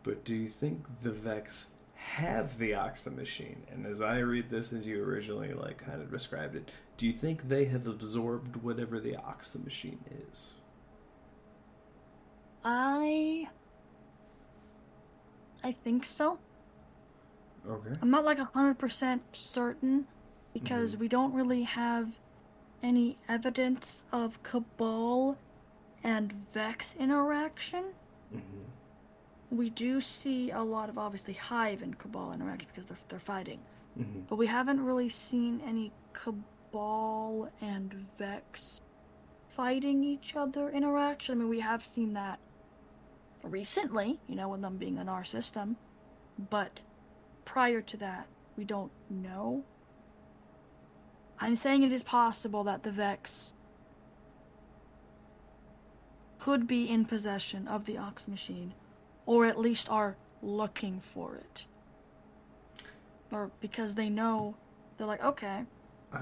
[0.02, 1.68] but do you think the Vex
[1.98, 3.62] have the Oxa machine?
[3.70, 7.12] And as I read this, as you originally like kind of described it, do you
[7.12, 10.00] think they have absorbed whatever the Oxa machine
[10.30, 10.54] is?
[12.64, 13.48] I
[15.62, 16.38] I think so.
[17.68, 17.96] Okay.
[18.00, 20.06] I'm not like 100% certain
[20.54, 20.98] because Mhm.
[21.00, 22.18] we don't really have
[22.82, 25.36] any evidence of Cabal
[26.04, 27.92] and Vex interaction.
[28.32, 28.62] Mm-hmm.
[29.50, 33.60] We do see a lot of obviously Hive and Cabal interaction because they're, they're fighting.
[33.98, 34.20] Mm-hmm.
[34.28, 38.80] But we haven't really seen any Cabal and Vex
[39.48, 41.34] fighting each other interaction.
[41.34, 42.38] I mean, we have seen that
[43.42, 45.76] recently, you know, with them being in our system.
[46.50, 46.82] But
[47.44, 49.64] prior to that, we don't know.
[51.40, 53.54] I'm saying it is possible that the Vex
[56.38, 58.74] could be in possession of the Ox machine,
[59.28, 61.66] or at least are looking for it.
[63.30, 64.56] Or because they know,
[64.96, 65.64] they're like, okay,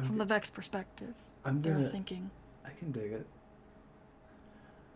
[0.03, 1.15] from I'm, the Vex perspective,
[1.45, 1.89] I'm they're gonna.
[1.89, 2.31] thinking
[2.67, 3.27] I can dig it.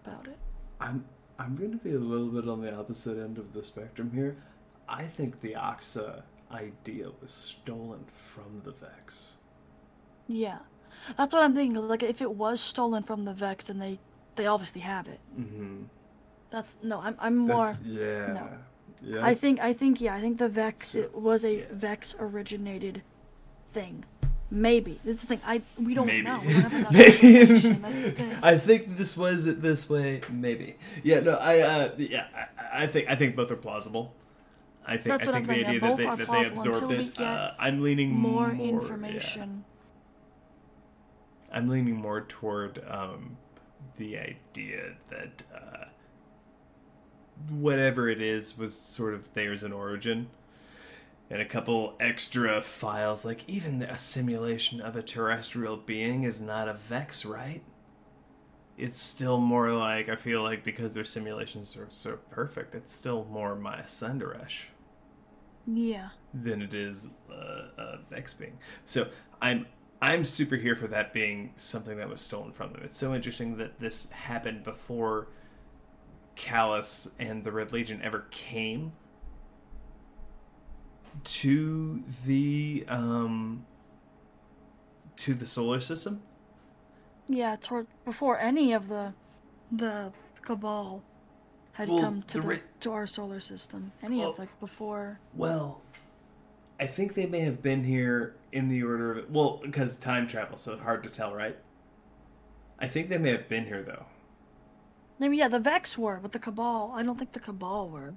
[0.05, 0.39] about it.
[0.81, 1.05] I'm
[1.39, 4.37] I'm going to be a little bit on the opposite end of the spectrum here.
[4.89, 6.23] I think the Oxa
[6.53, 9.37] idea was stolen from the Vex.
[10.29, 10.59] Yeah,
[11.17, 11.81] that's what I'm thinking.
[11.89, 14.01] Like, if it was stolen from the Vex, and they
[14.37, 15.85] they obviously have it, Mm-hmm.
[16.51, 17.01] That's no.
[17.01, 17.65] I'm I'm more.
[17.65, 18.33] That's, yeah.
[18.33, 18.49] no.
[19.03, 19.25] Yeah.
[19.27, 20.15] I think I think yeah.
[20.15, 21.65] I think the Vex So- it was a yeah.
[21.73, 23.03] Vex originated
[23.73, 24.05] thing.
[24.53, 25.41] Maybe that's the thing.
[25.47, 26.23] I we don't Maybe.
[26.23, 26.41] know.
[26.45, 27.43] We don't Maybe.
[27.73, 28.37] That's the thing.
[28.43, 30.23] I think this was it this way.
[30.29, 30.77] Maybe.
[31.05, 31.21] Yeah.
[31.21, 31.35] No.
[31.35, 31.61] I.
[31.61, 32.27] Uh, yeah.
[32.59, 33.09] I, I think.
[33.09, 34.13] I think both are plausible.
[34.85, 35.07] I think.
[35.07, 37.21] That's I think the saying, idea yeah, that they, that they absorbed it.
[37.21, 38.73] Uh, I'm leaning More more yeah.
[38.73, 39.65] information.
[41.53, 43.37] I'm leaning more toward um,
[43.97, 45.85] the idea that uh,
[47.49, 50.29] whatever it is was sort of theirs in origin.
[51.31, 56.69] And a couple extra files, like even a simulation of a terrestrial being is not
[56.69, 57.63] a Vex, right?
[58.77, 63.27] It's still more like, I feel like because their simulations are so perfect, it's still
[63.31, 64.63] more my Sundaresh
[65.67, 66.11] Yeah.
[66.33, 68.59] than it is uh, a Vex being.
[68.87, 69.09] So
[69.41, 69.67] I'm
[70.03, 72.81] I'm super here for that being something that was stolen from them.
[72.85, 75.29] It's so interesting that this happened before
[76.37, 78.93] Calus and the Red Legion ever came
[81.25, 83.67] to the um
[85.17, 86.23] to the solar system.
[87.29, 87.57] Yeah.
[87.61, 89.13] Toward before any of the
[89.71, 90.13] the
[90.43, 91.03] cabal
[91.73, 93.93] had Well, come to the the, to our solar system.
[94.03, 95.19] Any Well- of like before.
[95.35, 95.83] Well,
[96.79, 100.57] I think they may have been here in the order of well, because time travel,
[100.57, 101.59] so hard to tell, right?
[102.79, 104.07] I think they may have been here though.
[105.21, 105.47] Maybe yeah.
[105.49, 106.93] The Vex were, but the cabal.
[106.97, 108.15] I don't think the cabal were.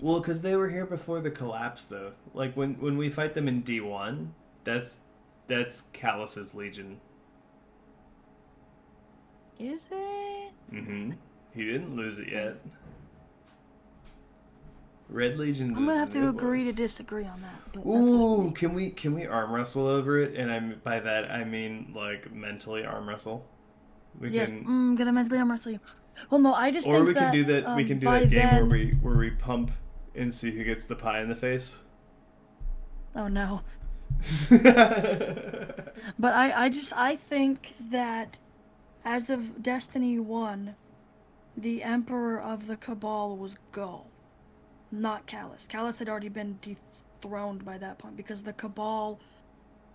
[0.00, 2.12] Well, because they were here before the collapse, though.
[2.34, 4.34] Like when when we fight them in D one,
[4.64, 5.00] that's
[5.46, 7.00] that's Calus's legion.
[9.58, 10.52] Is it?
[10.72, 11.12] Mm-hmm.
[11.54, 12.56] He didn't lose it yet.
[15.08, 15.76] Red Legion.
[15.76, 17.86] I'm gonna have to agree to disagree on that.
[17.86, 20.34] Ooh, can we can we arm wrestle over it?
[20.34, 23.46] And I'm by that I mean like mentally arm wrestle.
[24.18, 25.80] We Yes, can, mm, gonna mentally arm wrestle you.
[26.30, 27.76] Well, no, I just or we can do that.
[27.76, 28.54] we um, can do that game then...
[28.54, 29.70] where we where we pump
[30.14, 31.76] and see who gets the pie in the face.
[33.16, 33.62] Oh no,
[34.50, 38.36] but I, I just, I think that
[39.04, 40.76] as of Destiny One,
[41.56, 44.06] the Emperor of the Cabal was Ghaul,
[44.90, 45.68] not Calus.
[45.68, 49.20] Calus had already been dethroned by that point because the Cabal,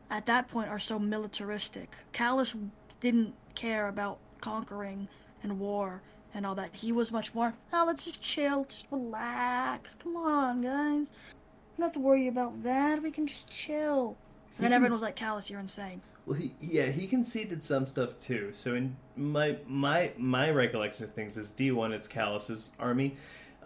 [0.09, 1.95] at that point, are so militaristic.
[2.13, 2.55] Calus
[2.99, 5.07] didn't care about conquering
[5.43, 6.01] and war
[6.33, 6.69] and all that.
[6.73, 9.95] He was much more, oh, let's just chill, just relax.
[9.95, 11.11] Come on, guys.
[11.77, 13.01] We don't have to worry about that.
[13.01, 14.17] We can just chill.
[14.57, 16.01] And then everyone was like, Calus, you're insane.
[16.25, 18.49] Well, he, yeah, he conceded some stuff too.
[18.51, 23.15] So in my my my recollection of things is D one, it's Calus's army.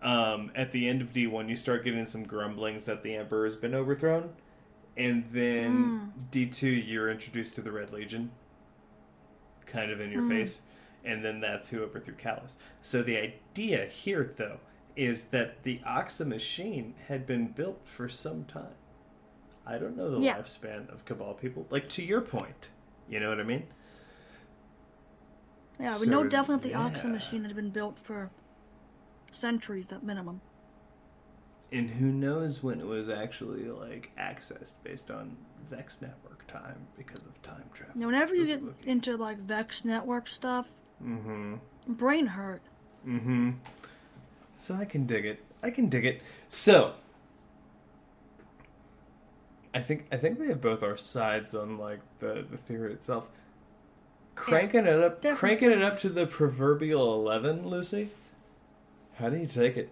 [0.01, 3.45] Um, at the end of D one, you start getting some grumblings that the Emperor
[3.45, 4.29] has been overthrown,
[4.95, 8.31] and then D two, you're introduced to the Red Legion,
[9.65, 10.61] kind of in your face,
[11.03, 12.55] and then that's who overthrew Calus.
[12.81, 14.59] So the idea here, though,
[14.95, 18.75] is that the Oxa machine had been built for some time.
[19.65, 20.37] I don't know the Yeah.
[20.37, 21.67] lifespan of Cabal people.
[21.69, 22.69] Like to your point,
[23.07, 23.67] you know what I mean?
[25.79, 28.29] Yeah, we So, know definitely the Oxa machine had been built for
[29.31, 30.41] centuries at minimum.
[31.71, 35.35] And who knows when it was actually like accessed based on
[35.69, 37.93] Vex network time because of time travel.
[37.95, 40.71] Now, whenever you get into like Vex network stuff,
[41.01, 41.55] Mm-hmm.
[41.87, 42.61] brain hurt.
[43.07, 43.51] Mm-hmm.
[44.55, 45.43] So I can dig it.
[45.61, 46.21] I can dig it.
[46.49, 46.93] So
[49.73, 53.29] I think I think we have both our sides on like the the theory itself.
[54.35, 55.37] Cranking it up, definitely.
[55.37, 58.09] cranking it up to the proverbial eleven, Lucy.
[59.15, 59.89] How do you take it?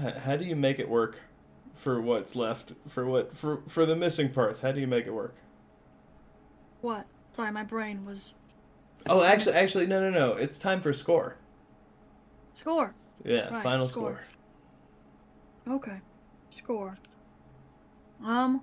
[0.00, 1.20] How, how do you make it work
[1.74, 2.72] for what's left?
[2.88, 3.36] For what?
[3.36, 4.60] For for the missing parts?
[4.60, 5.34] How do you make it work?
[6.80, 7.06] What?
[7.32, 8.34] Sorry, my brain was
[9.08, 10.32] Oh, actually, actually, no, no, no.
[10.34, 11.36] It's time for score.
[12.54, 12.94] score.
[13.24, 14.20] Yeah, Right, final score.
[15.64, 15.74] score.
[15.76, 16.00] Okay,
[16.56, 16.98] score.
[18.24, 18.62] Um,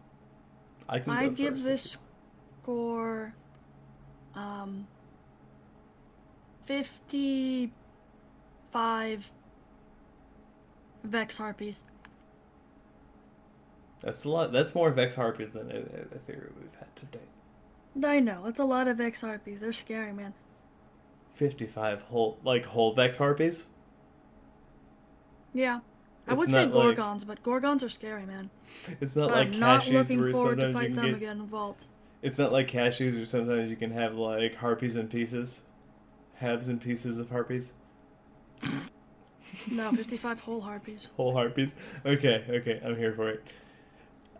[0.89, 1.11] I can.
[1.13, 1.97] I give this
[2.63, 3.33] score
[4.35, 4.87] um
[6.65, 7.71] fifty-five
[11.03, 11.85] Vex harpies.
[14.01, 14.51] That's a lot.
[14.51, 17.21] That's more Vex Harpies than a, a theory we've had to date.
[18.03, 19.59] I know it's a lot of Vex harpies.
[19.59, 20.33] They're scary, man.
[21.33, 23.65] Fifty-five whole, like whole Vex Harpies.
[25.53, 25.79] Yeah,
[26.27, 28.49] I It's would say not like- Gorgons, but Gorgons are scary, man.
[29.01, 31.05] It's not I'm like not cashews looking where forward to sometimes you fight can them
[31.05, 31.15] get.
[31.15, 31.85] again in Vault.
[32.21, 35.61] It's not like cashews where sometimes you can have like harpies and pieces,
[36.35, 37.73] halves and pieces of harpies,
[39.71, 41.07] No, 55 whole harpies.
[41.15, 41.75] whole harpies.
[42.05, 43.43] Okay, okay, I'm here for it.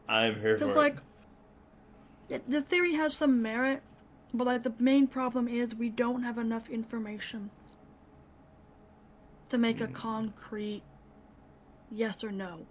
[0.10, 1.00] I'm here Just for like, it.
[2.28, 3.82] The theory has some merit,
[4.34, 7.50] but like the main problem is we don't have enough information.
[9.50, 9.94] to make a hmm.
[9.94, 10.84] concrete
[11.92, 12.66] yes or no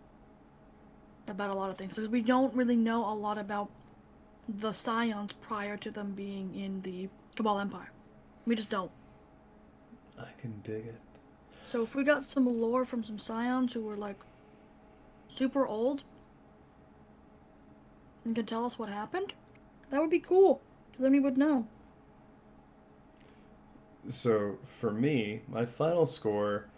[1.29, 3.71] about a lot of things because we don't really know a lot about
[4.49, 7.91] the Scions prior to them being in the Cabal Empire.
[8.47, 8.93] We just don't.
[10.19, 11.01] I can dig it.
[11.67, 14.21] So if we got some lore from some Scions who were like
[15.35, 16.05] super old
[18.25, 19.33] and can tell us what happened,
[19.91, 20.61] that would be cool.
[20.91, 21.67] Because then we would know.
[24.09, 26.69] So for me, my final score,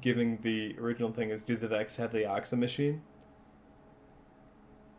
[0.00, 3.02] giving the original thing is do the Vex have the Oxa machine?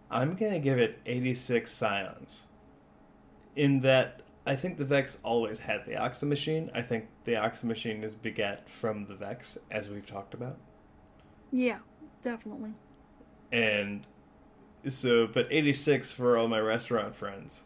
[0.09, 2.45] I'm gonna give it 86 Scions.
[3.55, 6.69] In that, I think the Vex always had the Oxa machine.
[6.73, 10.57] I think the Oxa machine is begat from the Vex, as we've talked about.
[11.51, 11.79] Yeah,
[12.21, 12.73] definitely.
[13.51, 14.05] And
[14.89, 17.63] so, but 86 for all my restaurant friends.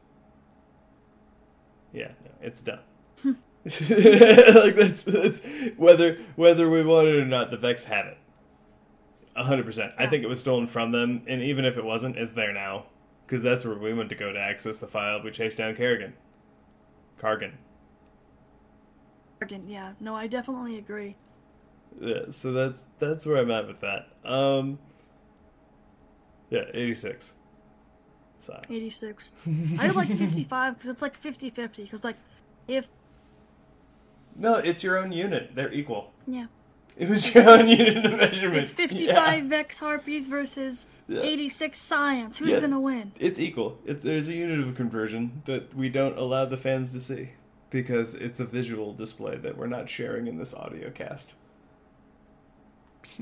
[1.93, 2.79] Yeah, no, it's done.
[3.23, 5.41] like that's that's
[5.77, 8.17] whether whether we want it or not, the Vex have it.
[9.35, 9.93] hundred percent.
[9.97, 12.85] I think it was stolen from them, and even if it wasn't, it's there now.
[13.25, 15.21] Because that's where we went to go to access the file.
[15.23, 16.13] We chased down Kerrigan.
[17.19, 17.53] Kargen.
[19.41, 19.93] Again, yeah.
[19.99, 21.15] No, I definitely agree.
[21.99, 24.07] Yeah, so that's that's where I'm at with that.
[24.23, 24.79] Um
[26.49, 27.33] Yeah, eighty six.
[28.41, 29.23] So 86.
[29.79, 31.83] I like 55 because it's like 50 50.
[31.83, 32.15] Because, like,
[32.67, 32.87] if.
[34.35, 35.55] No, it's your own unit.
[35.55, 36.11] They're equal.
[36.27, 36.45] Yeah.
[36.95, 38.63] It was your own unit of measurement.
[38.63, 39.07] It's 55
[39.43, 39.49] Yeah.
[39.49, 41.21] Vex Harpies versus Yeah.
[41.21, 42.37] 86 Scions.
[42.37, 42.59] Who's Yeah.
[42.59, 43.13] gonna win?
[43.19, 43.79] It's equal.
[43.83, 47.29] It's there's a unit of conversion that we don't allow the fans to see
[47.71, 51.33] because it's a visual display that we're not sharing in this audio cast.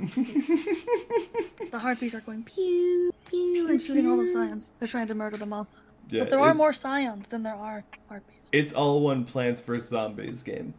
[1.71, 4.71] The Harpies are going pew, pew, and shooting all the Scions.
[4.79, 5.67] They're trying to murder them all.
[6.09, 8.35] Yeah, but there are more Scions than there are Harpies.
[8.51, 10.73] It's all one Plants vs Zombies game.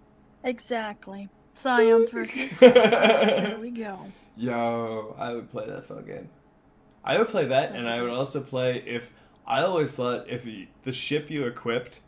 [0.45, 1.29] Exactly.
[1.55, 2.51] Scions versus.
[2.61, 3.99] there we go.
[4.37, 6.29] Yo, I would play that phone game.
[7.05, 9.13] I would play that, and I would also play if
[9.47, 12.01] I always thought if y- the ship you equipped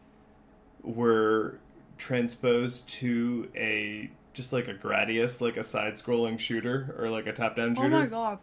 [0.82, 1.58] were
[1.98, 7.74] transposed to a just like a Gradius, like a side-scrolling shooter or like a top-down
[7.74, 7.86] shooter.
[7.86, 8.38] Oh my god.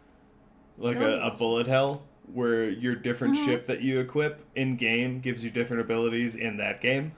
[0.76, 2.02] like a, a bullet hell,
[2.32, 3.44] where your different Mhm.
[3.44, 7.12] ship that you equip in game gives you different abilities in that game.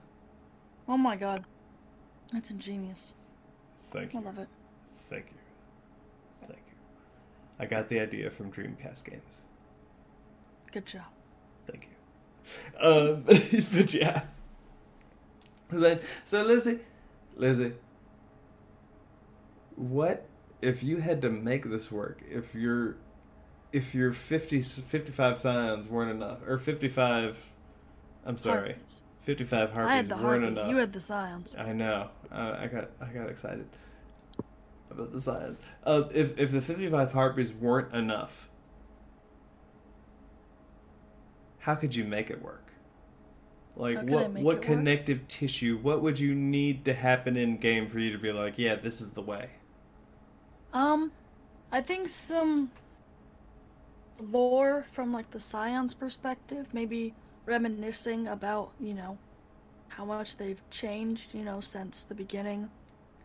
[0.87, 1.45] Oh my god.
[2.33, 3.13] That's ingenious.
[3.91, 4.21] Thank you.
[4.21, 4.49] I love it.
[5.09, 5.39] thank you,
[6.49, 6.75] thank you.
[7.59, 9.45] I got the idea from Dreamcast games.
[10.73, 11.05] Good job.
[11.71, 12.87] Thank you.
[12.87, 13.23] Um,
[13.73, 14.23] but yeah.
[15.71, 16.81] Then, so Lizzie,
[17.37, 17.73] Lizzie,
[19.77, 20.27] what
[20.61, 22.23] if you had to make this work?
[22.29, 22.97] If your
[23.73, 27.53] if your 50, 55 scions weren't enough, or fifty five,
[28.25, 29.03] I'm sorry, Harpies.
[29.23, 30.59] fifty five harpies I had the weren't Harpies.
[30.59, 30.71] enough.
[30.71, 31.55] You had the Scions.
[31.59, 32.09] I know.
[32.33, 33.69] Uh, I got I got excited
[34.91, 35.59] about the science.
[35.85, 38.49] Uh, if if the fifty five harpies weren't enough,
[41.59, 42.73] how could you make it work?
[43.75, 44.63] Like what what it work?
[44.63, 45.79] connective tissue?
[45.83, 49.01] What would you need to happen in game for you to be like, yeah, this
[49.03, 49.51] is the way?
[50.77, 51.11] Um,
[51.73, 52.71] I think some
[54.21, 57.15] lore from like the Scion's perspective, maybe
[57.47, 59.17] reminiscing about, you know,
[59.89, 62.69] how much they've changed, you know, since the beginning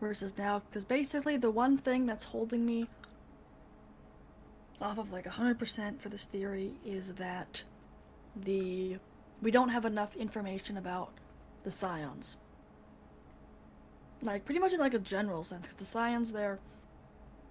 [0.00, 0.62] versus now.
[0.70, 2.88] Because basically, the one thing that's holding me
[4.80, 7.62] off of like 100% for this theory is that
[8.34, 8.96] the
[9.42, 11.12] we don't have enough information about
[11.64, 12.38] the Scions.
[14.22, 16.58] Like, pretty much in like a general sense, because the Scions, they're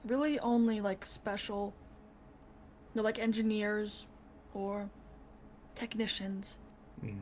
[0.06, 1.73] really only like special
[2.94, 4.07] they're like engineers
[4.53, 4.90] or
[5.76, 6.57] technicians.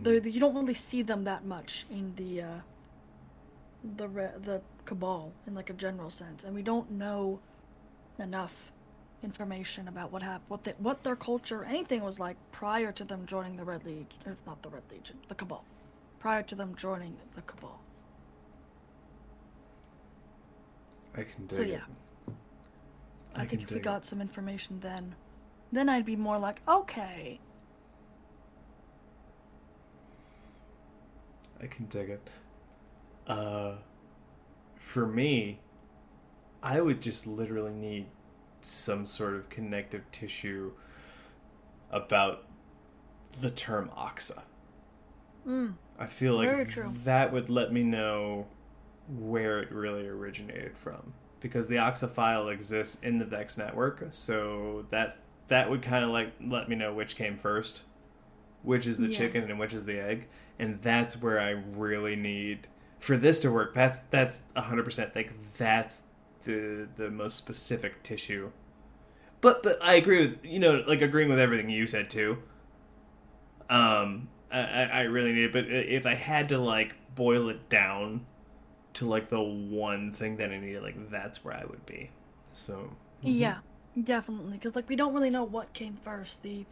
[0.01, 2.47] They're, you don't really see them that much in the uh
[3.95, 6.43] the re- the cabal in like a general sense.
[6.43, 7.39] And we don't know
[8.17, 8.71] enough
[9.23, 13.25] information about what happened what they, what their culture anything was like prior to them
[13.25, 15.63] joining the red legion or not the red legion the cabal.
[16.19, 17.79] Prior to them joining the cabal.
[21.15, 21.81] I can dig So, it.
[23.35, 23.83] I, I think if we it.
[23.83, 25.15] got some information then,
[25.71, 27.39] then I'd be more like, okay.
[31.61, 32.29] I can dig it.
[33.27, 33.73] Uh,
[34.75, 35.59] for me,
[36.63, 38.07] I would just literally need
[38.61, 40.71] some sort of connective tissue
[41.91, 42.45] about
[43.39, 44.41] the term oxa.
[45.47, 48.47] Mm, I feel like that would let me know
[49.07, 54.85] where it really originated from because the oxa file exists in the Vex network, so
[54.89, 55.17] that
[55.47, 57.81] that would kind of like let me know which came first,
[58.63, 59.17] which is the Yeah.
[59.17, 62.67] chicken and which is the egg, and that's where I really need
[62.99, 63.73] for this to work.
[63.73, 66.03] That's that's hundred percent like that's
[66.43, 68.51] the the most specific tissue.
[69.41, 72.39] But but I agree with you know like agreeing with everything you said too.
[73.69, 77.69] Um, I I I really need it, but if I had to like boil it
[77.69, 78.25] down
[78.95, 82.09] to like the one thing that I needed, like that's where I would be.
[82.53, 82.89] So
[83.21, 83.57] Yeah,
[84.03, 84.53] definitely.
[84.53, 86.65] Because like we don't really know what came first the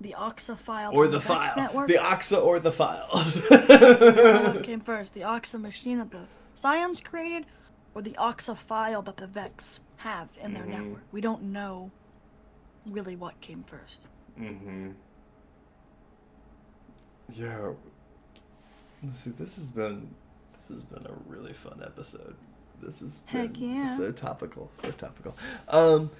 [0.00, 1.88] the OXA file or on the file, network.
[1.88, 3.08] the OXA or the file.
[3.10, 7.46] what came first the OXA machine that the Scions created,
[7.94, 10.68] or the OXA file that the Vex have in their Mhm.
[10.68, 11.02] network.
[11.12, 11.90] We don't know
[12.86, 14.00] really what came first.
[14.38, 14.90] Mm-hmm.
[17.32, 17.72] Yeah.
[19.02, 19.30] Let's see.
[19.30, 20.08] This has been
[20.68, 22.34] this has been a really fun episode.
[22.82, 23.86] This is Heck yeah.
[23.86, 25.36] so topical, so topical.
[25.68, 26.10] Um,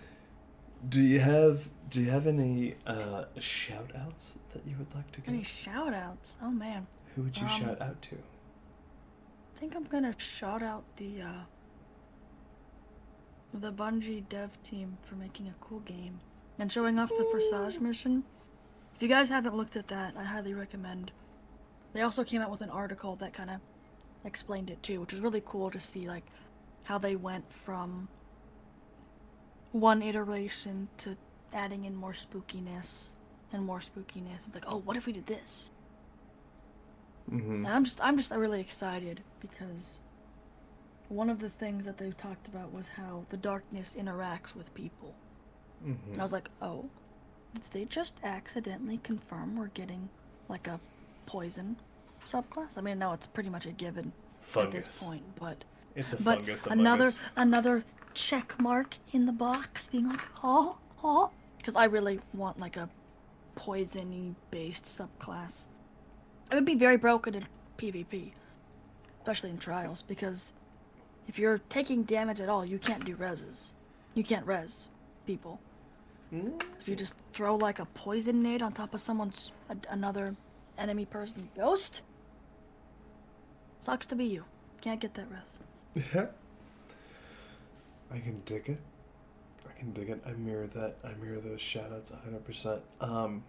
[0.89, 5.20] do you have do you have any uh shout outs that you would like to
[5.20, 5.35] give?
[5.35, 6.39] Any shout outs?
[6.43, 6.86] Oh man.
[7.14, 8.14] Who would you um, shout out to?
[8.14, 11.44] I think I'm gonna shout out the uh
[13.55, 16.20] the Bungie dev team for making a cool game
[16.59, 18.23] and showing off the Presage mission.
[18.94, 21.10] If you guys haven't looked at that, I highly recommend.
[21.93, 23.60] They also came out with an article that kind of
[24.27, 26.24] explained it too, which was really cool to see like
[26.85, 28.09] how they went from
[29.73, 31.16] one iteration to
[31.53, 33.15] adding in more spookiness
[33.53, 34.43] and more spookiness.
[34.55, 35.70] Like, oh, what if we did this?
[37.31, 37.65] Mm-hmm.
[37.65, 39.98] And I'm just I'm just really excited because
[41.09, 45.15] one of the things that they talked about was how the darkness interacts with people.
[45.85, 46.12] Mm-hmm.
[46.12, 46.89] And I was like, "Oh,
[47.55, 50.09] did they just accidentally confirm we're getting
[50.48, 50.81] like a
[51.27, 51.77] poison
[52.27, 54.12] subclass?" I mean, no, it's pretty much a given
[54.57, 56.66] at this point, but It's a but fungus.
[56.66, 57.19] another us.
[57.36, 57.85] another
[58.15, 62.89] check mark in the box being like, "Oh, oh," because I really want like a
[63.57, 65.66] poisony based subclass.
[66.51, 67.47] It would be very broken in
[67.78, 68.32] PvP,
[69.20, 70.53] especially in trials, because
[71.27, 73.73] if you're taking damage at all, you can't do reses.
[74.15, 74.89] You can't res
[75.27, 75.61] people.
[76.32, 76.62] Mm.
[76.81, 80.35] If you just throw like a poison nade on top of someone's a, another
[80.78, 82.03] enemy person ghost,
[83.81, 84.44] sucks to be you.
[84.81, 86.05] Can't get that res.
[86.15, 86.27] Yeah.
[88.12, 88.81] I can dig it.
[89.69, 90.23] I can dig it.
[90.27, 90.97] I mirror that.
[91.05, 92.81] I mirror those shoutouts 100%.
[93.01, 93.44] Um,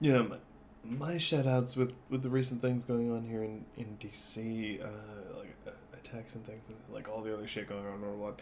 [0.00, 0.36] you know, my,
[0.84, 4.86] my shoutouts with, with the recent things going on here in, in DC, uh,
[5.36, 8.40] like uh, attacks and things, like all the other shit going on in World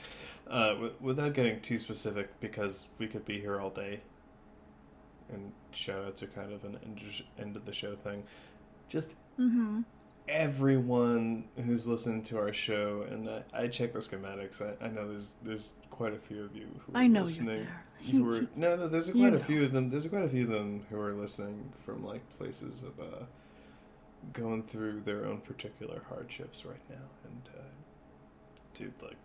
[0.49, 4.01] uh, w- without getting too specific, because we could be here all day,
[5.33, 7.01] and shoutouts are kind of an end,
[7.39, 8.23] end of the show thing.
[8.89, 9.83] Just Mm-hmm.
[10.29, 14.61] Everyone who's listening to our show, and I, I check the schematics.
[14.63, 17.57] I, I know there's there's quite a few of you who are I know listening.
[17.57, 17.83] you're there.
[18.11, 19.43] Who are, no, no, there's You quite a know.
[19.43, 19.89] few of them.
[19.91, 23.25] There's quite a few of them who are listening from like places of uh,
[24.33, 27.07] going through their own particular hardships right now.
[27.25, 27.63] And uh,
[28.75, 29.17] dude, like,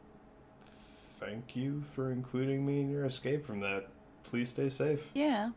[1.20, 3.88] thank you for including me in your escape from that.
[4.24, 5.50] Please stay safe Yeah.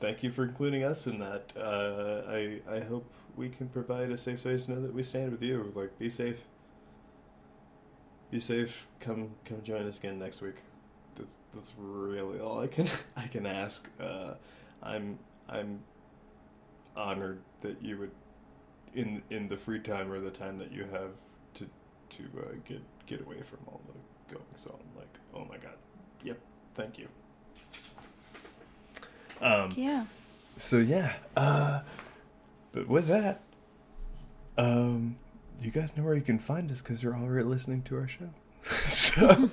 [0.00, 1.52] thank you for including us in that.
[1.56, 5.30] Uh, I I hope we can provide a safe space to know that we stand
[5.30, 5.72] with you.
[5.74, 6.38] Like, be safe.
[8.30, 8.86] Be safe.
[9.00, 10.56] Come come join us again next week.
[11.14, 13.88] That's that's really all I can I can ask.
[14.00, 14.34] Uh,
[14.82, 15.80] I'm I'm
[16.96, 18.10] honored that you would
[18.94, 21.12] in in the free time or the time that you have
[21.54, 21.64] to
[22.10, 24.78] to uh, get get away from all the goings on.
[24.96, 25.76] Like, oh my god.
[26.24, 26.38] Yep.
[26.74, 27.08] Thank you.
[29.40, 30.04] Um, Yeah.
[30.56, 31.80] so yeah, uh,
[32.72, 33.40] but with that,
[34.56, 35.16] um,
[35.60, 38.30] you guys know where you can find us because you're already listening to our show.
[38.86, 39.48] so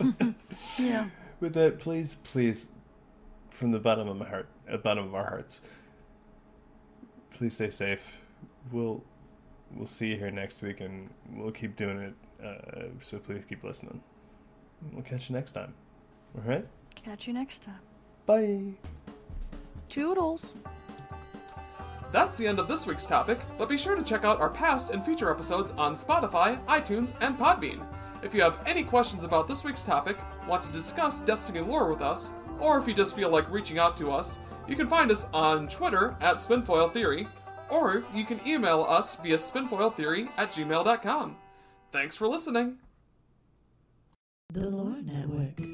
[0.78, 1.10] Yeah.
[1.40, 2.70] with that, please, please,
[3.50, 5.62] from the bottom of my heart, uh, bottom of our hearts,
[7.32, 8.18] please stay safe.
[8.72, 9.04] We'll
[9.76, 12.14] we'll see you here next week, and we'll keep doing it.
[12.44, 14.02] Uh, so please keep listening.
[14.92, 15.74] We'll catch you next time.
[16.36, 16.66] All right,
[16.96, 17.80] Catch you next time.
[18.26, 18.74] bye.
[19.90, 20.56] Toodles.
[22.16, 24.92] That's the end of this week's topic, but be sure to check out our past
[24.92, 27.86] and future episodes on Spotify, iTunes, and Podbean.
[28.24, 30.18] If you have any questions about this week's topic,
[30.48, 33.98] want to discuss Destiny lore with us, or if you just feel like reaching out
[33.98, 37.28] to us, you can find us on Twitter at Spinfoil Theory,
[37.70, 41.36] or you can email us via spinfoiltheory at gmail.com.
[41.92, 42.78] Thanks for listening.
[44.54, 45.65] The Lore Network.